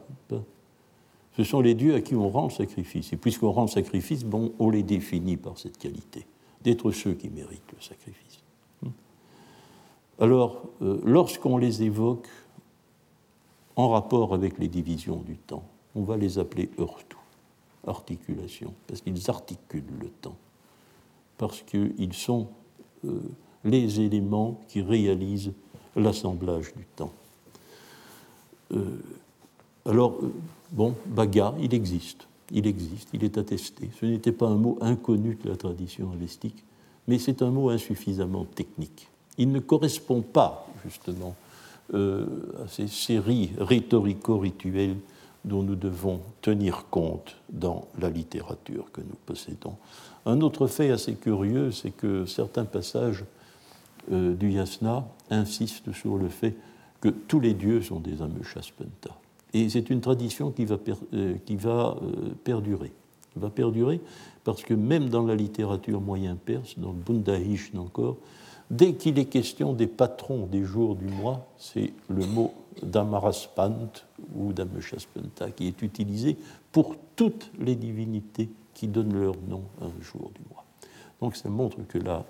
Ce 1.36 1.42
sont 1.42 1.60
les 1.60 1.74
dieux 1.74 1.94
à 1.94 2.00
qui 2.00 2.14
on 2.14 2.30
rend 2.30 2.44
le 2.44 2.50
sacrifice. 2.50 3.12
Et 3.12 3.16
puisqu'on 3.16 3.50
rend 3.50 3.62
le 3.62 3.68
sacrifice, 3.68 4.24
bon, 4.24 4.52
on 4.58 4.70
les 4.70 4.82
définit 4.82 5.36
par 5.36 5.58
cette 5.58 5.78
qualité, 5.78 6.24
d'être 6.62 6.92
ceux 6.92 7.14
qui 7.14 7.28
méritent 7.28 7.72
le 7.74 7.82
sacrifice. 7.82 8.42
Alors, 10.18 10.62
euh, 10.82 11.00
lorsqu'on 11.04 11.58
les 11.58 11.82
évoque 11.82 12.28
en 13.74 13.90
rapport 13.90 14.32
avec 14.32 14.58
les 14.58 14.68
divisions 14.68 15.16
du 15.16 15.36
temps, 15.36 15.64
on 15.96 16.02
va 16.02 16.16
les 16.16 16.38
appeler 16.38 16.70
heurtou, 16.78 17.18
articulation, 17.86 18.72
parce 18.86 19.00
qu'ils 19.00 19.30
articulent 19.30 19.98
le 20.00 20.08
temps, 20.08 20.36
parce 21.38 21.62
qu'ils 21.62 22.12
sont 22.12 22.48
euh, 23.04 23.20
les 23.64 24.00
éléments 24.00 24.60
qui 24.68 24.82
réalisent 24.82 25.52
l'assemblage 25.96 26.74
du 26.74 26.84
temps. 26.94 27.12
Euh, 28.72 28.98
alors, 29.86 30.16
euh, 30.22 30.32
bon, 30.70 30.94
baga, 31.06 31.54
il 31.58 31.72
existe, 31.72 32.28
il 32.52 32.66
existe, 32.66 33.08
il 33.14 33.24
est 33.24 33.38
attesté. 33.38 33.88
Ce 33.98 34.04
n'était 34.04 34.32
pas 34.32 34.48
un 34.48 34.56
mot 34.56 34.76
inconnu 34.82 35.38
de 35.42 35.48
la 35.48 35.56
tradition 35.56 36.12
avestique, 36.12 36.62
mais 37.08 37.18
c'est 37.18 37.40
un 37.40 37.50
mot 37.50 37.70
insuffisamment 37.70 38.44
technique. 38.44 39.08
Il 39.38 39.50
ne 39.50 39.60
correspond 39.60 40.20
pas, 40.20 40.66
justement, 40.84 41.34
à 41.92 42.66
ces 42.68 42.88
séries 42.88 43.52
rhétorico-rituelles 43.58 44.96
dont 45.46 45.62
nous 45.62 45.76
devons 45.76 46.20
tenir 46.42 46.86
compte 46.90 47.36
dans 47.48 47.86
la 47.98 48.10
littérature 48.10 48.90
que 48.92 49.00
nous 49.00 49.16
possédons. 49.24 49.76
Un 50.26 50.40
autre 50.40 50.66
fait 50.66 50.90
assez 50.90 51.14
curieux, 51.14 51.70
c'est 51.70 51.92
que 51.92 52.26
certains 52.26 52.64
passages 52.64 53.24
euh, 54.10 54.34
du 54.34 54.50
yasna 54.50 55.06
insistent 55.30 55.92
sur 55.92 56.16
le 56.16 56.28
fait 56.28 56.54
que 57.00 57.08
tous 57.08 57.40
les 57.40 57.54
dieux 57.54 57.80
sont 57.80 58.00
des 58.00 58.22
Amushaspenta. 58.22 59.16
Et 59.54 59.68
c'est 59.68 59.88
une 59.88 60.00
tradition 60.00 60.50
qui 60.50 60.64
va, 60.64 60.78
euh, 61.14 61.36
qui 61.46 61.56
va 61.56 61.96
euh, 62.02 62.30
perdurer. 62.42 62.92
va 63.36 63.48
perdurer 63.48 64.00
parce 64.44 64.62
que 64.62 64.74
même 64.74 65.08
dans 65.08 65.24
la 65.24 65.36
littérature 65.36 66.00
moyen-perse, 66.00 66.78
dans 66.78 66.92
le 66.92 66.98
Bundahish 66.98 67.72
encore, 67.76 68.16
dès 68.70 68.94
qu'il 68.94 69.18
est 69.18 69.26
question 69.26 69.72
des 69.72 69.86
patrons 69.86 70.46
des 70.46 70.64
jours 70.64 70.96
du 70.96 71.06
mois, 71.06 71.46
c'est 71.56 71.92
le 72.08 72.26
mot 72.26 72.52
d'Amaraspant 72.82 73.90
ou 74.34 74.52
d'Ameshaspanta 74.52 75.50
qui 75.50 75.68
est 75.68 75.82
utilisé 75.82 76.36
pour 76.72 76.96
toutes 77.14 77.50
les 77.58 77.76
divinités 77.76 78.48
qui 78.74 78.88
donnent 78.88 79.18
leur 79.18 79.36
nom 79.48 79.62
un 79.80 80.02
jour 80.02 80.30
du 80.34 80.42
mois. 80.50 80.64
Donc 81.20 81.36
ça 81.36 81.48
montre 81.48 81.78
que 81.88 81.98
la, 81.98 82.24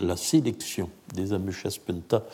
la 0.00 0.16
sélection 0.16 0.90
des 1.14 1.32
Ameshaspenta 1.32 2.24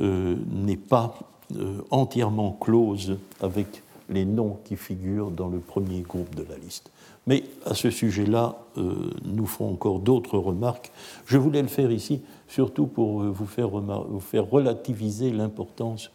euh, 0.00 0.36
n'est 0.50 0.76
pas 0.76 1.18
euh, 1.56 1.80
entièrement 1.90 2.52
close 2.52 3.18
avec 3.40 3.82
les 4.08 4.24
noms 4.24 4.58
qui 4.64 4.76
figurent 4.76 5.30
dans 5.30 5.48
le 5.48 5.58
premier 5.58 6.00
groupe 6.00 6.34
de 6.34 6.44
la 6.44 6.56
liste. 6.56 6.90
Mais 7.28 7.44
à 7.66 7.74
ce 7.74 7.90
sujet-là, 7.90 8.56
euh, 8.78 9.10
nous 9.22 9.44
ferons 9.44 9.72
encore 9.72 9.98
d'autres 9.98 10.38
remarques. 10.38 10.90
Je 11.26 11.36
voulais 11.36 11.60
le 11.60 11.68
faire 11.68 11.90
ici, 11.92 12.22
surtout 12.48 12.86
pour 12.86 13.20
euh, 13.20 13.28
vous 13.28 13.44
faire, 13.44 14.50
relativiser 14.50 15.30
l'importance 15.30 16.10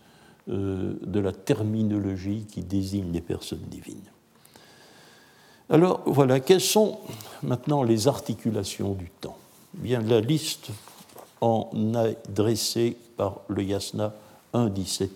euh, 0.49 0.95
de 1.05 1.19
la 1.19 1.31
terminologie 1.31 2.47
qui 2.51 2.63
désigne 2.63 3.11
les 3.11 3.21
personnes 3.21 3.61
divines. 3.69 4.09
Alors 5.69 6.01
voilà, 6.07 6.39
quelles 6.39 6.59
sont 6.59 6.97
maintenant 7.43 7.83
les 7.83 8.07
articulations 8.07 8.93
du 8.93 9.11
temps? 9.21 9.37
Bien, 9.75 10.01
la 10.01 10.19
liste 10.19 10.69
en 11.41 11.69
a 11.93 12.07
dressé 12.27 12.97
par 13.17 13.41
le 13.49 13.61
Yasna 13.61 14.15
1.17 14.55 15.09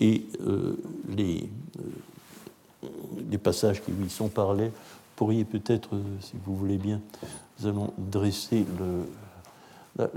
et 0.00 0.22
les 1.08 1.48
les 3.30 3.38
passages 3.38 3.82
qui 3.82 3.92
lui 3.92 4.10
sont 4.10 4.28
parlés, 4.28 4.70
pourriez 5.16 5.44
peut-être, 5.44 5.94
euh, 5.94 6.02
si 6.20 6.34
vous 6.44 6.56
voulez 6.56 6.78
bien, 6.78 7.00
nous 7.60 7.68
allons 7.68 7.92
dresser 7.96 8.66
le, 8.78 10.04
euh, 10.04 10.08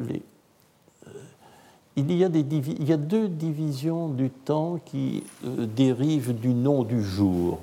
il 1.98 2.12
y, 2.12 2.24
a 2.24 2.98
deux 2.98 3.30
divisions 3.30 4.10
du 4.10 4.30
temps 4.30 4.80
qui 4.84 5.24
euh, 5.46 5.66
dérivent 5.66 6.34
du 6.34 6.54
nom 6.54 6.84
du 6.84 7.02
jour. 7.02 7.60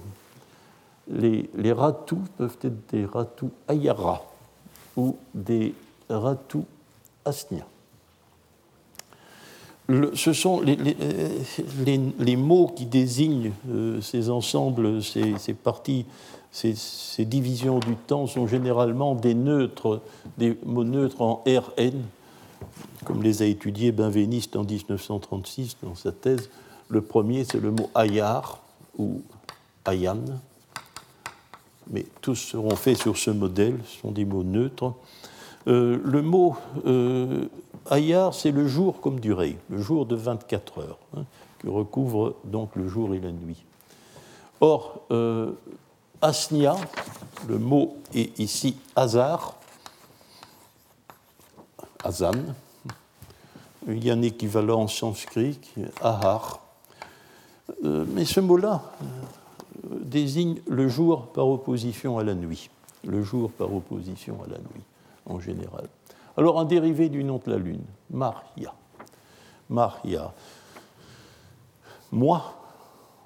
Les, 1.10 1.50
les 1.54 1.72
ratous 1.72 2.22
peuvent 2.38 2.56
être 2.62 2.90
des 2.92 3.04
ratous 3.04 3.50
ayara 3.68 4.22
ou 4.96 5.16
des 5.34 5.74
ratous 6.08 6.64
ce 9.88 10.32
sont 10.32 10.60
les, 10.60 10.76
les, 12.18 12.36
mots 12.36 12.68
qui 12.68 12.86
désignent 12.86 13.52
euh, 13.68 14.00
ces 14.00 14.30
ensembles, 14.30 15.02
ces, 15.02 15.54
parties, 15.54 16.06
ces, 16.50 17.24
divisions 17.24 17.78
du 17.78 17.96
temps 17.96 18.26
sont 18.26 18.46
généralement 18.46 19.14
des 19.14 19.34
neutres, 19.34 20.00
des 20.38 20.56
mots 20.64 20.84
neutres 20.84 21.20
en 21.20 21.42
RN, 21.46 22.00
comme 23.04 23.22
les 23.22 23.42
a 23.42 23.46
étudiés 23.46 23.92
Benveniste 23.92 24.56
en 24.56 24.64
1936 24.64 25.76
dans 25.82 25.94
sa 25.94 26.12
thèse. 26.12 26.48
Le 26.88 27.00
premier, 27.00 27.44
c'est 27.44 27.60
le 27.60 27.70
mot 27.70 27.90
ayar 27.96 28.60
ou 28.98 29.20
ayan, 29.84 30.20
mais 31.90 32.06
tous 32.20 32.36
seront 32.36 32.76
faits 32.76 32.98
sur 32.98 33.16
ce 33.16 33.30
modèle, 33.30 33.78
ce 33.86 34.00
sont 34.00 34.12
des 34.12 34.24
mots 34.24 34.44
neutres. 34.44 34.94
Euh, 35.68 35.98
le 36.04 36.22
mot 36.22 36.56
euh, 36.86 37.46
Ayar, 37.90 38.34
c'est 38.34 38.50
le 38.50 38.66
jour 38.66 39.00
comme 39.00 39.20
durée, 39.20 39.58
le 39.68 39.80
jour 39.80 40.06
de 40.06 40.16
24 40.16 40.78
heures, 40.78 40.98
hein, 41.16 41.24
qui 41.60 41.68
recouvre 41.68 42.36
donc 42.44 42.76
le 42.76 42.88
jour 42.88 43.14
et 43.14 43.20
la 43.20 43.32
nuit. 43.32 43.64
Or, 44.60 45.00
euh, 45.10 45.52
Asnia, 46.20 46.76
le 47.48 47.58
mot 47.58 47.96
est 48.14 48.38
ici 48.38 48.76
hasard, 48.94 49.56
Azan. 52.04 52.32
Il 53.88 54.04
y 54.04 54.10
a 54.10 54.14
un 54.14 54.22
équivalent 54.22 54.82
en 54.82 54.88
sanskrit 54.88 55.58
ahar. 56.00 56.60
mais 57.82 58.24
ce 58.24 58.38
mot-là 58.38 58.82
désigne 59.82 60.60
le 60.68 60.88
jour 60.88 61.26
par 61.32 61.48
opposition 61.48 62.18
à 62.18 62.24
la 62.24 62.34
nuit. 62.34 62.70
Le 63.04 63.22
jour 63.22 63.50
par 63.50 63.74
opposition 63.74 64.38
à 64.44 64.48
la 64.48 64.58
nuit 64.58 64.84
en 65.26 65.40
général. 65.40 65.88
Alors, 66.36 66.58
un 66.58 66.64
dérivé 66.64 67.08
du 67.08 67.24
nom 67.24 67.40
de 67.44 67.50
la 67.50 67.58
Lune, 67.58 67.84
Maria. 68.10 68.74
Maria. 69.68 70.32
Mois 72.10 72.54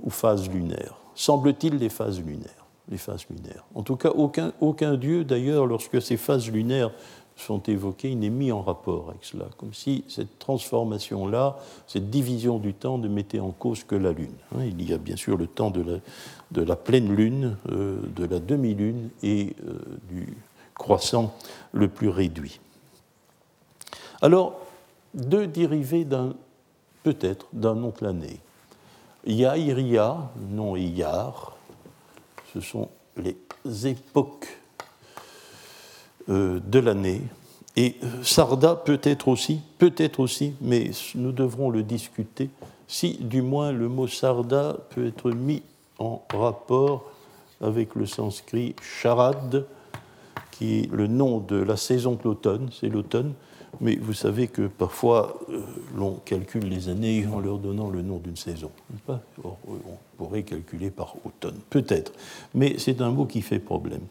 ou 0.00 0.10
phase 0.10 0.48
lunaire 0.48 0.94
Semble-t-il 1.14 1.76
les 1.76 1.88
phases 1.88 2.20
lunaires 2.20 2.66
les 2.88 2.98
phases 2.98 3.26
lunaires. 3.28 3.64
En 3.74 3.82
tout 3.82 3.96
cas, 3.96 4.10
aucun, 4.10 4.94
dieu, 4.94 5.24
d'ailleurs, 5.24 5.66
lorsque 5.66 6.00
ces 6.00 6.16
phases 6.16 6.50
lunaires 6.50 6.90
sont 7.34 7.62
évoquées, 7.64 8.10
il 8.10 8.18
n'est 8.18 8.30
mis 8.30 8.50
en 8.52 8.62
rapport 8.62 9.10
avec 9.10 9.24
cela, 9.24 9.46
comme 9.58 9.74
si 9.74 10.04
cette 10.08 10.38
transformation-là, 10.38 11.56
cette 11.86 12.08
division 12.08 12.58
du 12.58 12.72
temps 12.72 12.96
ne 12.96 13.08
mettait 13.08 13.40
en 13.40 13.50
cause 13.50 13.84
que 13.84 13.94
la 13.94 14.12
Lune. 14.12 14.32
Hein. 14.54 14.64
Il 14.64 14.88
y 14.88 14.94
a 14.94 14.98
bien 14.98 15.16
sûr 15.16 15.36
le 15.36 15.46
temps 15.46 15.70
de 15.70 15.82
la, 15.82 15.98
de 16.52 16.62
la 16.62 16.76
pleine 16.76 17.14
Lune, 17.14 17.56
euh, 17.70 17.98
de 18.14 18.24
la 18.24 18.38
demi-Lune 18.38 19.10
et 19.22 19.54
euh, 19.66 19.78
du 20.08 20.34
croissant 20.74 21.34
le 21.72 21.88
plus 21.88 22.08
réduit. 22.08 22.60
Alors, 24.22 24.60
deux 25.14 25.46
dérivés 25.46 26.04
d'un, 26.04 26.34
peut-être, 27.02 27.46
d'un 27.52 27.74
nom 27.74 27.90
plané. 27.90 28.40
Yairia, 29.26 30.30
nom 30.50 30.76
Iyar, 30.76 31.56
ce 32.54 32.60
sont 32.60 32.88
les 33.16 33.36
époques 33.86 34.58
euh, 36.28 36.60
de 36.64 36.78
l'année. 36.78 37.22
Et 37.76 37.96
euh, 38.02 38.22
Sarda 38.22 38.74
peut-être 38.74 39.28
aussi, 39.28 39.60
peut-être 39.78 40.20
aussi, 40.20 40.54
mais 40.60 40.90
nous 41.14 41.32
devrons 41.32 41.70
le 41.70 41.82
discuter, 41.82 42.50
si 42.88 43.14
du 43.14 43.42
moins 43.42 43.72
le 43.72 43.88
mot 43.88 44.06
Sarda 44.06 44.76
peut 44.90 45.06
être 45.06 45.30
mis 45.30 45.62
en 45.98 46.22
rapport 46.32 47.04
avec 47.60 47.94
le 47.94 48.06
sanskrit 48.06 48.74
charad, 48.80 49.66
qui 50.52 50.80
est 50.80 50.92
le 50.92 51.06
nom 51.06 51.38
de 51.38 51.56
la 51.56 51.76
saison 51.76 52.12
de 52.12 52.22
l'automne, 52.24 52.70
c'est 52.72 52.88
l'automne, 52.88 53.34
mais 53.80 53.96
vous 53.96 54.12
savez 54.12 54.48
que 54.48 54.66
parfois 54.66 55.40
euh, 55.50 55.62
l'on 55.96 56.14
calcule 56.24 56.68
les 56.68 56.88
années 56.88 57.26
en 57.26 57.40
leur 57.40 57.58
donnant 57.58 57.90
le 57.90 58.02
nom 58.02 58.18
d'une 58.18 58.36
saison. 58.36 58.70
Pas? 59.06 59.20
On 59.44 59.56
pourrait 60.16 60.42
calculer 60.42 60.90
par 60.90 61.16
automne, 61.24 61.58
peut-être, 61.70 62.12
mais 62.54 62.76
c'est 62.78 63.00
un 63.00 63.10
mot 63.10 63.26
qui 63.26 63.42
fait 63.42 63.58
problème. 63.58 64.02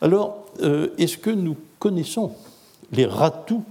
Alors, 0.00 0.46
euh, 0.60 0.88
est-ce 0.98 1.18
que 1.18 1.30
nous 1.30 1.56
connaissons 1.78 2.32
les 2.92 3.06
ratous 3.06 3.64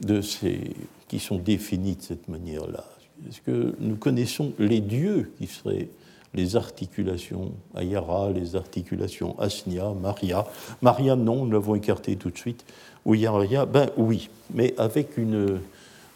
de 0.00 0.20
ces, 0.20 0.74
qui 1.08 1.18
sont 1.18 1.38
définis 1.38 1.96
de 1.96 2.02
cette 2.02 2.28
manière-là? 2.28 2.84
Est-ce 3.28 3.40
que 3.40 3.74
nous 3.78 3.96
connaissons 3.96 4.52
les 4.58 4.80
dieux 4.80 5.32
qui 5.38 5.46
seraient 5.46 5.88
les 6.34 6.56
articulations 6.56 7.52
Ayara, 7.74 8.30
les 8.30 8.56
articulations 8.56 9.38
Asnia, 9.38 9.92
Maria 9.92 10.46
Maria, 10.82 11.16
non, 11.16 11.44
nous 11.44 11.52
l'avons 11.52 11.74
écarté 11.74 12.16
tout 12.16 12.30
de 12.30 12.38
suite. 12.38 12.64
Ou 13.04 13.14
ben 13.14 13.90
oui, 13.96 14.30
mais 14.52 14.74
avec 14.78 15.18
une, 15.18 15.58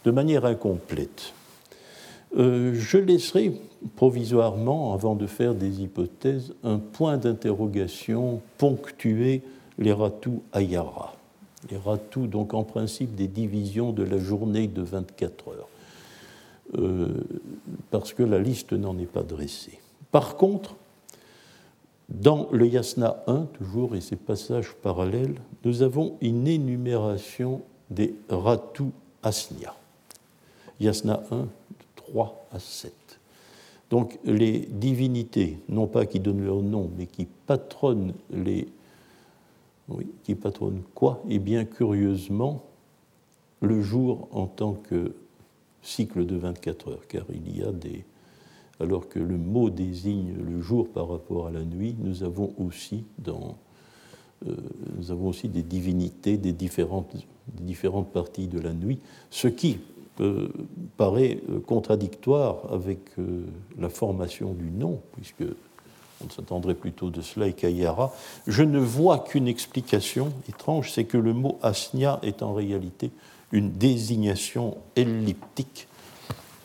de 0.05 0.11
manière 0.11 0.45
incomplète. 0.47 1.33
Euh, 2.37 2.75
je 2.75 2.99
laisserai 2.99 3.53
provisoirement, 3.97 4.95
avant 4.95 5.15
de 5.15 5.27
faire 5.27 5.55
des 5.55 5.83
hypothèses, 5.83 6.55
un 6.65 6.79
point 6.79 7.17
d'interrogation 7.17 8.41
ponctuer 8.57 9.43
les 9.79 9.93
ratous 9.93 10.43
Ayara. 10.53 11.15
Les 11.71 11.77
ratous, 11.77 12.27
donc 12.27 12.55
en 12.55 12.65
principe, 12.65 13.15
des 13.15 13.29
divisions 13.29 13.93
de 13.93 14.03
la 14.03 14.19
journée 14.19 14.67
de 14.67 14.83
24 14.83 15.49
heures, 15.49 15.69
euh, 16.79 17.09
parce 17.91 18.13
que 18.13 18.23
la 18.23 18.39
liste 18.39 18.73
n'en 18.73 18.99
est 18.99 19.07
pas 19.07 19.23
dressée. 19.23 19.79
Par 20.11 20.37
contre, 20.37 20.77
dans 22.09 22.49
le 22.53 22.67
Yasna 22.67 23.23
1, 23.27 23.47
toujours, 23.53 23.95
et 23.95 24.01
ses 24.01 24.17
passages 24.17 24.75
parallèles, 24.83 25.35
nous 25.65 25.83
avons 25.83 26.17
une 26.21 26.47
énumération 26.47 27.63
des 27.91 28.15
ratous 28.29 28.93
Asnia. 29.23 29.75
Yasna 30.81 31.23
1, 31.31 31.49
3 31.97 32.47
à 32.53 32.59
7. 32.59 32.93
Donc 33.91 34.19
les 34.25 34.61
divinités, 34.61 35.59
non 35.69 35.87
pas 35.87 36.07
qui 36.07 36.21
donnent 36.21 36.45
leur 36.45 36.63
nom, 36.63 36.91
mais 36.97 37.07
qui 37.07 37.27
patronnent 37.47 38.15
les. 38.31 38.69
Oui, 39.89 40.07
qui 40.23 40.35
patronnent 40.35 40.83
quoi? 40.95 41.23
Eh 41.29 41.39
bien, 41.39 41.65
curieusement, 41.65 42.63
le 43.63 43.81
jour 43.81 44.29
en 44.33 44.47
tant 44.47 44.75
que 44.75 45.15
cycle 45.83 46.27
de 46.27 46.37
24 46.37 46.89
heures, 46.89 47.07
car 47.09 47.25
il 47.31 47.57
y 47.57 47.63
a 47.63 47.73
des. 47.73 48.05
Alors 48.81 49.09
que 49.09 49.19
le 49.19 49.37
mot 49.37 49.71
désigne 49.71 50.35
le 50.47 50.61
jour 50.61 50.89
par 50.89 51.09
rapport 51.09 51.49
à 51.49 51.51
la 51.51 51.65
nuit, 51.65 51.97
nous 51.99 52.23
avons 52.23 52.55
aussi, 52.59 53.05
euh, 53.27 54.53
des 55.45 55.63
divinités 55.63 56.37
des 56.37 56.53
différentes, 56.53 57.13
parties 58.13 58.47
de 58.47 58.61
la 58.61 58.73
nuit, 58.73 59.01
ce 59.31 59.49
qui, 59.49 59.79
euh, 60.21 60.49
paraît 60.97 61.41
euh, 61.49 61.61
contradictoire 61.61 62.73
avec 62.73 62.99
la 63.79 63.89
formation 63.89 64.53
du 64.53 64.71
nom, 64.71 65.01
puisque 65.13 65.45
on 66.25 66.31
s'attendrait 66.31 66.75
plutôt 66.75 67.11
de 67.11 67.21
cela 67.21 67.49
et 67.49 67.53
Kayara. 67.53 68.13
Je 68.47 68.63
ne 68.63 68.79
vois 68.79 69.19
qu'une 69.19 69.49
explication 69.49 70.33
étrange, 70.49 70.93
c'est 70.93 71.05
que 71.05 71.19
le 71.19 71.33
mot 71.33 71.59
asnia 71.63 72.19
est 72.23 72.43
en 72.43 72.55
réalité 72.55 73.11
une 73.53 73.71
désignation 73.71 74.77
elliptique, 74.97 75.88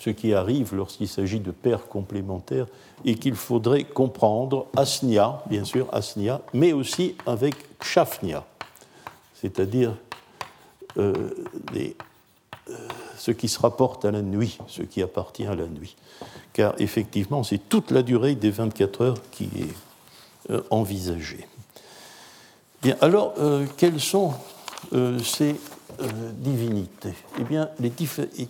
ce 0.03 0.09
qui 0.09 0.33
arrive 0.33 0.75
lorsqu'il 0.75 1.07
s'agit 1.07 1.39
de 1.39 1.51
paires 1.51 1.87
complémentaires, 1.87 2.67
et 3.05 3.15
qu'il 3.15 3.35
faudrait 3.35 3.83
comprendre 3.83 4.67
asnia, 4.75 5.43
bien 5.49 5.63
sûr, 5.63 5.87
asnia, 5.91 6.41
mais 6.53 6.73
aussi 6.73 7.15
avec 7.25 7.55
kshafnia, 7.79 8.45
c'est-à-dire 9.35 9.95
des 11.73 11.95
ce 13.17 13.31
qui 13.31 13.47
se 13.47 13.59
rapporte 13.59 14.05
à 14.05 14.11
la 14.11 14.21
nuit, 14.21 14.57
ce 14.67 14.81
qui 14.81 15.01
appartient 15.01 15.45
à 15.45 15.55
la 15.55 15.65
nuit. 15.65 15.95
Car 16.51 16.73
effectivement, 16.77 17.43
c'est 17.43 17.69
toute 17.69 17.91
la 17.91 18.03
durée 18.03 18.35
des 18.35 18.51
24 18.51 19.01
heures 19.01 19.17
qui 19.31 19.45
est 19.45 20.51
euh, 20.51 20.61
envisagée. 20.69 21.47
Bien, 22.81 22.97
alors, 23.01 23.33
euh, 23.37 23.65
quelles 23.77 24.01
sont 24.01 24.33
euh, 24.91 25.19
ces 25.19 25.55
divinités? 26.33 27.13
Eh 27.39 27.43
bien, 27.43 27.69
les 27.79 27.91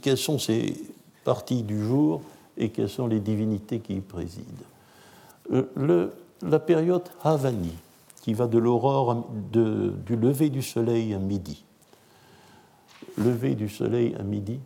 quelles 0.01 0.17
sont 0.17 0.39
ces 0.39 0.75
parties 1.23 1.63
du 1.63 1.83
jour 1.83 2.21
et 2.57 2.69
quelles 2.69 2.89
sont 2.89 3.07
les 3.07 3.19
divinités 3.19 3.79
qui 3.79 3.95
y 3.95 4.01
président. 4.01 4.45
Le, 5.49 6.13
La 6.41 6.59
période 6.59 7.03
Havani, 7.23 7.73
qui 8.21 8.33
va 8.33 8.47
de 8.47 8.57
l'aurore, 8.57 9.27
du 9.51 10.15
lever 10.15 10.49
du 10.49 10.61
soleil 10.61 11.13
à 11.13 11.19
midi, 11.19 11.63
lever 13.17 13.55
du 13.55 13.69
soleil 13.69 14.15
à 14.19 14.23
midi, 14.23 14.59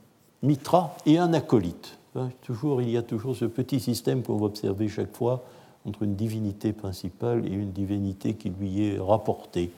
Mitra 0.43 0.95
et 1.05 1.17
un 1.17 1.33
acolyte. 1.33 1.97
Hein, 2.15 2.29
toujours, 2.41 2.81
il 2.81 2.89
y 2.89 2.97
a 2.97 3.01
toujours 3.01 3.35
ce 3.35 3.45
petit 3.45 3.79
système 3.79 4.21
qu'on 4.23 4.37
va 4.37 4.45
observer 4.45 4.87
chaque 4.87 5.15
fois 5.15 5.43
entre 5.85 6.03
une 6.03 6.15
divinité 6.15 6.73
principale 6.73 7.45
et 7.45 7.53
une 7.53 7.71
divinité 7.71 8.33
qui 8.33 8.49
lui 8.49 8.85
est 8.87 8.99
rapportée, 8.99 9.71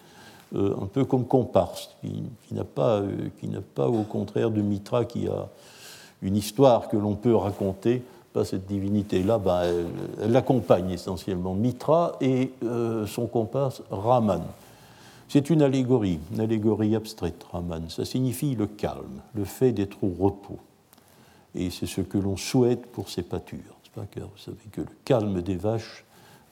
euh, 0.56 0.76
un 0.82 0.88
peu 0.88 1.06
comme 1.06 1.26
comparse, 1.26 1.96
qui, 2.02 2.54
n'a 2.54 2.64
pas, 2.64 3.00
euh, 3.00 3.30
qui 3.40 3.48
n'a 3.48 3.62
pas, 3.62 3.88
au 3.88 4.04
contraire 4.04 4.52
de 4.52 4.62
Mitra, 4.62 5.06
qui 5.06 5.28
a 5.28 5.48
une 6.22 6.36
histoire 6.36 6.90
que 6.90 6.98
l'on 6.98 7.16
peut 7.16 7.36
raconter, 7.36 8.04
pas 8.34 8.46
cette 8.46 8.68
divinité-là, 8.68 9.38
ben, 9.38 9.62
elle, 10.22 10.32
l'accompagne 10.32 10.92
essentiellement. 10.92 11.56
Mitra 11.56 12.18
et 12.22 12.52
euh, 12.64 13.08
son 13.08 13.28
comparse 13.28 13.82
Raman. 13.90 14.44
C'est 15.28 15.50
une 15.50 15.62
allégorie, 15.62 16.20
une 16.32 16.40
allégorie 16.40 16.96
abstraite, 16.96 17.46
Raman. 17.52 17.90
Ça 17.90 18.06
signifie 18.06 18.56
le 18.56 18.68
calme, 18.68 19.22
le 19.36 19.46
fait 19.46 19.72
d'être 19.72 20.04
au 20.04 20.12
repos. 20.20 20.58
Et 21.56 21.70
c'est 21.70 21.86
ce 21.86 22.02
que 22.02 22.18
l'on 22.18 22.38
souhaite 22.38 22.86
pour 22.88 23.10
ces 23.10 23.24
pâtures. 23.24 23.76
Vous 23.96 24.38
savez 24.38 24.58
que 24.72 24.82
le 24.82 24.88
calme 25.04 25.42
des 25.42 25.56
vaches 25.56 26.06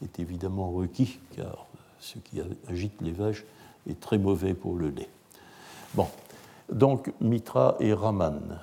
est 0.04 0.20
évidemment 0.20 0.70
requis, 0.72 1.20
car 1.36 1.66
ce 2.00 2.20
qui 2.20 2.42
agite 2.70 3.02
les 3.02 3.12
vaches 3.12 3.46
est 3.90 4.00
très 4.00 4.18
mauvais 4.18 4.54
pour 4.54 4.76
le 4.76 4.90
lait. 4.90 5.10
Bon, 5.94 6.08
donc 6.72 7.14
Mitra 7.22 7.78
et 7.80 7.94
Raman 7.94 8.60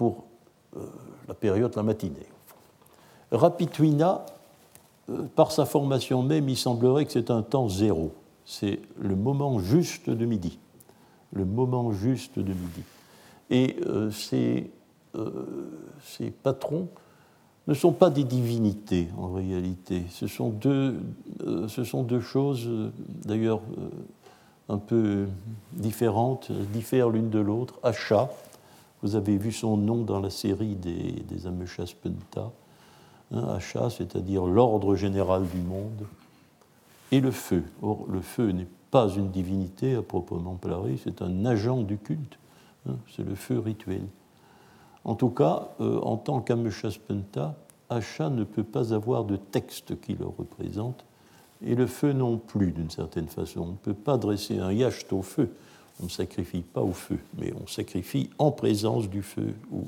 pour 0.00 0.24
euh, 0.76 0.80
la 1.28 1.34
période, 1.34 1.76
la 1.76 1.82
matinée. 1.82 2.26
Rapituina, 3.30 4.24
euh, 5.10 5.24
par 5.36 5.52
sa 5.52 5.66
formation 5.66 6.22
même, 6.22 6.48
il 6.48 6.56
semblerait 6.56 7.04
que 7.04 7.12
c'est 7.12 7.30
un 7.30 7.42
temps 7.42 7.68
zéro 7.68 8.12
c'est 8.50 8.80
le 8.98 9.14
moment 9.14 9.60
juste 9.60 10.10
de 10.10 10.26
midi. 10.26 10.58
Le 11.32 11.44
moment 11.44 11.92
juste 11.92 12.40
de 12.40 12.52
midi. 12.52 12.82
Et 13.48 13.76
euh, 13.86 14.10
euh, 14.34 15.30
ces, 16.02 16.30
patrons 16.30 16.88
ne 17.68 17.74
sont 17.74 17.92
pas 17.92 18.10
des 18.10 18.24
divinités 18.24 19.08
en 19.16 19.32
réalité. 19.32 20.02
Ce 20.10 20.26
sont 20.26 20.50
deux, 20.50 21.00
euh, 21.46 21.68
ce 21.68 21.84
sont 21.84 22.02
deux 22.02 22.20
choses, 22.20 22.68
d'ailleurs, 23.24 23.60
un 24.68 24.78
peu 24.78 25.26
différentes, 25.72 26.50
diffèrent 26.72 27.10
l'une 27.10 27.30
de 27.30 27.38
l'autre. 27.38 27.78
Acha, 27.84 28.30
vous 29.02 29.16
avez 29.16 29.36
vu 29.36 29.52
son 29.52 29.76
nom 29.76 30.02
dans 30.02 30.20
la 30.20 30.30
série 30.30 30.76
des, 30.76 31.12
des 31.12 31.46
Ameshaspenta. 31.46 32.52
Hein, 33.32 33.44
Acha, 33.48 33.90
c'est-à-dire 33.90 34.44
l'ordre 34.44 34.96
général 34.96 35.46
du 35.46 35.60
monde 35.60 36.06
et 37.12 37.20
le 37.20 37.30
feu. 37.30 37.64
Or, 37.82 38.06
le 38.08 38.20
feu 38.20 38.50
n'est 38.50 38.68
pas 38.90 39.08
une 39.08 39.30
divinité 39.30 39.94
à 39.94 40.02
proprement 40.02 40.54
parler, 40.54 40.98
c'est 41.02 41.22
un 41.22 41.44
agent 41.44 41.82
du 41.82 41.96
culte, 41.96 42.38
hein, 42.88 42.96
c'est 43.14 43.24
le 43.24 43.34
feu 43.34 43.58
rituel. 43.58 44.02
En 45.04 45.14
tout 45.14 45.30
cas, 45.30 45.68
euh, 45.80 46.00
en 46.00 46.16
tant 46.16 46.40
qu'Ameshaspenta, 46.40 47.54
Asha 47.88 48.30
ne 48.30 48.44
peut 48.44 48.64
pas 48.64 48.92
avoir 48.92 49.24
de 49.24 49.36
texte 49.36 50.00
qui 50.00 50.14
le 50.14 50.26
représente, 50.26 51.04
et 51.62 51.74
le 51.74 51.86
feu 51.86 52.12
non 52.12 52.38
plus, 52.38 52.72
d'une 52.72 52.90
certaine 52.90 53.28
façon. 53.28 53.60
On 53.60 53.66
ne 53.66 53.76
peut 53.76 53.94
pas 53.94 54.16
dresser 54.16 54.58
un 54.58 54.72
yacht 54.72 55.12
au 55.12 55.22
feu, 55.22 55.54
on 56.00 56.04
ne 56.04 56.08
sacrifie 56.10 56.62
pas 56.62 56.80
au 56.80 56.92
feu, 56.92 57.18
mais 57.36 57.52
on 57.62 57.66
sacrifie 57.66 58.30
en 58.38 58.50
présence 58.50 59.08
du 59.08 59.22
feu 59.22 59.54
ou 59.70 59.86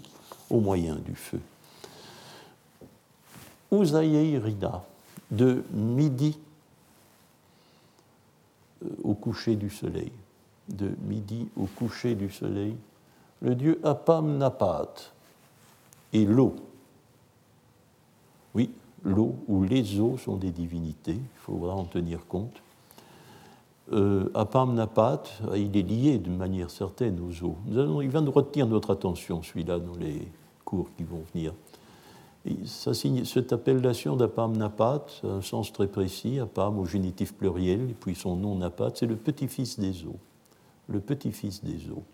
au 0.51 0.61
moyen 0.61 0.97
du 0.97 1.15
feu. 1.15 1.41
Rida, 3.71 4.85
de 5.31 5.65
midi 5.73 6.39
euh, 8.85 8.89
au 9.03 9.15
coucher 9.15 9.57
du 9.57 9.71
soleil, 9.71 10.13
de 10.69 10.91
midi 11.07 11.49
au 11.57 11.65
coucher 11.65 12.15
du 12.15 12.31
soleil, 12.31 12.77
le 13.41 13.55
dieu 13.55 13.81
Apam 13.83 14.37
Napat 14.37 14.95
et 16.13 16.27
l'eau. 16.27 16.55
Oui, 18.55 18.71
l'eau 19.05 19.37
ou 19.49 19.65
les 19.65 19.99
eaux 19.99 20.19
sont 20.19 20.37
des 20.37 20.51
divinités, 20.51 21.17
il 21.17 21.41
faudra 21.41 21.75
en 21.75 21.85
tenir 21.85 22.27
compte. 22.27 22.63
Euh, 23.91 24.29
Napat, 24.69 25.25
il 25.57 25.77
est 25.77 25.83
lié 25.83 26.19
de 26.19 26.31
manière 26.31 26.71
certaine 26.71 27.19
aux 27.21 27.45
eaux. 27.45 27.57
il 27.69 28.11
va 28.11 28.21
nous 28.21 28.31
retenir 28.31 28.67
notre 28.67 28.93
attention, 28.93 29.43
celui-là, 29.43 29.79
dans 29.81 29.97
les 29.97 30.29
cours 30.65 30.89
qui 30.97 31.03
vont 31.03 31.23
venir. 31.35 31.53
cette 32.65 33.53
appellation 33.53 34.15
d'Apam 34.17 34.57
Napat 34.57 35.07
a 35.25 35.27
un 35.27 35.43
sens 35.43 35.73
très 35.73 35.89
précis, 35.89 36.39
Apam 36.39 36.79
au 36.79 36.87
génitif 36.87 37.35
pluriel, 37.35 37.91
et 37.91 37.95
puis 37.99 38.15
son 38.15 38.37
nom 38.37 38.55
Napat, 38.55 38.93
c'est 38.95 39.07
le 39.07 39.17
petit-fils 39.17 39.81
des 39.81 40.05
eaux. 40.05 40.19
Le 40.89 41.01
petit-fils 41.01 41.65
des 41.65 41.91
eaux. 41.91 42.05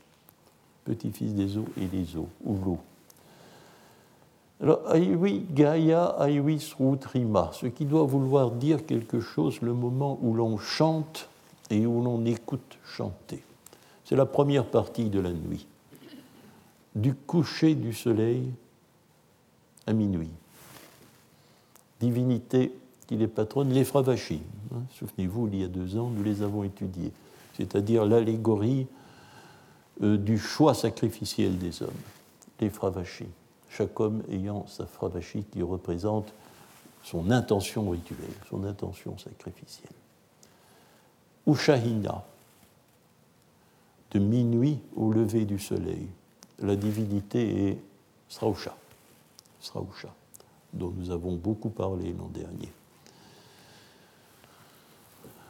Petit-fils 0.85 1.35
des 1.35 1.59
eaux 1.59 1.69
et 1.77 1.87
les 1.93 2.17
eaux, 2.17 2.29
ou 2.45 2.57
l'eau. 2.65 2.79
Alors, 4.61 4.93
Aiwi 4.93 5.45
Gaia, 5.53 6.17
Aiwi 6.19 6.59
Srutrima, 6.59 7.51
ce 7.53 7.67
qui 7.67 7.85
doit 7.85 8.05
vouloir 8.05 8.51
dire 8.51 8.87
quelque 8.87 9.21
chose 9.21 9.61
le 9.61 9.73
moment 9.73 10.19
où 10.23 10.35
l'on 10.35 10.59
chante 10.59 11.29
et 11.71 11.87
où 11.87 12.03
l'on 12.03 12.25
écoute 12.25 12.79
chanter. 12.85 13.43
C'est 14.05 14.17
la 14.17 14.27
première 14.27 14.67
partie 14.67 15.11
de 15.11 15.21
la 15.21 15.33
nuit, 15.33 15.67
du 16.95 17.15
coucher 17.15 17.75
du 17.75 17.93
soleil 17.93 18.51
à 19.87 19.93
minuit. 19.93 20.31
Divinité 22.01 22.73
qui 23.07 23.17
les 23.17 23.29
patronne, 23.29 23.71
les 23.71 23.85
Fravachis. 23.85 24.43
Hein, 24.75 24.83
souvenez-vous, 24.99 25.49
il 25.49 25.61
y 25.61 25.65
a 25.65 25.69
deux 25.69 25.97
ans, 25.97 26.11
nous 26.11 26.23
les 26.23 26.43
avons 26.43 26.65
étudiés, 26.65 27.13
c'est-à-dire 27.57 28.05
l'allégorie 28.05 28.87
euh, 30.03 30.17
du 30.17 30.39
choix 30.39 30.75
sacrificiel 30.75 31.59
des 31.59 31.83
hommes, 31.83 31.91
les 32.61 32.71
Fravachis. 32.71 33.29
Chaque 33.69 33.99
homme 34.01 34.23
ayant 34.31 34.67
sa 34.67 34.87
Fravachi 34.87 35.45
qui 35.45 35.63
représente 35.63 36.33
son 37.03 37.31
intention 37.31 37.89
rituelle, 37.91 38.33
son 38.49 38.65
intention 38.65 39.17
sacrificielle. 39.19 39.93
Ushahina, 41.49 42.25
de 44.13 44.19
minuit 44.19 44.79
au 44.95 45.13
lever 45.13 45.45
du 45.45 45.59
soleil. 45.59 46.07
La 46.61 46.77
divinité 46.77 47.69
est 47.69 47.79
Srausha, 48.29 48.77
Srausha, 49.61 50.15
dont 50.73 50.93
nous 50.97 51.11
avons 51.11 51.35
beaucoup 51.35 51.71
parlé 51.71 52.15
l'an 52.19 52.29
dernier. 52.33 52.69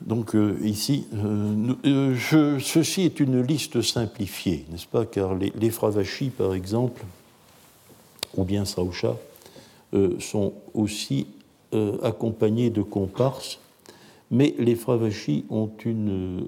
Donc 0.00 0.36
euh, 0.36 0.58
ici, 0.62 1.06
euh, 1.14 1.74
euh, 1.84 2.58
ceci 2.60 3.02
est 3.02 3.18
une 3.18 3.42
liste 3.42 3.82
simplifiée, 3.82 4.64
n'est-ce 4.70 4.86
pas? 4.86 5.04
Car 5.04 5.34
les, 5.34 5.52
les 5.56 5.70
Fravashi, 5.70 6.30
par 6.30 6.54
exemple, 6.54 7.04
ou 8.36 8.44
bien 8.44 8.64
Srausha, 8.64 9.16
sont 10.20 10.52
aussi 10.74 11.26
accompagnés 12.02 12.68
de 12.68 12.82
comparses 12.82 13.58
mais 14.30 14.54
les 14.58 14.74
Fravashi 14.74 15.46
ont 15.48 15.70
une, 15.84 16.44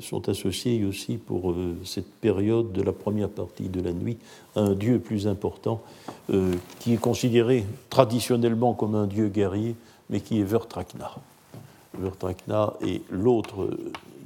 sont 0.00 0.28
associés 0.28 0.84
aussi 0.84 1.16
pour 1.16 1.50
euh, 1.50 1.76
cette 1.84 2.10
période 2.20 2.72
de 2.72 2.82
la 2.82 2.92
première 2.92 3.28
partie 3.28 3.68
de 3.68 3.80
la 3.80 3.92
nuit 3.92 4.18
à 4.54 4.60
un 4.60 4.74
dieu 4.74 5.00
plus 5.00 5.26
important 5.26 5.82
euh, 6.30 6.54
qui 6.78 6.94
est 6.94 6.98
considéré 6.98 7.64
traditionnellement 7.90 8.74
comme 8.74 8.94
un 8.94 9.06
dieu 9.06 9.28
guerrier, 9.28 9.74
mais 10.10 10.20
qui 10.20 10.40
est 10.40 10.44
Vertrakna. 10.44 11.10
Vertrakna 11.98 12.74
est 12.82 13.02
l'autre 13.10 13.68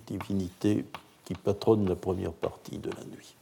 divinité 0.06 0.84
qui 1.24 1.34
patronne 1.34 1.88
la 1.88 1.94
première 1.94 2.32
partie 2.32 2.78
de 2.78 2.90
la 2.90 3.04
nuit. 3.04 3.34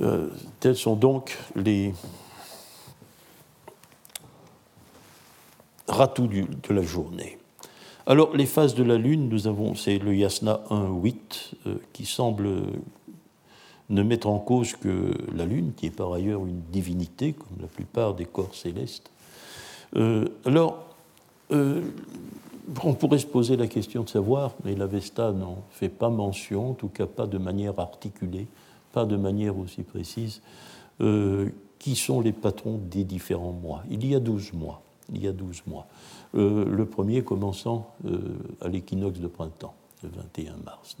Euh, 0.00 0.28
tels 0.60 0.76
sont 0.76 0.96
donc 0.96 1.36
les 1.56 1.92
ratous 5.88 6.28
de 6.28 6.74
la 6.74 6.82
journée. 6.82 7.38
Alors, 8.08 8.36
les 8.36 8.46
phases 8.46 8.76
de 8.76 8.84
la 8.84 8.98
Lune, 8.98 9.28
nous 9.28 9.48
avons, 9.48 9.74
c'est 9.74 9.98
le 9.98 10.14
Yasna 10.14 10.62
1.8 10.70 11.14
euh, 11.66 11.74
qui 11.92 12.06
semble 12.06 12.48
ne 13.90 14.02
mettre 14.04 14.28
en 14.28 14.38
cause 14.38 14.74
que 14.74 15.12
la 15.34 15.44
Lune, 15.44 15.72
qui 15.76 15.86
est 15.86 15.90
par 15.90 16.12
ailleurs 16.12 16.46
une 16.46 16.60
divinité, 16.70 17.32
comme 17.32 17.60
la 17.60 17.66
plupart 17.66 18.14
des 18.14 18.24
corps 18.24 18.54
célestes. 18.54 19.10
Euh, 19.96 20.28
alors, 20.44 20.84
euh, 21.50 21.82
on 22.84 22.94
pourrait 22.94 23.18
se 23.18 23.26
poser 23.26 23.56
la 23.56 23.66
question 23.66 24.04
de 24.04 24.08
savoir, 24.08 24.52
mais 24.64 24.76
l'Avesta 24.76 25.32
n'en 25.32 25.58
fait 25.72 25.88
pas 25.88 26.08
mention, 26.08 26.70
en 26.70 26.74
tout 26.74 26.88
cas 26.88 27.06
pas 27.06 27.26
de 27.26 27.38
manière 27.38 27.80
articulée, 27.80 28.46
pas 28.92 29.04
de 29.04 29.16
manière 29.16 29.58
aussi 29.58 29.82
précise, 29.82 30.42
qui 31.78 31.96
sont 31.96 32.20
les 32.20 32.32
patrons 32.32 32.80
des 32.82 33.04
différents 33.04 33.52
mois? 33.52 33.82
Il 33.90 34.06
y 34.06 34.14
a 34.14 34.20
12 34.20 34.52
mois. 34.52 34.80
Il 35.12 35.22
y 35.22 35.28
a 35.28 35.32
12 35.32 35.62
mois. 35.66 35.86
Euh, 36.36 36.66
le 36.66 36.84
premier 36.84 37.22
commençant 37.22 37.94
euh, 38.04 38.18
à 38.60 38.68
l'équinoxe 38.68 39.20
de 39.20 39.26
printemps, 39.26 39.74
le 40.02 40.10
21 40.10 40.56
mars. 40.64 40.96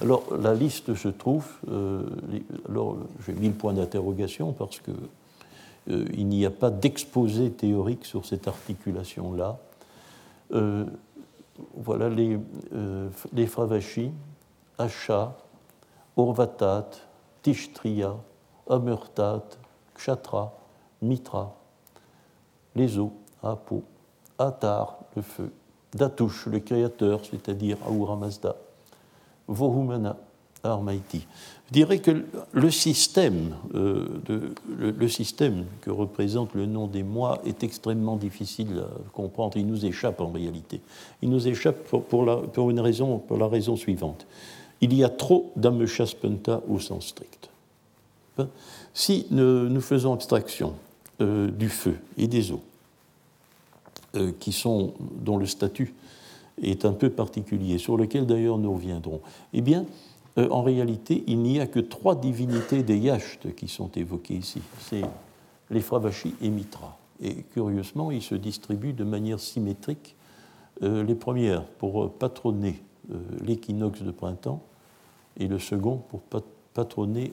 Alors 0.00 0.22
la 0.40 0.54
liste 0.54 0.94
se 0.94 1.08
trouve, 1.08 1.46
euh, 1.68 2.04
alors 2.68 2.96
j'ai 3.26 3.32
mis 3.32 3.48
le 3.48 3.54
point 3.54 3.72
d'interrogation 3.72 4.52
parce 4.52 4.78
que 4.80 4.92
il 5.90 6.26
n'y 6.26 6.44
a 6.44 6.50
pas 6.50 6.70
d'exposé 6.70 7.50
théorique 7.50 8.04
sur 8.04 8.26
cette 8.26 8.46
articulation-là. 8.46 9.58
voilà 11.74 12.10
les, 12.10 12.38
les 13.32 13.46
Fravashi, 13.46 14.10
Asha, 14.76 15.34
Orvatat, 16.14 16.90
Tishtriya, 17.40 18.16
Amurtat, 18.68 19.44
Kshatra, 19.94 20.52
Mitra, 21.00 21.56
les 22.74 22.98
eaux, 22.98 23.14
Apo, 23.42 23.82
Atar, 24.38 24.98
le 25.16 25.22
feu, 25.22 25.50
Datush, 25.94 26.46
le 26.46 26.60
créateur, 26.60 27.20
c'est-à-dire 27.24 27.76
Ahura 27.86 28.16
Mazda, 28.16 28.56
Vohumana, 29.46 30.16
Armaiti. 30.62 31.26
Je 31.68 31.72
dirais 31.72 31.98
que 31.98 32.24
le 32.52 32.70
système, 32.70 33.54
euh, 33.74 34.54
le, 34.78 35.08
système 35.08 35.64
que 35.82 35.90
représente 35.90 36.54
le 36.54 36.66
nom 36.66 36.86
des 36.86 37.02
mois 37.02 37.40
est 37.44 37.62
extrêmement 37.62 38.16
difficile 38.16 38.82
à 38.82 39.12
comprendre. 39.12 39.56
Il 39.56 39.66
nous 39.66 39.84
échappe 39.84 40.20
en 40.20 40.30
réalité. 40.30 40.80
Il 41.20 41.30
nous 41.30 41.46
échappe 41.46 41.88
pour, 41.88 42.24
la, 42.24 42.40
une 42.56 42.80
raison, 42.80 43.18
pour 43.18 43.36
la 43.36 43.48
raison 43.48 43.76
suivante. 43.76 44.26
Il 44.80 44.94
y 44.94 45.04
a 45.04 45.08
trop 45.08 45.52
d'Ameshaspenta 45.56 46.62
au 46.68 46.78
sens 46.78 47.08
strict. 47.08 47.50
Si 48.94 49.26
nous, 49.30 49.80
faisons 49.80 50.14
abstraction 50.14 50.74
euh, 51.20 51.50
du 51.50 51.68
feu 51.68 51.96
et 52.16 52.28
des 52.28 52.52
eaux, 52.52 52.62
euh, 54.16 54.32
qui 54.40 54.52
sont, 54.52 54.94
dont 55.20 55.36
le 55.36 55.44
statut 55.44 55.92
est 56.62 56.86
un 56.86 56.94
peu 56.94 57.10
particulier, 57.10 57.76
sur 57.76 57.98
lequel 57.98 58.24
d'ailleurs 58.24 58.56
nous 58.56 58.72
reviendrons, 58.72 59.20
eh 59.52 59.60
bien, 59.60 59.84
euh, 60.38 60.48
en 60.48 60.62
réalité, 60.62 61.24
il 61.26 61.40
n'y 61.40 61.60
a 61.60 61.66
que 61.66 61.78
trois 61.78 62.14
divinités 62.14 62.82
des 62.82 62.96
Yashts 62.96 63.54
qui 63.54 63.68
sont 63.68 63.90
évoquées 63.96 64.36
ici. 64.36 64.62
C'est 64.80 65.02
les 65.68 65.82
Fravashi 65.82 66.34
et 66.40 66.48
Mitra. 66.48 66.96
Et 67.20 67.42
curieusement, 67.52 68.10
ils 68.10 68.22
se 68.22 68.34
distribuent 68.34 68.94
de 68.94 69.04
manière 69.04 69.40
symétrique. 69.40 70.16
Euh, 70.82 71.04
les 71.04 71.14
premières 71.14 71.64
pour 71.64 72.10
patronner 72.10 72.80
l'équinoxe 73.42 74.02
de 74.02 74.10
printemps 74.10 74.62
et 75.36 75.48
le 75.48 75.58
second 75.58 75.96
pour 76.08 76.20
patronner 76.72 77.32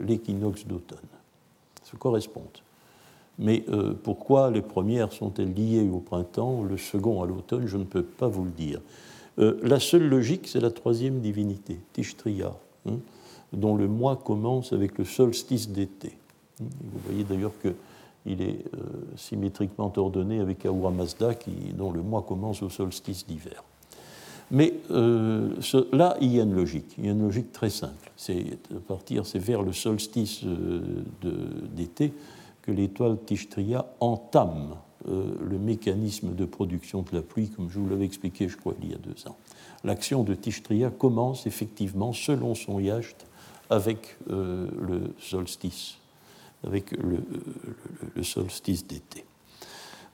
l'équinoxe 0.00 0.66
d'automne. 0.66 0.98
Se 1.84 1.96
correspondent. 1.96 2.62
Mais 3.38 3.64
euh, 3.68 3.94
pourquoi 4.00 4.50
les 4.50 4.62
premières 4.62 5.12
sont-elles 5.12 5.52
liées 5.52 5.88
au 5.88 5.98
printemps, 5.98 6.62
le 6.62 6.76
second 6.76 7.22
à 7.22 7.26
l'automne 7.26 7.66
Je 7.66 7.76
ne 7.76 7.84
peux 7.84 8.02
pas 8.02 8.28
vous 8.28 8.44
le 8.44 8.50
dire. 8.50 8.80
Euh, 9.38 9.58
la 9.62 9.80
seule 9.80 10.08
logique, 10.08 10.46
c'est 10.46 10.60
la 10.60 10.70
troisième 10.70 11.20
divinité, 11.20 11.80
Tishtria, 11.92 12.54
hein, 12.86 12.98
dont 13.52 13.74
le 13.76 13.88
mois 13.88 14.16
commence 14.16 14.72
avec 14.72 14.98
le 14.98 15.04
solstice 15.04 15.68
d'été. 15.68 16.12
Vous 16.60 17.00
voyez 17.06 17.24
d'ailleurs 17.24 17.52
qu'il 17.60 18.40
est 18.40 18.64
euh, 18.74 18.78
symétriquement 19.16 19.92
ordonné 19.96 20.38
avec 20.38 20.64
Ahura 20.64 20.92
Mazda, 20.92 21.30
dont 21.76 21.90
le 21.90 22.02
mois 22.02 22.22
commence 22.22 22.62
au 22.62 22.70
solstice 22.70 23.26
d'hiver. 23.26 23.64
Mais 24.50 24.74
là, 24.90 26.16
il 26.20 26.32
y 26.32 26.38
a 26.38 26.42
une 26.42 26.54
logique, 26.54 26.94
il 26.98 27.06
y 27.06 27.08
a 27.08 27.12
une 27.12 27.22
logique 27.22 27.50
très 27.50 27.70
simple. 27.70 28.12
C'est 28.14 28.58
partir, 28.86 29.24
c'est 29.26 29.38
vers 29.38 29.62
le 29.62 29.72
solstice 29.72 30.44
d'été 31.74 32.12
que 32.64 32.72
l'étoile 32.72 33.18
Tishtria 33.26 33.84
entame 34.00 34.76
euh, 35.06 35.34
le 35.46 35.58
mécanisme 35.58 36.34
de 36.34 36.46
production 36.46 37.02
de 37.02 37.14
la 37.14 37.20
pluie, 37.20 37.50
comme 37.50 37.68
je 37.68 37.78
vous 37.78 37.88
l'avais 37.88 38.06
expliqué, 38.06 38.48
je 38.48 38.56
crois, 38.56 38.72
il 38.82 38.90
y 38.90 38.94
a 38.94 38.98
deux 38.98 39.28
ans. 39.28 39.36
L'action 39.84 40.24
de 40.24 40.34
Tishtria 40.34 40.88
commence 40.88 41.46
effectivement, 41.46 42.14
selon 42.14 42.54
son 42.54 42.80
yacht, 42.80 43.26
avec 43.68 44.16
le 44.28 45.14
solstice, 45.18 45.96
avec 46.66 46.92
le 46.92 48.22
solstice 48.22 48.86
d'été. 48.86 49.24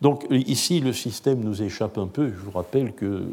Donc 0.01 0.26
ici, 0.30 0.80
le 0.80 0.92
système 0.92 1.40
nous 1.40 1.62
échappe 1.62 1.98
un 1.98 2.07
peu. 2.07 2.30
Je 2.30 2.36
vous 2.36 2.51
rappelle 2.51 2.94
que 2.94 3.24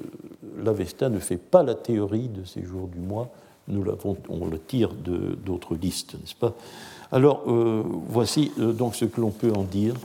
l'Avesta 0.57 1.09
ne 1.09 1.20
fait 1.20 1.38
pas 1.38 1.63
la 1.63 1.76
théorie 1.76 2.28
de 2.28 2.43
ces 2.43 2.63
jours 2.63 2.88
du 2.88 2.99
mois. 2.99 3.30
Nous 3.70 3.84
on 4.30 4.47
le 4.47 4.59
tire 4.59 4.93
d'autres 4.93 5.76
listes, 5.76 6.13
n'est-ce 6.13 6.36
pas? 6.36 6.55
Alors, 7.12 7.43
euh, 7.47 7.84
voici 8.08 8.51
euh, 8.60 8.74
donc 8.74 8.95
ce 8.95 9.05
que 9.05 9.22
l'on 9.22 9.32
peut 9.32 9.51
en 9.53 9.64
dire. 9.64 9.95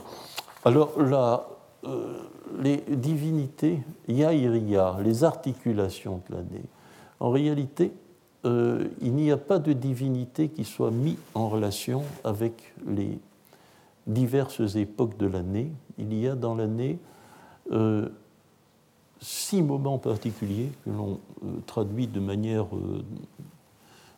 Alors, 0.65 1.01
là, 1.01 1.47
euh, 1.85 2.17
les 2.61 2.77
divinités, 2.77 3.79
Yaïria, 4.07 4.97
les 5.03 5.23
articulations 5.23 6.21
de 6.29 6.35
l'année, 6.35 6.65
en 7.19 7.29
réalité, 7.29 7.91
il 8.45 9.13
n'y 9.13 9.31
a 9.31 9.37
pas 9.37 9.57
de 9.57 9.71
divinité 9.71 10.49
qui 10.49 10.65
soit 10.65 10.91
mise 10.91 11.15
en 11.33 11.47
relation 11.47 12.03
avec 12.25 12.73
les 12.85 13.17
diverses 14.05 14.75
époques 14.75 15.17
de 15.17 15.27
l'année. 15.27 15.71
Il 15.97 16.13
y 16.13 16.27
a 16.27 16.35
dans 16.35 16.53
l'année 16.53 16.99
euh, 17.71 18.09
six 19.21 19.61
moments 19.61 19.97
particuliers 19.97 20.69
que 20.83 20.89
l'on 20.89 21.19
euh, 21.43 21.47
traduit 21.65 22.07
de 22.07 22.19
manière, 22.19 22.65
euh, 22.75 23.03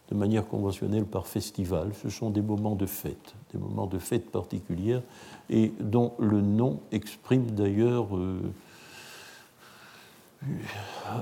de 0.09 0.15
manière 0.15 0.47
conventionnelle 0.47 1.05
par 1.05 1.27
festival. 1.27 1.91
Ce 2.01 2.09
sont 2.09 2.29
des 2.29 2.41
moments 2.41 2.75
de 2.75 2.85
fête, 2.85 3.33
des 3.53 3.59
moments 3.59 3.87
de 3.87 3.97
fête 3.97 4.29
particulières 4.31 5.01
et 5.49 5.71
dont 5.79 6.13
le 6.19 6.41
nom 6.41 6.79
exprime 6.91 7.51
d'ailleurs 7.51 8.07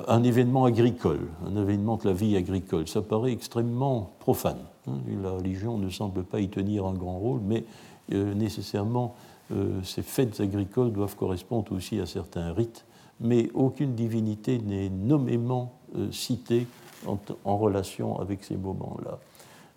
un 0.08 0.24
événement 0.24 0.66
agricole, 0.66 1.28
un 1.46 1.56
événement 1.62 1.98
de 1.98 2.08
la 2.08 2.14
vie 2.14 2.36
agricole. 2.36 2.88
Ça 2.88 3.02
paraît 3.02 3.32
extrêmement 3.32 4.12
profane. 4.20 4.60
Hein. 4.88 4.98
La 5.22 5.32
religion 5.32 5.78
ne 5.78 5.90
semble 5.90 6.24
pas 6.24 6.40
y 6.40 6.50
tenir 6.50 6.86
un 6.86 6.94
grand 6.94 7.18
rôle, 7.20 7.42
mais 7.44 7.64
euh, 8.12 8.34
nécessairement, 8.34 9.16
euh, 9.52 9.82
ces 9.84 10.02
fêtes 10.02 10.40
agricoles 10.40 10.92
doivent 10.92 11.16
correspondre 11.16 11.72
aussi 11.72 12.00
à 12.00 12.06
certains 12.06 12.54
rites, 12.54 12.86
mais 13.20 13.50
aucune 13.54 13.96
divinité 13.96 14.60
n'est 14.60 14.90
nommément 14.90 15.74
euh, 15.96 16.12
citée 16.12 16.68
en, 17.08 17.58
relation 17.58 18.20
avec 18.20 18.44
ces 18.44 18.56
moments-là. 18.56 19.20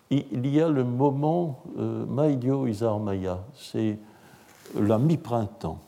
Il 0.09 0.47
y 0.47 0.61
a 0.61 0.69
le 0.69 0.83
moment 0.85 1.61
Maidio 1.75 2.65
Isarmaya, 2.65 3.43
c'est 3.55 3.97
la 4.79 4.97
mi-printemps, 4.97 5.79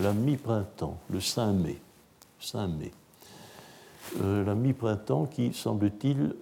la 0.00 0.12
mi-printemps, 0.12 0.96
le 1.10 1.20
5 1.20 1.52
mai. 1.52 1.78
5 2.40 2.68
mai. 2.68 2.90
la 4.20 4.54
mi-printemps 4.56 5.26
qui, 5.26 5.52
semble-t-il, 5.52 6.34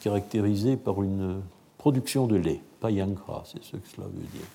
caractérisée 0.00 0.76
par 0.78 1.02
une 1.02 1.42
production 1.76 2.26
de 2.26 2.36
lait. 2.36 2.62
Payankra, 2.80 3.42
c'est 3.46 3.62
ce 3.62 3.76
que 3.76 3.88
cela 3.88 4.06
veut 4.06 4.26
dire. 4.32 4.46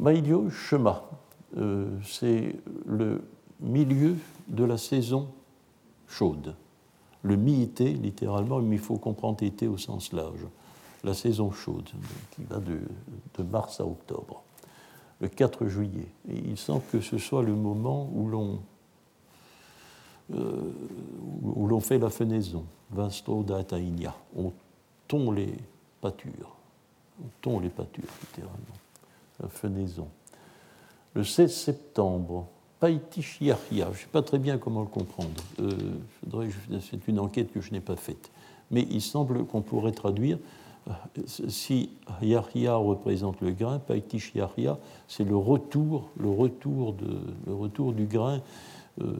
Maïdio 0.00 0.48
Shema, 0.50 1.02
euh, 1.56 1.88
c'est 2.04 2.56
le 2.86 3.22
milieu 3.60 4.16
de 4.48 4.64
la 4.64 4.78
saison 4.78 5.28
chaude. 6.08 6.54
Le 7.22 7.36
mi-été, 7.36 7.92
littéralement, 7.92 8.60
mais 8.60 8.76
il 8.76 8.80
faut 8.80 8.96
comprendre 8.96 9.42
été 9.42 9.66
au 9.68 9.76
sens 9.76 10.12
large. 10.12 10.46
La 11.04 11.14
saison 11.14 11.50
chaude, 11.50 11.88
qui 12.32 12.44
va 12.44 12.58
de, 12.58 12.80
mars 13.42 13.80
à 13.80 13.86
octobre. 13.86 14.42
Le 15.20 15.28
4 15.28 15.66
juillet. 15.66 16.08
Et 16.28 16.38
il 16.38 16.56
semble 16.56 16.82
que 16.90 17.00
ce 17.00 17.18
soit 17.18 17.42
le 17.42 17.54
moment 17.54 18.10
où 18.14 18.28
l'on 18.28 18.60
euh, 20.34 21.80
fait 21.80 21.98
la 21.98 22.10
fenaison, 22.10 22.64
Vasto 22.90 23.42
Datainia. 23.42 24.14
On 24.36 24.52
tond 25.08 25.30
les 25.30 25.54
pâtures 26.00 26.56
tond 27.40 27.60
les 27.60 27.68
pâtures, 27.68 28.08
littéralement, 28.22 28.76
la 29.40 29.48
fenaison. 29.48 30.08
Le 31.14 31.24
16 31.24 31.52
septembre, 31.52 32.48
Paitichiaria, 32.80 33.86
je 33.86 33.90
ne 33.90 33.94
sais 33.94 34.06
pas 34.10 34.22
très 34.22 34.38
bien 34.38 34.56
comment 34.56 34.80
le 34.80 34.86
comprendre, 34.86 35.28
euh, 35.60 35.70
c'est 36.80 37.06
une 37.08 37.20
enquête 37.20 37.52
que 37.52 37.60
je 37.60 37.72
n'ai 37.72 37.80
pas 37.80 37.96
faite, 37.96 38.30
mais 38.70 38.86
il 38.90 39.02
semble 39.02 39.44
qu'on 39.44 39.60
pourrait 39.60 39.92
traduire, 39.92 40.38
euh, 40.88 40.92
si 41.26 41.90
Yahya 42.22 42.74
représente 42.76 43.42
le 43.42 43.50
grain, 43.50 43.78
Paitichiaria, 43.78 44.78
c'est 45.08 45.24
le 45.24 45.36
retour, 45.36 46.08
le, 46.18 46.30
retour 46.30 47.92
du 47.92 48.06
grain, 48.06 48.40
euh, 49.02 49.12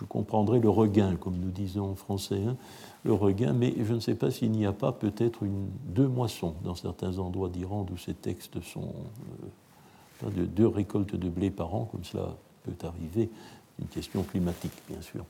je 0.00 0.04
comprendrais 0.04 0.58
le 0.58 0.68
regain, 0.68 1.14
comme 1.14 1.36
nous 1.36 1.52
disons 1.52 1.90
en 1.90 1.94
français, 1.94 2.42
hein, 2.44 2.56
le 3.04 3.12
regain, 3.12 3.52
mais 3.52 3.74
je 3.80 3.94
ne 3.94 4.00
sais 4.00 4.16
pas 4.16 4.32
s'il 4.32 4.50
n'y 4.50 4.66
a 4.66 4.72
pas 4.72 4.90
peut-être 4.90 5.44
deux 5.86 6.08
moissons 6.08 6.56
dans 6.64 6.74
certains 6.74 7.20
endroits 7.20 7.48
d'Iran 7.48 7.86
où 7.92 7.96
ces 7.96 8.14
textes 8.14 8.60
sont 8.60 8.92
de 10.24 10.44
deux 10.44 10.66
récoltes 10.66 11.14
de 11.14 11.28
blé 11.28 11.52
par 11.52 11.72
an, 11.76 11.88
comme 11.92 12.02
cela 12.02 12.34
peut 12.70 12.86
arriver, 12.86 13.30
une 13.80 13.86
question 13.86 14.22
climatique 14.22 14.72
bien 14.88 15.00
sûr. 15.00 15.24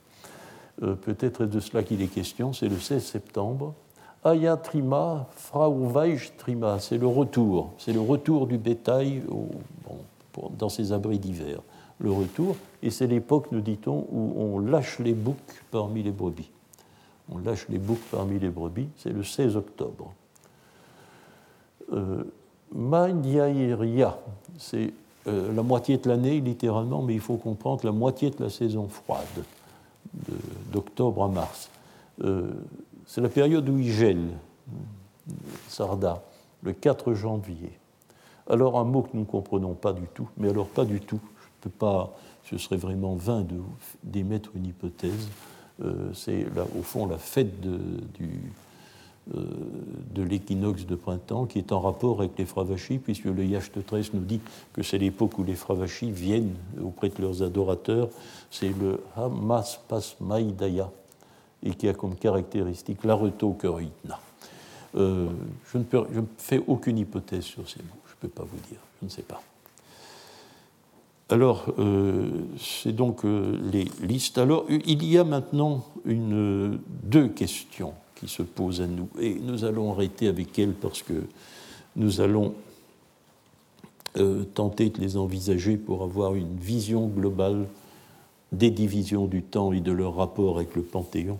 Euh, 0.83 0.95
peut-être 0.95 1.45
de 1.45 1.59
cela 1.59 1.83
qu'il 1.83 2.01
est 2.01 2.07
question, 2.07 2.53
c'est 2.53 2.69
le 2.69 2.79
16 2.79 3.03
septembre. 3.03 3.73
Aya 4.23 4.57
Trima, 4.57 5.29
Frauweich 5.31 6.35
Trima, 6.37 6.79
c'est 6.79 6.97
le 6.97 7.07
retour, 7.07 7.71
c'est 7.77 7.93
le 7.93 8.01
retour 8.01 8.47
du 8.47 8.57
bétail 8.57 9.23
dans 10.57 10.69
ses 10.69 10.91
abris 10.91 11.19
d'hiver. 11.19 11.61
Le 11.99 12.11
retour, 12.11 12.55
et 12.81 12.91
c'est 12.91 13.07
l'époque, 13.07 13.47
nous 13.51 13.61
dit-on, 13.61 14.07
où 14.11 14.33
on 14.37 14.59
lâche 14.59 14.99
les 14.99 15.13
boucs 15.13 15.63
parmi 15.71 16.03
les 16.03 16.11
brebis 16.11 16.49
on 17.31 17.37
lâche 17.39 17.67
les 17.69 17.77
boucs 17.77 18.01
parmi 18.11 18.39
les 18.39 18.49
brebis, 18.49 18.89
c'est 18.97 19.11
le 19.11 19.23
16 19.23 19.55
octobre. 19.57 20.13
Euh, 21.93 22.23
c'est 24.57 24.93
euh, 25.27 25.53
la 25.53 25.63
moitié 25.63 25.97
de 25.97 26.07
l'année 26.07 26.39
littéralement, 26.39 27.01
mais 27.01 27.13
il 27.13 27.19
faut 27.19 27.37
comprendre 27.37 27.85
la 27.85 27.91
moitié 27.91 28.29
de 28.29 28.43
la 28.43 28.49
saison 28.49 28.87
froide, 28.87 29.43
d'octobre 30.71 31.23
à 31.23 31.27
mars. 31.27 31.69
Euh, 32.23 32.51
c'est 33.05 33.21
la 33.21 33.29
période 33.29 33.67
où 33.69 33.77
il 33.77 33.91
gèle, 33.91 34.27
Sarda, 35.67 36.23
le 36.63 36.73
4 36.73 37.13
janvier. 37.13 37.71
Alors 38.49 38.79
un 38.79 38.83
mot 38.83 39.03
que 39.03 39.09
nous 39.13 39.21
ne 39.21 39.25
comprenons 39.25 39.73
pas 39.73 39.93
du 39.93 40.07
tout, 40.13 40.27
mais 40.37 40.49
alors 40.49 40.67
pas 40.67 40.85
du 40.85 40.99
tout, 40.99 41.19
je 41.41 41.47
peux 41.61 41.69
pas, 41.69 42.13
ce 42.49 42.57
serait 42.57 42.77
vraiment 42.77 43.15
vain 43.15 43.45
d'émettre 44.03 44.49
une 44.55 44.67
hypothèse. 44.67 45.29
Euh, 45.83 46.11
c'est 46.13 46.45
au 46.77 46.81
fond 46.81 47.05
la 47.05 47.17
fête 47.17 47.53
euh, 47.65 47.77
de 49.33 50.23
l'équinoxe 50.23 50.85
de 50.85 50.95
printemps 50.95 51.45
qui 51.45 51.59
est 51.59 51.71
en 51.71 51.79
rapport 51.79 52.19
avec 52.19 52.31
les 52.37 52.45
Fravachis, 52.45 52.97
puisque 52.97 53.25
le 53.25 53.45
Yacht 53.45 53.85
13 53.85 54.13
nous 54.13 54.21
dit 54.21 54.41
que 54.73 54.81
c'est 54.81 54.97
l'époque 54.97 55.37
où 55.37 55.43
les 55.43 55.55
Fravachis 55.55 56.11
viennent 56.11 56.55
auprès 56.83 57.09
de 57.09 57.21
leurs 57.21 57.43
adorateurs. 57.43 58.09
C'est 58.49 58.73
le 58.79 58.99
Hamas 59.15 59.79
Pas 59.87 60.15
Maïdaya, 60.19 60.89
et 61.63 61.71
qui 61.71 61.87
a 61.87 61.93
comme 61.93 62.15
caractéristique 62.15 63.03
l'areto 63.03 63.53
Keroitna. 63.53 64.19
Euh, 64.95 65.27
je, 65.71 65.77
ne 65.77 65.83
je 65.91 66.19
ne 66.19 66.25
fais 66.37 66.63
aucune 66.65 66.97
hypothèse 66.97 67.43
sur 67.43 67.69
ces 67.69 67.79
mots, 67.79 67.99
je 68.07 68.13
ne 68.13 68.17
peux 68.21 68.27
pas 68.29 68.43
vous 68.43 68.57
dire, 68.69 68.79
je 68.99 69.05
ne 69.05 69.09
sais 69.09 69.21
pas. 69.21 69.41
Alors, 71.31 71.65
euh, 71.77 72.27
c'est 72.57 72.91
donc 72.91 73.23
euh, 73.23 73.55
les 73.71 73.85
listes. 74.01 74.39
Alors, 74.39 74.65
il 74.67 75.05
y 75.05 75.19
a 75.19 75.23
maintenant 75.23 75.85
une, 76.05 76.79
deux 77.03 77.27
questions 77.27 77.93
qui 78.19 78.27
se 78.27 78.43
posent 78.43 78.81
à 78.81 78.87
nous. 78.87 79.07
Et 79.19 79.35
nous 79.35 79.65
allons 79.65 79.93
arrêter 79.93 80.27
avec 80.27 80.57
elles 80.59 80.73
parce 80.73 81.01
que 81.01 81.23
nous 81.95 82.21
allons 82.21 82.53
euh, 84.17 84.43
tenter 84.53 84.89
de 84.89 84.99
les 84.99 85.17
envisager 85.17 85.77
pour 85.77 86.03
avoir 86.03 86.35
une 86.35 86.57
vision 86.57 87.07
globale 87.07 87.65
des 88.51 88.71
divisions 88.71 89.25
du 89.25 89.43
temps 89.43 89.71
et 89.73 89.79
de 89.79 89.91
leur 89.91 90.15
rapport 90.15 90.57
avec 90.57 90.75
le 90.75 90.81
Panthéon. 90.81 91.37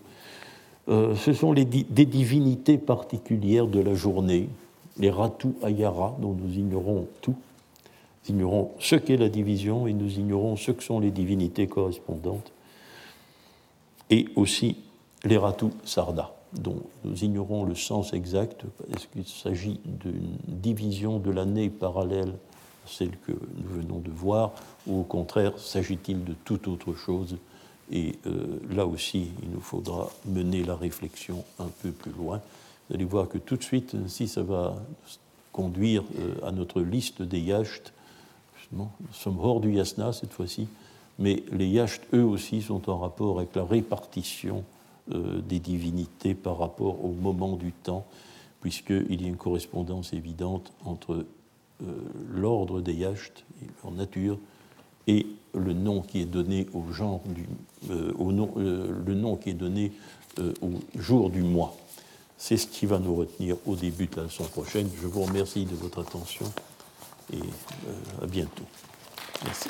ce 0.88 1.34
sont 1.34 1.53
les, 1.53 1.65
des 1.65 2.05
divinités 2.05 2.77
particulières 2.77 3.65
de 3.65 3.80
la 3.80 3.95
journée, 3.95 4.47
les 4.99 5.09
Ratu 5.09 5.49
Ayara, 5.63 6.15
dont 6.21 6.36
nous 6.39 6.53
ignorons 6.53 7.07
tout 7.21 7.36
nous 8.30 8.36
ignorons 8.36 8.71
ce 8.80 8.95
qu'est 8.95 9.17
la 9.17 9.30
division 9.30 9.88
et 9.88 9.93
nous 9.93 10.19
ignorons 10.19 10.55
ce 10.55 10.71
que 10.71 10.84
sont 10.84 10.99
les 10.99 11.11
divinités 11.11 11.67
correspondantes, 11.67 12.51
et 14.09 14.27
aussi 14.36 14.77
les 15.23 15.38
Ratu 15.38 15.67
Sarda, 15.86 16.34
dont 16.54 16.82
nous 17.04 17.24
ignorons 17.24 17.64
le 17.64 17.76
sens 17.76 18.14
exact. 18.14 18.64
Est-ce 18.93 19.08
qu'il 19.08 19.26
s'agit 19.26 19.80
d'une 19.86 20.38
division 20.47 21.20
de 21.20 21.32
l'année 21.32 21.70
parallèle 21.70 22.30
à 22.30 22.88
celle 22.88 23.18
que 23.26 23.32
nous 23.32 23.82
venons 23.82 24.00
de 24.00 24.10
voir, 24.10 24.54
ou 24.88 25.02
au 25.02 25.04
contraire 25.04 25.58
s'agit-il 25.58 26.24
de 26.24 26.34
toute 26.45 26.68
autre 26.68 26.93
chose? 26.93 27.38
Et 27.91 28.16
là 28.70 28.86
aussi, 28.86 29.30
il 29.41 29.50
nous 29.50 29.62
faudra 29.62 30.12
mener 30.26 30.64
la 30.64 30.76
réflexion 30.76 31.43
un 31.58 31.70
peu 31.82 31.91
plus 31.91 32.12
loin. 32.12 32.39
Vous 32.88 32.95
allez 32.95 33.06
voir 33.06 33.28
que 33.28 33.39
tout 33.39 33.58
de 33.58 33.64
suite, 33.64 33.95
si 34.08 34.28
ça 34.28 34.43
va 34.43 34.76
conduire 35.52 36.04
à 36.43 36.52
notre 36.52 36.82
liste 36.82 37.22
des 37.24 37.39
yachts, 37.39 37.91
nous 38.72 38.88
sommes 39.12 39.39
hors 39.39 39.60
du 39.60 39.74
yasna 39.74 40.14
cette 40.14 40.34
fois-ci, 40.34 40.68
mais 41.18 41.43
les 41.52 41.68
yachts, 41.68 42.04
eux 42.14 42.24
aussi, 42.24 42.62
sont 42.62 42.89
en 42.89 43.00
rapport 43.00 43.39
avec 43.39 43.56
la 43.56 43.66
répartition 43.66 44.58
euh, 44.58 44.78
des 45.10 45.60
divinités 45.60 46.36
par 46.36 46.57
rapport 46.57 47.03
au 47.03 47.12
moment 47.12 47.55
du 47.55 47.72
temps, 47.72 48.05
puisqu'il 48.62 49.22
y 49.22 49.26
a 49.26 49.28
une 49.28 49.38
correspondance 49.38 50.14
évidente 50.14 50.72
entre 50.86 51.26
euh, 51.82 51.86
l'ordre 52.30 52.82
des 52.82 52.93
yachts, 52.93 53.45
leur 53.84 53.93
nature, 53.93 54.38
et 55.07 55.26
le 55.53 55.74
nom 55.74 56.01
qui 56.01 56.22
est 56.22 56.26
donné 56.26 56.68
au 56.74 56.91
genre 56.91 57.22
du, 57.26 57.47
euh, 57.89 58.14
nom, 58.32 58.51
le 58.55 59.14
nom 59.16 59.36
qui 59.36 59.51
est 59.51 59.53
donné 59.53 59.91
au 60.62 60.70
jour 60.95 61.30
du 61.30 61.41
mois. 61.41 61.76
C'est 62.38 62.55
ce 62.55 62.68
qui 62.68 62.86
va 62.86 62.99
nous 62.99 63.16
retenir 63.16 63.57
au 63.66 63.76
début 63.76 64.05
de 64.05 64.16
la 64.18 64.24
leçon 64.24 64.45
prochaine. 64.45 64.89
Je 65.01 65.07
vous 65.07 65.24
remercie 65.24 65.66
de 65.66 65.76
votre 65.76 65.99
attention 65.99 66.45
et 67.34 67.39
à 68.22 68.26
bientôt. 68.26 68.64
Merci. 69.43 69.70